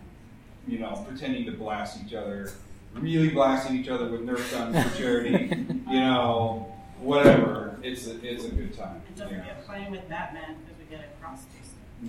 you 0.67 0.77
know, 0.79 1.03
pretending 1.07 1.45
to 1.45 1.51
blast 1.51 1.97
each 2.05 2.13
other, 2.13 2.51
really 2.93 3.29
blasting 3.29 3.75
each 3.77 3.89
other 3.89 4.07
with 4.07 4.21
Nerf 4.21 4.51
guns 4.51 4.81
for 4.91 4.97
charity, 4.97 5.49
you 5.89 5.99
know, 5.99 6.72
whatever. 7.03 7.77
It's 7.83 8.07
a, 8.07 8.15
it's 8.25 8.45
a 8.45 8.49
good 8.49 8.75
time. 8.75 9.01
And 9.07 9.15
don't 9.17 9.31
you 9.31 9.37
know. 9.37 9.43
playing 9.65 9.91
with 9.91 10.07
Batman 10.09 10.55
because 10.63 10.79
we 10.79 10.85
get 10.85 11.05
a 11.05 11.21
cross 11.21 11.43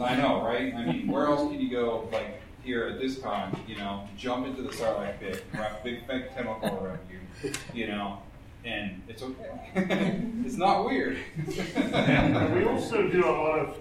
I 0.01 0.17
know, 0.17 0.43
right? 0.45 0.75
I 0.75 0.87
mean, 0.87 1.09
where 1.09 1.27
else 1.27 1.49
can 1.49 1.61
you 1.61 1.71
go, 1.71 2.09
like, 2.13 2.41
here 2.65 2.87
at 2.87 2.99
this 2.99 3.19
con, 3.19 3.57
you 3.69 3.77
know, 3.77 4.09
jump 4.17 4.47
into 4.47 4.63
the 4.63 4.73
Starlight 4.73 5.21
Pit, 5.21 5.45
wrap 5.53 5.85
big 5.85 6.07
fake 6.07 6.35
tentacle 6.35 6.79
around 6.83 6.99
you, 7.11 7.53
you 7.73 7.87
know, 7.87 8.23
and 8.65 9.03
it's 9.07 9.23
okay. 9.23 9.61
it's 10.45 10.57
not 10.57 10.85
weird. 10.85 11.19
We 11.47 12.65
also 12.69 13.09
do 13.09 13.25
a 13.25 13.31
lot 13.31 13.59
of, 13.59 13.79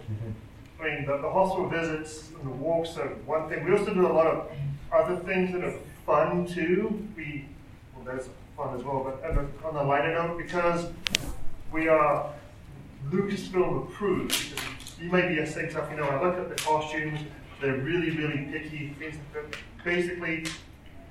I 0.79 0.83
mean, 0.83 1.05
the, 1.05 1.17
the 1.17 1.29
hospital 1.29 1.69
visits 1.69 2.29
and 2.37 2.45
the 2.45 2.55
walks 2.55 2.97
are 2.97 3.07
one 3.25 3.49
thing. 3.49 3.63
We 3.63 3.71
also 3.71 3.93
do 3.93 4.05
a 4.05 4.13
lot 4.13 4.27
of 4.27 4.51
other 4.93 5.15
things 5.23 5.53
that 5.53 5.63
are 5.63 5.75
fun 6.05 6.45
too. 6.45 7.07
We, 7.15 7.45
well, 7.95 8.05
that's 8.05 8.29
fun 8.55 8.75
as 8.75 8.83
well, 8.83 9.03
but 9.03 9.21
the, 9.21 9.67
on 9.67 9.73
the 9.73 9.83
lighter 9.83 10.13
note, 10.13 10.37
because 10.37 10.87
we 11.71 11.87
are 11.87 12.31
Lucasfilm 13.09 13.87
approved, 13.87 14.53
you 15.01 15.11
may 15.11 15.27
be 15.27 15.45
saying 15.45 15.71
stuff, 15.71 15.89
you 15.91 15.97
know, 15.97 16.07
I 16.07 16.23
look 16.23 16.37
at 16.37 16.55
the 16.55 16.63
costumes, 16.63 17.19
they're 17.61 17.77
really, 17.77 18.11
really 18.11 18.47
picky. 18.51 18.95
Basically, 19.83 20.45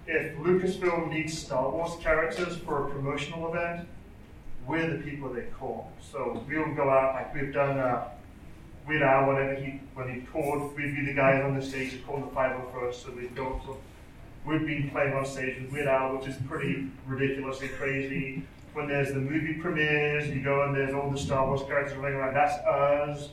if 0.06 0.36
Lucasfilm 0.36 1.10
needs 1.10 1.36
Star 1.36 1.70
Wars 1.70 1.92
characters 2.00 2.56
for 2.58 2.86
a 2.86 2.90
promotional 2.90 3.52
event, 3.52 3.88
we're 4.66 4.88
the 4.88 5.02
people 5.02 5.32
they 5.32 5.46
call. 5.58 5.90
So 6.00 6.44
we'll 6.48 6.74
go 6.74 6.88
out 6.88 7.14
like 7.14 7.34
we've 7.34 7.52
done 7.52 7.78
uh, 7.78 8.08
Weird 8.86 9.02
Al 9.02 9.28
whenever 9.28 9.54
he 9.54 9.80
when 9.94 10.12
he 10.12 10.26
toured, 10.32 10.74
we'd 10.76 10.94
be 10.94 11.06
the 11.06 11.14
guys 11.14 11.42
on 11.42 11.58
the 11.58 11.64
stage 11.64 11.92
that 11.92 12.06
called 12.06 12.22
the 12.22 12.34
501st, 12.34 12.94
so 12.94 13.12
we'd 13.12 13.34
go 13.34 13.60
we've 14.44 14.66
been 14.66 14.90
playing 14.90 15.12
on 15.14 15.24
stage 15.24 15.60
with 15.60 15.72
Weird 15.72 15.86
Al, 15.88 16.16
which 16.16 16.28
is 16.28 16.36
pretty 16.48 16.88
ridiculously 17.06 17.68
crazy. 17.68 18.42
When 18.74 18.88
there's 18.88 19.08
the 19.08 19.20
movie 19.20 19.54
premieres, 19.54 20.28
you 20.28 20.42
go 20.42 20.62
and 20.64 20.74
there's 20.74 20.94
all 20.94 21.10
the 21.10 21.18
Star 21.18 21.46
Wars 21.46 21.62
characters 21.62 21.96
running 21.98 22.16
around. 22.18 22.34
That's 22.34 22.54
us. 22.66 23.28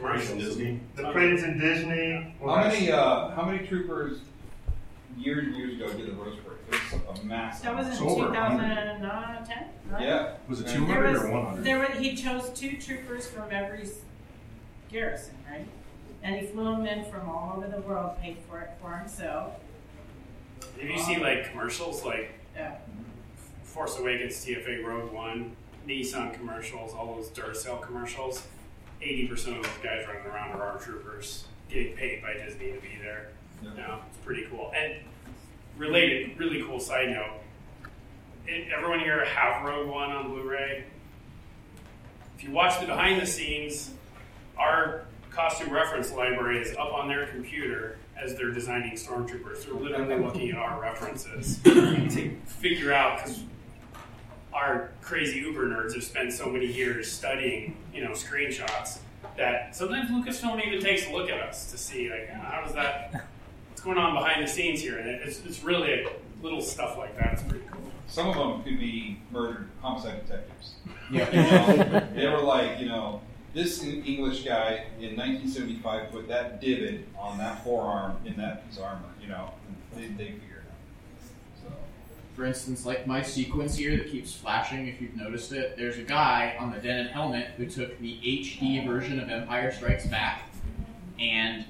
Praise 0.00 0.30
in 0.30 0.38
Disney. 0.38 0.80
The 0.94 1.10
Prince 1.10 1.42
in 1.42 1.58
Disney. 1.58 2.34
Well, 2.40 2.54
how 2.54 2.68
many, 2.68 2.90
uh, 2.92 3.30
how 3.30 3.44
many 3.44 3.66
troopers 3.66 4.20
years 5.16 5.46
and 5.46 5.56
years 5.56 5.74
ago 5.74 5.92
did 5.92 6.06
the 6.06 6.12
Rose 6.12 6.36
Parade? 6.36 6.56
It 6.92 7.08
was 7.08 7.20
a 7.20 7.24
massive. 7.24 7.64
That 7.64 7.76
was 7.76 7.86
in 7.86 7.92
It's 7.92 8.02
over 8.02 8.26
2010, 8.26 9.64
right? 9.90 10.02
Yeah. 10.02 10.34
Was 10.48 10.60
it 10.60 10.68
200 10.68 10.86
There 10.88 11.12
was, 11.12 11.22
or 11.22 11.30
100? 11.30 11.64
There 11.64 11.78
were, 11.78 11.86
he 11.86 12.14
chose 12.14 12.50
two 12.50 12.76
troopers 12.76 13.26
from 13.26 13.50
every 13.50 13.88
garrison, 14.90 15.34
right? 15.50 15.66
And 16.22 16.36
he 16.36 16.46
flew 16.46 16.64
them 16.64 16.86
in 16.86 17.04
from 17.10 17.28
all 17.28 17.54
over 17.56 17.68
the 17.68 17.80
world, 17.80 18.18
paid 18.20 18.36
for 18.48 18.60
it 18.60 18.70
for 18.80 18.96
himself. 18.96 19.54
If 20.78 20.90
you 20.90 20.98
see 20.98 21.16
like 21.18 21.50
commercials, 21.50 22.04
like 22.04 22.32
Yeah. 22.54 22.76
Force 23.64 23.98
Awakens, 23.98 24.44
TFA 24.44 24.84
Rogue 24.84 25.12
One, 25.12 25.54
Nissan 25.86 26.32
commercials, 26.34 26.94
all 26.94 27.14
those 27.16 27.28
Duracell 27.30 27.80
commercials, 27.82 28.46
eighty 29.02 29.26
percent 29.26 29.56
of 29.58 29.62
those 29.64 29.72
guys 29.82 30.06
running 30.06 30.26
around 30.26 30.50
are 30.52 30.62
our 30.62 30.78
troopers 30.78 31.44
getting 31.68 31.96
paid 31.96 32.22
by 32.22 32.34
Disney 32.34 32.72
to 32.72 32.80
be 32.80 32.98
there. 33.02 33.28
Yeah. 33.62 33.72
know 33.74 34.00
it's 34.08 34.18
pretty 34.24 34.46
cool. 34.50 34.72
And 34.76 34.94
related, 35.76 36.38
really 36.38 36.62
cool 36.62 36.80
side 36.80 37.10
note. 37.10 37.40
It, 38.46 38.68
everyone 38.72 39.00
here 39.00 39.24
have 39.24 39.64
Rogue 39.64 39.88
One 39.88 40.10
on 40.12 40.28
Blu-ray. 40.30 40.84
If 42.38 42.44
you 42.44 42.50
watch 42.52 42.78
the 42.80 42.86
behind 42.86 43.20
the 43.20 43.26
scenes, 43.26 43.90
our 44.56 45.02
costume 45.30 45.72
reference 45.72 46.12
library 46.12 46.60
is 46.60 46.76
up 46.76 46.92
on 46.92 47.08
their 47.08 47.26
computer 47.26 47.98
as 48.20 48.34
they're 48.34 48.50
designing 48.50 48.92
stormtroopers. 48.92 49.64
They're 49.64 49.74
literally 49.74 50.22
looking 50.22 50.50
at 50.50 50.56
our 50.56 50.80
references 50.80 51.58
to 51.64 52.36
figure 52.46 52.92
out 52.92 53.18
because 53.18 53.42
our 54.52 54.90
crazy 55.02 55.40
Uber 55.40 55.68
nerds 55.68 55.94
have 55.94 56.04
spent 56.04 56.32
so 56.32 56.48
many 56.48 56.66
years 56.66 57.10
studying, 57.10 57.76
you 57.94 58.02
know, 58.02 58.12
screenshots 58.12 58.98
that 59.36 59.76
sometimes 59.76 60.10
Lucasfilm 60.10 60.64
even 60.66 60.80
takes 60.80 61.06
a 61.06 61.12
look 61.12 61.28
at 61.28 61.40
us 61.40 61.70
to 61.70 61.76
see 61.78 62.10
like 62.10 62.28
how 62.30 62.62
does 62.64 62.74
that 62.74 63.26
what's 63.68 63.82
going 63.82 63.98
on 63.98 64.14
behind 64.14 64.42
the 64.42 64.48
scenes 64.50 64.80
here, 64.80 64.98
and 64.98 65.08
it's, 65.08 65.44
it's 65.44 65.62
really 65.62 66.06
little 66.42 66.62
stuff 66.62 66.96
like 66.96 67.16
that. 67.16 67.34
It's 67.34 67.42
pretty 67.42 67.64
cool. 67.70 67.82
Some 68.06 68.28
of 68.28 68.34
them 68.36 68.62
could 68.62 68.78
be 68.78 69.20
murdered 69.30 69.68
homicide 69.82 70.26
detectives. 70.26 70.74
Yeah. 71.10 71.30
You 71.30 71.90
know, 71.90 72.08
they 72.14 72.26
were 72.28 72.42
like, 72.42 72.78
you 72.78 72.86
know, 72.86 73.20
this 73.56 73.82
English 73.82 74.44
guy 74.44 74.84
in 75.00 75.16
1975 75.16 76.10
put 76.10 76.28
that 76.28 76.60
divot 76.60 77.08
on 77.18 77.38
that 77.38 77.64
forearm 77.64 78.14
in 78.26 78.36
that 78.36 78.68
piece 78.68 78.76
of 78.76 78.84
armor. 78.84 79.08
You 79.18 79.28
know, 79.28 79.50
they, 79.94 80.08
they 80.08 80.32
figured 80.32 80.62
it 80.66 80.70
out. 80.70 81.62
So. 81.62 81.76
For 82.34 82.44
instance, 82.44 82.84
like 82.84 83.06
my 83.06 83.22
sequence 83.22 83.74
here 83.74 83.96
that 83.96 84.10
keeps 84.10 84.34
flashing, 84.34 84.88
if 84.88 85.00
you've 85.00 85.16
noticed 85.16 85.52
it, 85.52 85.74
there's 85.78 85.96
a 85.96 86.02
guy 86.02 86.54
on 86.60 86.70
the 86.70 86.76
Dented 86.76 87.06
Helmet 87.06 87.52
who 87.56 87.64
took 87.64 87.98
the 87.98 88.18
HD 88.22 88.86
version 88.86 89.18
of 89.18 89.30
Empire 89.30 89.72
Strikes 89.72 90.06
Back 90.06 90.50
and 91.18 91.64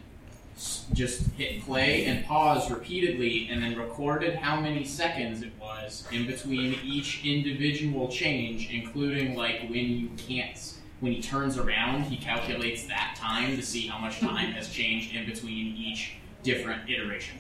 just 0.93 1.31
hit 1.37 1.63
play 1.63 2.07
and 2.07 2.25
pause 2.25 2.69
repeatedly 2.69 3.49
and 3.49 3.63
then 3.63 3.79
recorded 3.79 4.35
how 4.35 4.61
many 4.61 4.85
seconds 4.85 5.41
it 5.43 5.53
was 5.61 6.05
in 6.11 6.27
between 6.27 6.81
each 6.83 7.25
individual 7.25 8.09
change, 8.09 8.71
including 8.73 9.37
like 9.37 9.61
when 9.69 9.87
you 9.89 10.09
can't. 10.17 10.73
When 11.01 11.13
he 11.13 11.21
turns 11.21 11.59
around, 11.59 12.05
he 12.05 12.17
calculates 12.17 12.87
that 12.87 13.17
time 13.19 13.55
to 13.57 13.63
see 13.63 13.87
how 13.87 13.99
much 13.99 14.19
time 14.19 14.53
has 14.53 14.69
changed 14.71 15.15
in 15.15 15.27
between 15.27 15.77
each 15.77 16.13
different 16.43 16.89
iteration. 16.89 17.39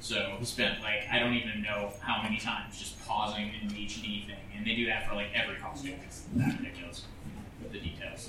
So 0.00 0.36
he 0.38 0.44
spent 0.44 0.80
like 0.82 1.04
I 1.10 1.18
don't 1.18 1.32
even 1.34 1.62
know 1.62 1.92
how 2.00 2.22
many 2.22 2.38
times 2.38 2.78
just 2.78 3.00
pausing 3.06 3.50
in 3.60 3.68
the 3.68 3.74
HD 3.74 4.26
thing, 4.26 4.36
and 4.56 4.66
they 4.66 4.74
do 4.74 4.84
that 4.86 5.08
for 5.08 5.14
like 5.14 5.28
every 5.34 5.56
costume. 5.56 5.94
It's 6.04 6.24
that 6.34 6.58
ridiculous 6.58 7.04
with 7.62 7.72
the 7.72 7.78
details. 7.80 8.28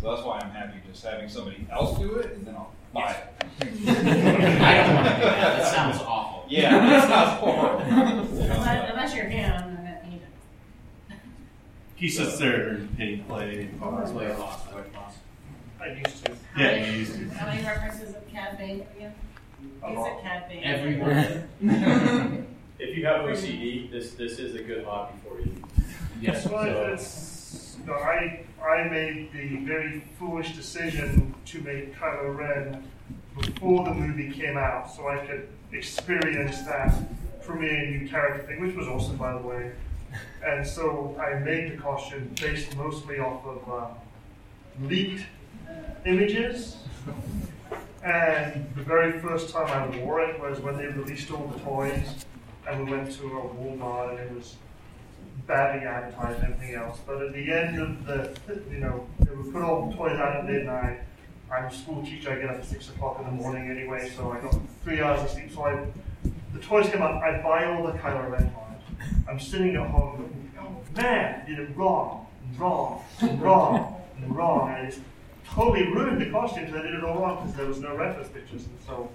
So 0.00 0.10
that's 0.14 0.22
why 0.26 0.38
I'm 0.38 0.50
happy 0.50 0.78
just 0.90 1.04
having 1.04 1.28
somebody 1.28 1.66
else 1.70 1.98
do 1.98 2.14
it, 2.16 2.32
and 2.36 2.46
then 2.46 2.54
I'll 2.54 2.72
buy 2.94 3.10
it. 3.12 3.26
I 3.60 4.74
don't 4.86 4.94
want 4.94 5.06
to 5.08 5.14
do 5.14 5.20
that. 5.20 5.58
That 5.58 5.74
sounds 5.74 5.98
awful. 5.98 6.44
Yeah, 6.48 6.78
that 6.78 7.08
sounds 7.08 7.40
horrible. 7.40 7.80
Unless, 7.82 8.90
unless 8.90 9.14
you're 9.14 9.26
him, 9.26 9.76
then 9.76 9.86
it- 9.86 10.04
you 10.12 10.20
know. 10.20 11.16
He 12.00 12.08
sits 12.08 12.38
there 12.38 12.68
and 12.68 12.96
paint 12.96 13.28
play. 13.28 13.68
Play 13.78 13.78
oh, 13.82 13.88
a 13.88 13.90
lot, 13.90 14.06
play 14.10 14.26
a 14.26 14.38
lot. 14.38 15.14
I 15.78 15.88
used 15.88 16.24
to. 16.24 16.32
Yeah, 16.56 16.76
you 16.76 17.00
used 17.00 17.14
to. 17.14 17.28
How 17.28 17.46
many 17.46 17.62
references 17.62 18.16
of 18.16 18.26
Cad 18.26 18.56
Bane 18.56 18.86
again? 18.96 19.14
Is 19.86 20.06
it 20.06 20.22
camping? 20.22 20.64
Everyone. 20.64 21.46
if 22.78 22.96
you 22.96 23.04
have 23.04 23.26
OCD, 23.26 23.90
this 23.90 24.14
this 24.14 24.38
is 24.38 24.54
a 24.54 24.62
good 24.62 24.86
hobby 24.86 25.12
for 25.22 25.40
you. 25.40 25.54
Yes. 26.22 26.48
Well, 26.48 26.64
So- 26.64 26.92
it's, 26.94 27.76
no, 27.86 27.92
I, 27.92 28.44
I 28.64 28.84
made 28.88 29.30
the 29.34 29.56
very 29.66 30.02
foolish 30.18 30.56
decision 30.56 31.34
to 31.44 31.60
make 31.60 31.94
Kylo 31.96 32.34
Ren 32.34 32.82
before 33.38 33.84
the 33.84 33.92
movie 33.92 34.30
came 34.30 34.56
out 34.56 34.90
so 34.90 35.06
I 35.06 35.18
could 35.26 35.48
experience 35.72 36.62
that 36.62 36.94
premiere 37.42 37.90
new 37.90 38.08
character 38.08 38.46
thing, 38.46 38.62
which 38.62 38.74
was 38.74 38.88
awesome, 38.88 39.18
by 39.18 39.32
the 39.32 39.46
way. 39.46 39.72
And 40.44 40.66
so 40.66 41.16
I 41.20 41.38
made 41.38 41.72
the 41.72 41.76
costume 41.76 42.30
based 42.40 42.76
mostly 42.76 43.18
off 43.18 43.44
of 43.44 43.68
uh, 43.68 43.86
leaked 44.82 45.24
images. 46.06 46.76
And 48.02 48.66
the 48.74 48.82
very 48.82 49.20
first 49.20 49.50
time 49.50 49.68
I 49.68 49.98
wore 49.98 50.22
it 50.22 50.40
was 50.40 50.58
when 50.60 50.76
they 50.78 50.86
released 50.86 51.30
all 51.30 51.46
the 51.48 51.58
toys, 51.60 52.24
and 52.66 52.84
we 52.84 52.90
went 52.90 53.12
to 53.12 53.26
a 53.26 53.42
Walmart, 53.42 54.10
and 54.10 54.20
it 54.20 54.34
was 54.34 54.56
badly 55.46 55.86
advertised 55.86 56.42
and 56.42 56.54
everything 56.54 56.74
else. 56.76 56.98
But 57.06 57.22
at 57.22 57.32
the 57.34 57.52
end 57.52 57.78
of 57.78 58.06
the, 58.06 58.34
you 58.70 58.78
know, 58.78 59.06
they 59.18 59.34
would 59.34 59.52
put 59.52 59.62
all 59.62 59.90
the 59.90 59.96
toys 59.96 60.18
out 60.18 60.36
at 60.36 60.46
midnight. 60.46 61.00
I'm 61.52 61.64
a 61.64 61.72
school 61.72 62.02
teacher. 62.02 62.30
I 62.30 62.36
get 62.36 62.48
up 62.48 62.56
at 62.56 62.64
six 62.64 62.88
o'clock 62.88 63.18
in 63.18 63.26
the 63.26 63.32
morning 63.32 63.70
anyway, 63.70 64.10
so 64.16 64.30
I 64.30 64.40
got 64.40 64.56
three 64.84 65.00
hours 65.02 65.20
of 65.22 65.30
sleep. 65.30 65.52
So 65.52 65.64
I, 65.64 65.84
the 66.54 66.60
toys 66.60 66.88
came 66.88 67.02
out. 67.02 67.22
I 67.22 67.42
buy 67.42 67.64
all 67.66 67.86
the 67.86 67.92
Kylo 67.98 68.30
Ren 68.30 68.50
toys. 68.50 68.69
I'm 69.30 69.38
sitting 69.38 69.76
at 69.76 69.86
home 69.88 70.16
going, 70.16 70.52
oh 70.60 71.00
man, 71.00 71.42
I 71.42 71.48
did 71.48 71.60
it 71.60 71.76
wrong, 71.76 72.26
wrong, 72.58 73.04
wrong, 73.38 74.02
and 74.16 74.36
wrong. 74.36 74.74
And 74.74 74.88
it's 74.88 74.98
totally 75.46 75.86
ruined 75.86 76.20
the 76.20 76.30
costume 76.30 76.64
because 76.64 76.80
I 76.80 76.82
did 76.82 76.94
it 76.94 77.04
all 77.04 77.20
wrong 77.20 77.36
because 77.36 77.56
there 77.56 77.66
was 77.66 77.78
no 77.78 77.96
reference 77.96 78.28
pictures. 78.28 78.64
And 78.64 78.76
so, 78.84 79.08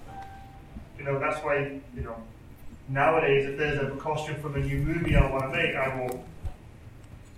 you 0.98 1.04
know, 1.04 1.18
that's 1.18 1.44
why, 1.44 1.80
you 1.94 2.02
know, 2.02 2.16
nowadays 2.88 3.46
if 3.46 3.58
there's 3.58 3.78
a 3.78 3.94
costume 3.96 4.36
from 4.36 4.54
a 4.54 4.60
new 4.60 4.78
movie 4.78 5.16
I 5.16 5.30
want 5.30 5.42
to 5.42 5.48
make, 5.50 5.76
I 5.76 6.00
will, 6.00 6.24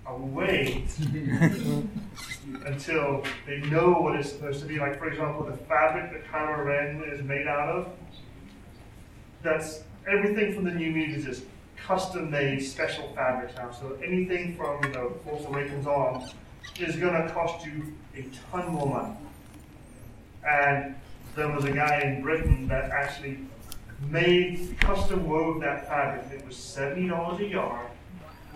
I 0.07 0.12
will 0.12 0.29
wait 0.29 0.85
until 2.64 3.24
they 3.45 3.59
know 3.59 3.91
what 3.91 4.14
it's 4.14 4.31
supposed 4.31 4.61
to 4.61 4.66
be. 4.66 4.79
Like, 4.79 5.01
for 5.01 5.09
example, 5.09 5.45
the 5.45 5.57
fabric 5.57 6.12
that 6.12 6.31
Kylo 6.31 6.64
Ren 6.64 7.03
is 7.12 7.24
made 7.24 7.49
out 7.49 7.70
of, 7.70 7.89
that's 9.43 9.83
everything 10.09 10.55
from 10.55 10.62
the 10.62 10.70
new 10.70 10.93
movies 10.93 11.26
is 11.26 11.43
custom 11.89 12.30
made 12.30 12.61
special 12.61 13.09
fabrics 13.14 13.57
now. 13.57 13.70
So 13.70 13.99
anything 14.05 14.55
from, 14.57 14.84
you 14.84 14.91
know, 14.91 15.09
Force 15.24 15.47
Awakens 15.47 15.86
on 15.86 16.28
is 16.78 16.97
going 16.97 17.14
to 17.14 17.32
cost 17.32 17.64
you 17.64 17.95
a 18.14 18.26
ton 18.51 18.68
more 18.68 18.86
money. 18.86 19.14
And 20.47 20.95
there 21.34 21.49
was 21.49 21.64
a 21.64 21.72
guy 21.72 22.01
in 22.01 22.20
Britain 22.20 22.68
that 22.68 22.91
actually 22.91 23.39
made 24.11 24.76
custom 24.78 25.26
wove 25.26 25.62
that 25.62 25.89
fabric. 25.89 26.30
It 26.30 26.47
was 26.47 26.57
seventy 26.57 27.09
dollars 27.09 27.41
a 27.41 27.47
yard, 27.47 27.91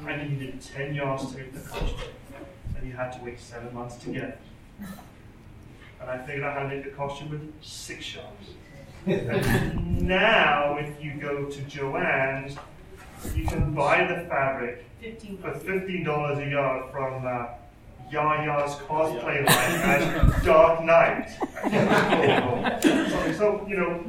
and 0.06 0.22
he 0.22 0.28
needed 0.36 0.60
ten 0.60 0.94
yards 0.94 1.32
to 1.32 1.38
make 1.38 1.54
the 1.54 1.60
costume, 1.60 2.12
and 2.76 2.86
you 2.86 2.92
had 2.92 3.12
to 3.12 3.24
wait 3.24 3.40
seven 3.40 3.74
months 3.74 3.96
to 4.04 4.10
get 4.10 4.24
it. 4.24 4.40
And 6.00 6.10
I 6.10 6.18
figured 6.18 6.44
out 6.44 6.54
how 6.54 6.62
to 6.64 6.68
make 6.68 6.84
the 6.84 6.90
costume 6.90 7.30
with 7.30 7.52
six 7.62 8.14
yards. 8.14 8.50
now, 10.00 10.76
if 10.76 11.02
you 11.02 11.14
go 11.14 11.46
to 11.46 11.60
Joann's, 11.62 12.56
you 13.34 13.46
can 13.46 13.74
buy 13.74 14.04
the 14.04 14.28
fabric 14.28 14.84
for 15.40 15.52
fifteen 15.52 16.04
dollars 16.04 16.38
a 16.38 16.50
yard 16.50 16.90
from. 16.92 17.26
Uh, 17.26 17.46
Yaya's 18.12 18.74
cosplay 18.74 19.46
line 19.46 19.46
as 19.46 20.44
Dark 20.44 20.84
Knight. 20.84 21.30
so, 23.10 23.32
so, 23.38 23.66
you 23.66 23.76
know, 23.78 24.04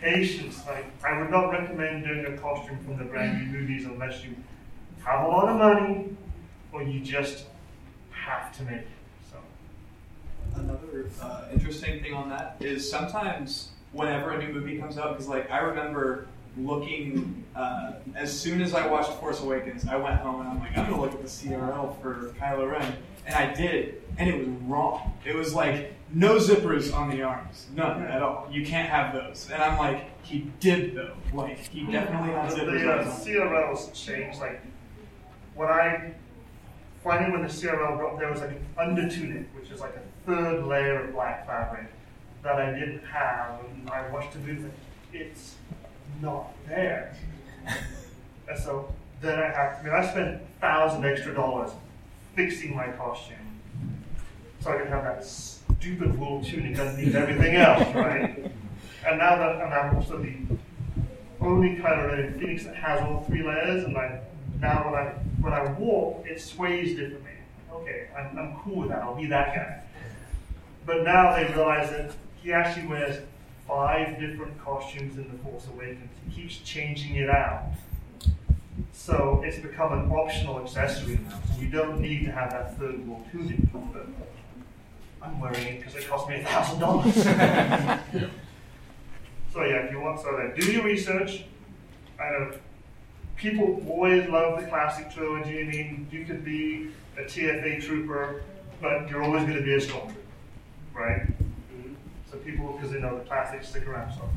patience. 0.00 0.60
Like, 0.66 0.86
I 1.04 1.18
would 1.20 1.30
not 1.30 1.50
recommend 1.50 2.04
doing 2.04 2.26
a 2.26 2.36
costume 2.36 2.78
from 2.84 2.98
the 2.98 3.04
brand 3.04 3.52
new 3.52 3.60
movies 3.60 3.84
unless 3.84 4.24
you 4.24 4.34
have 5.04 5.24
a 5.24 5.28
lot 5.28 5.48
of 5.48 5.56
money 5.56 6.16
or 6.72 6.82
you 6.82 7.00
just 7.00 7.46
have 8.10 8.56
to 8.56 8.64
make 8.64 8.80
it. 8.80 8.88
So, 9.30 9.36
Another 10.56 11.08
uh, 11.22 11.44
interesting 11.52 12.02
thing 12.02 12.14
on 12.14 12.28
that 12.30 12.56
is 12.58 12.88
sometimes 12.88 13.68
whenever 13.92 14.32
a 14.32 14.44
new 14.44 14.52
movie 14.52 14.78
comes 14.78 14.98
out, 14.98 15.12
because 15.12 15.28
like 15.28 15.48
I 15.50 15.58
remember 15.58 16.26
looking 16.56 17.44
uh, 17.54 17.94
as 18.14 18.38
soon 18.38 18.60
as 18.60 18.74
I 18.74 18.86
watched 18.86 19.12
Force 19.14 19.40
Awakens, 19.40 19.86
I 19.86 19.96
went 19.96 20.16
home 20.16 20.40
and 20.40 20.48
I'm 20.48 20.60
like, 20.60 20.76
I'm 20.76 20.90
gonna 20.90 21.00
look 21.00 21.12
at 21.12 21.22
the 21.22 21.28
CRL 21.28 22.00
for 22.00 22.34
Kylo 22.40 22.70
Ren, 22.70 22.96
and 23.26 23.34
I 23.34 23.52
did, 23.52 24.02
and 24.18 24.28
it 24.28 24.38
was 24.38 24.48
wrong. 24.62 25.12
It 25.24 25.34
was 25.34 25.54
like 25.54 25.92
no 26.12 26.36
zippers 26.36 26.94
on 26.94 27.10
the 27.10 27.22
arms, 27.22 27.66
none 27.74 28.02
at 28.02 28.22
all. 28.22 28.48
You 28.50 28.64
can't 28.64 28.88
have 28.88 29.14
those, 29.14 29.48
and 29.52 29.62
I'm 29.62 29.78
like, 29.78 30.04
he 30.24 30.50
did 30.60 30.94
though. 30.94 31.14
Like 31.32 31.58
he 31.58 31.84
definitely 31.84 32.30
had 32.30 32.50
zippers. 32.50 33.24
the 33.24 33.40
uh. 33.40 33.48
CRLs 33.48 33.92
changed. 33.94 34.40
Like, 34.40 34.60
when 35.54 35.68
I 35.68 36.12
finally 37.02 37.32
when 37.32 37.42
the 37.42 37.48
CRL 37.48 37.98
got 37.98 38.18
there 38.18 38.30
was 38.30 38.40
like 38.40 38.50
an 38.50 38.66
under 38.78 39.08
tunic, 39.08 39.46
which 39.54 39.70
is 39.70 39.80
like 39.80 39.94
a 39.94 40.26
third 40.26 40.66
layer 40.66 41.04
of 41.04 41.12
black 41.12 41.46
fabric 41.46 41.86
that 42.42 42.56
I 42.56 42.78
didn't 42.78 43.04
have, 43.04 43.60
and 43.64 43.90
I 43.90 44.10
watched 44.10 44.32
the 44.32 44.38
movie. 44.40 44.70
It's 45.12 45.54
not 46.20 46.52
there. 46.68 47.16
and 48.48 48.58
so 48.58 48.92
then 49.20 49.38
I 49.38 49.46
have. 49.46 49.78
I 49.80 49.82
mean, 49.82 49.92
I 49.94 50.10
spent 50.10 50.28
a 50.28 50.40
thousand 50.60 51.04
extra 51.04 51.34
dollars 51.34 51.70
fixing 52.34 52.74
my 52.74 52.88
costume 52.88 53.36
so 54.60 54.72
I 54.72 54.78
could 54.78 54.88
have 54.88 55.04
that 55.04 55.24
stupid 55.24 56.18
wool 56.18 56.42
tunic 56.42 56.78
underneath 56.78 57.14
everything 57.14 57.56
else, 57.56 57.94
right? 57.94 58.50
And 59.06 59.18
now 59.18 59.36
that 59.36 59.60
and 59.60 59.74
I'm 59.74 59.96
also 59.96 60.18
the 60.18 60.34
only 61.40 61.78
Ren 61.78 62.20
in 62.20 62.40
Phoenix 62.40 62.64
that 62.64 62.76
has 62.76 63.02
all 63.02 63.24
three 63.24 63.42
layers, 63.42 63.84
and 63.84 63.96
I 63.96 64.20
now 64.60 64.86
when 64.86 64.94
I 64.94 65.04
when 65.40 65.52
I 65.52 65.70
walk, 65.72 66.26
it 66.26 66.40
sways 66.40 66.96
differently. 66.96 67.32
Okay, 67.70 68.08
I'm, 68.16 68.38
I'm 68.38 68.56
cool 68.60 68.76
with 68.76 68.88
that. 68.88 69.02
I'll 69.02 69.14
be 69.14 69.26
that 69.26 69.54
guy. 69.54 69.82
But 70.86 71.02
now 71.02 71.36
they 71.36 71.44
realize 71.52 71.90
that 71.90 72.12
he 72.42 72.52
actually 72.52 72.86
wears 72.86 73.22
five 73.66 74.18
different 74.20 74.58
costumes 74.62 75.16
in 75.16 75.30
The 75.30 75.38
Force 75.38 75.66
Awakens. 75.72 76.10
He 76.28 76.42
keeps 76.42 76.58
changing 76.58 77.16
it 77.16 77.30
out. 77.30 77.72
So 78.92 79.42
it's 79.44 79.58
become 79.58 79.92
an 79.92 80.10
optional 80.10 80.60
accessory 80.60 81.18
now. 81.28 81.40
So 81.54 81.60
you 81.60 81.68
don't 81.68 82.00
need 82.00 82.24
to 82.24 82.32
have 82.32 82.50
that 82.50 82.78
third 82.78 83.06
wool 83.06 83.24
tunic. 83.30 83.60
But 83.72 84.06
I'm 85.22 85.40
wearing 85.40 85.66
it 85.66 85.78
because 85.78 85.94
it 85.96 86.08
cost 86.08 86.28
me 86.28 86.36
a 86.36 86.44
thousand 86.44 86.80
dollars. 86.80 87.26
So 89.54 89.62
yeah, 89.62 89.84
if 89.84 89.92
you 89.92 90.00
want, 90.00 90.18
so 90.18 90.36
then 90.36 90.52
do 90.58 90.72
your 90.72 90.82
research. 90.82 91.44
I 92.20 92.28
know 92.30 92.54
people 93.36 93.80
always 93.88 94.28
love 94.28 94.60
the 94.60 94.66
classic 94.66 95.12
trilogy. 95.12 95.60
I 95.60 95.64
mean, 95.64 96.08
you 96.10 96.24
could 96.24 96.44
be 96.44 96.88
a 97.16 97.22
TFA 97.22 97.80
trooper, 97.80 98.42
but 98.82 99.08
you're 99.08 99.22
always 99.22 99.44
going 99.44 99.54
to 99.54 99.62
be 99.62 99.74
a 99.74 99.78
stormtrooper, 99.78 100.16
right? 100.92 101.28
So 102.44 102.50
people, 102.50 102.72
because 102.72 102.92
they 102.92 103.00
know 103.00 103.18
the 103.18 103.24
classics, 103.24 103.68
stick 103.68 103.86
around. 103.86 104.12
So 104.12 104.28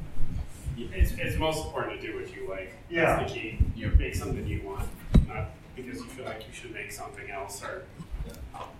It's, 0.77 1.11
it's 1.13 1.37
most 1.37 1.65
important 1.65 2.01
to 2.01 2.07
do 2.07 2.19
what 2.19 2.33
you 2.35 2.47
like. 2.49 2.73
Yeah. 2.89 3.17
That's 3.17 3.31
the 3.31 3.39
key. 3.39 3.59
You 3.75 3.91
make 3.97 4.15
something 4.15 4.45
you 4.47 4.61
want, 4.63 4.87
not 5.27 5.49
because 5.75 5.99
you 5.99 6.05
feel 6.05 6.25
like 6.25 6.45
you 6.47 6.53
should 6.53 6.73
make 6.73 6.91
something 6.91 7.29
else, 7.29 7.63
or 7.63 7.83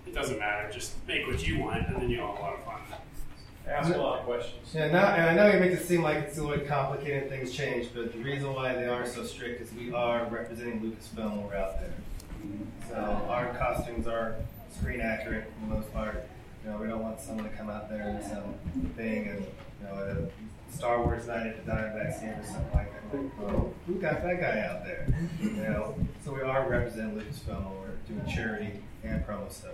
it 0.06 0.14
doesn't 0.14 0.40
matter. 0.40 0.72
Just 0.72 0.96
make 1.08 1.28
what 1.28 1.46
you 1.46 1.60
want, 1.60 1.88
and 1.88 1.96
then 1.96 2.10
you'll 2.10 2.28
have 2.28 2.38
a 2.38 2.42
lot 2.42 2.54
of 2.54 2.64
fun. 2.66 2.82
Ask 3.68 3.94
a 3.94 3.98
lot 3.98 4.20
of 4.20 4.26
questions. 4.26 4.74
Yeah, 4.74 4.88
now, 4.92 5.08
and 5.08 5.30
I 5.30 5.34
know 5.36 5.54
you 5.54 5.60
make 5.60 5.72
it 5.72 5.86
seem 5.86 6.02
like 6.02 6.18
it's 6.20 6.38
a 6.38 6.42
little 6.42 6.58
bit 6.58 6.70
complicated 6.70 7.24
and 7.24 7.30
things 7.30 7.52
change, 7.52 7.90
but 7.94 8.14
the 8.14 8.20
reason 8.20 8.54
why 8.54 8.74
they 8.74 8.88
are 8.88 9.06
so 9.06 9.26
strict 9.26 9.62
is 9.62 9.74
we 9.74 9.92
are 9.94 10.26
representing 10.30 10.80
Lucasfilm 10.80 11.32
when 11.32 11.48
we're 11.48 11.56
out 11.58 11.82
there. 11.82 11.92
So 12.88 12.96
our 12.96 13.54
costumes 13.56 14.08
are 14.08 14.36
screen 14.80 15.02
accurate 15.02 15.52
for 15.52 15.68
the 15.68 15.76
most 15.76 15.94
part. 15.94 16.26
You 16.64 16.72
know, 16.72 16.78
we 16.78 16.88
don't 16.88 17.02
want 17.02 17.20
someone 17.20 17.50
to 17.50 17.56
come 17.56 17.70
out 17.70 17.90
there 17.90 18.02
and 18.10 18.24
some 18.24 18.56
thing 18.96 19.28
and 19.30 19.40
you 19.40 19.88
know 19.88 19.94
a 19.94 20.74
Star 20.74 21.02
Wars 21.04 21.28
night 21.28 21.48
at 21.48 21.66
the 21.66 21.72
Diamondback 21.72 22.20
Theater 22.20 22.40
or 22.42 22.46
something 22.46 22.74
like 22.74 22.92
that. 23.12 23.18
Like, 23.18 23.32
oh, 23.42 23.74
who 23.86 23.96
got 23.96 24.22
that 24.24 24.42
guy 24.42 24.60
out 24.60 24.84
there? 24.84 25.08
You 25.42 25.52
know, 25.52 25.96
so 26.24 26.34
we 26.34 26.42
are 26.42 26.70
representing 26.70 27.20
Lucasfilm 27.20 27.64
when 27.64 27.80
we're 27.80 27.96
doing 28.08 28.36
charity 28.36 28.80
and 29.04 29.26
promo 29.26 29.52
stuff. 29.52 29.72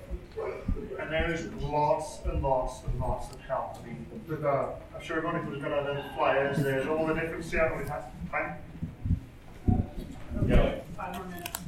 And 0.99 1.11
there 1.11 1.31
is 1.33 1.51
lots 1.53 2.19
and 2.25 2.43
lots 2.43 2.83
and 2.85 2.99
lots 2.99 3.33
of 3.33 3.39
help. 3.41 3.77
I 3.81 3.87
mean, 3.87 4.05
with, 4.27 4.43
uh, 4.43 4.69
I'm 4.95 5.01
sure 5.01 5.17
everybody 5.17 5.43
who's 5.45 5.61
got 5.61 5.71
our 5.71 5.83
little 5.83 6.03
flyers, 6.15 6.57
there's 6.59 6.87
all 6.87 7.07
the 7.07 7.13
different 7.13 7.43
Seattle 7.43 7.77
we 7.77 7.89
have. 7.89 8.05
Time? 8.29 8.55
Yeah. 10.47 10.75
Five 10.95 11.15
more 11.15 11.25
minutes. 11.25 11.59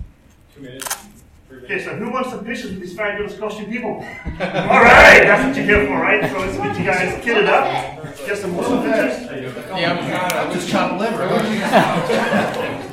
Two 0.53 0.61
minutes. 0.61 1.14
Three 1.59 1.63
Okay, 1.65 1.83
so 1.83 1.95
who 1.95 2.11
wants 2.11 2.29
some 2.29 2.43
pictures 2.45 2.71
with 2.71 2.81
these 2.81 2.95
fabulous 2.95 3.37
costume 3.37 3.69
people? 3.71 3.91
all 3.95 4.01
right, 4.03 5.23
that's 5.23 5.45
what 5.45 5.55
you're 5.55 5.65
here 5.65 5.87
for, 5.87 5.99
right? 5.99 6.29
So 6.29 6.39
let's 6.39 6.57
get 6.57 6.77
you 6.79 6.85
guys 6.85 7.23
kitted 7.23 7.47
up, 7.47 8.15
get 8.25 8.37
some 8.37 8.57
awesome 8.59 8.83
pictures. 8.83 9.23
Yeah, 9.71 10.43
I'm 10.47 10.53
just 10.53 10.69
chop 10.69 10.99
liver. 10.99 12.71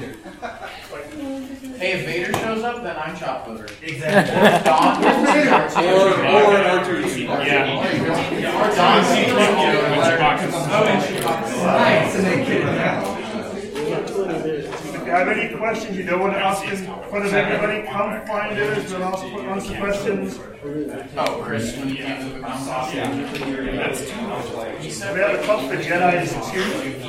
Hey, 1.83 1.95
if 1.95 2.07
Vader 2.07 2.33
shows 2.35 2.63
up, 2.63 2.85
then 2.85 2.97
I'm 2.97 3.17
chopped 3.17 3.49
liver. 3.49 3.67
Exactly. 3.83 4.37
Or 4.37 4.63
Don. 4.63 5.03
Or- 5.03 6.13
or 6.47 6.55
an 6.55 6.85
R2D2. 6.85 7.27
Yeah. 7.27 7.67
Yeah. 8.39 8.61
Or 8.61 8.69
Don. 8.69 8.77
Don, 8.77 9.05
see, 9.05 9.25
thank 9.25 9.59
you. 9.59 9.99
Lunch 9.99 10.19
boxes. 10.21 10.53
Nice. 11.65 13.22
Have 15.13 15.29
any 15.29 15.55
questions 15.55 15.97
you 15.99 16.05
don't 16.05 16.21
want 16.21 16.33
to 16.33 16.39
ask 16.39 16.67
in 16.67 16.87
front 16.87 17.27
of 17.27 17.35
everybody, 17.35 17.87
come 17.87 18.27
find 18.27 18.59
us. 18.59 18.91
We'll 18.91 19.03
ask, 19.03 19.25
answer 19.25 19.77
questions. 19.79 20.39
Oh, 21.19 21.43
Chris, 21.45 21.77
when 21.77 21.91
you 21.91 21.97
get 21.97 22.21
to 22.21 22.29
the 22.31 22.39
ground 22.39 22.65
We 24.81 25.21
have 25.21 25.39
a 25.39 25.43
club 25.43 25.69
for 25.69 25.77
Jedi 25.77 26.15
Institute. 26.23 27.03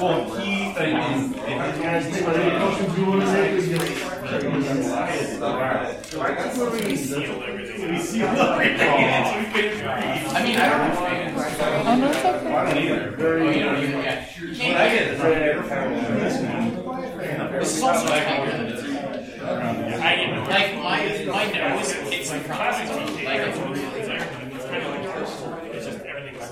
Well, 0.00 0.20
he, 0.40 0.72
uh, 0.72 1.32
I 4.32 4.36
mean. 10.42 10.56
I 10.56 10.68
don't 10.68 10.80
know. 10.82 11.02
Oh, 11.84 11.96
no. 11.96 12.08
I 12.08 12.72
don't 12.72 12.82
either. 12.82 13.00
Oh, 13.18 13.46
I 13.48 14.88
get 14.88 15.04
This 17.60 17.76
is 17.76 17.82
also 17.82 18.06
like, 18.06 18.26
I, 18.26 18.30
like 20.48 20.70
my 20.76 21.00
my 21.30 21.44
nose 21.52 21.92
hits 21.92 22.30
the 22.30 22.38
front. 22.40 22.88
Like 23.24 23.40
it's 23.40 23.58
really 23.58 23.82
like, 23.84 24.22
it's 24.52 24.64
kind 24.64 24.82
of 24.82 24.88
like, 24.90 25.04
it's 25.74 25.86
just 25.86 26.00
everything's 26.00 26.48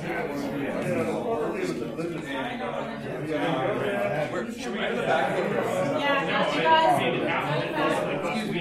Where, 4.30 4.44
should 4.52 4.72
we 4.72 4.78
go 4.78 4.84
to 4.88 4.96
the 4.96 5.02
back? 5.02 5.24
Yeah, 6.00 6.24
you 6.54 6.62
guys. 6.62 7.00
Excuse 8.36 8.54
me. 8.54 8.60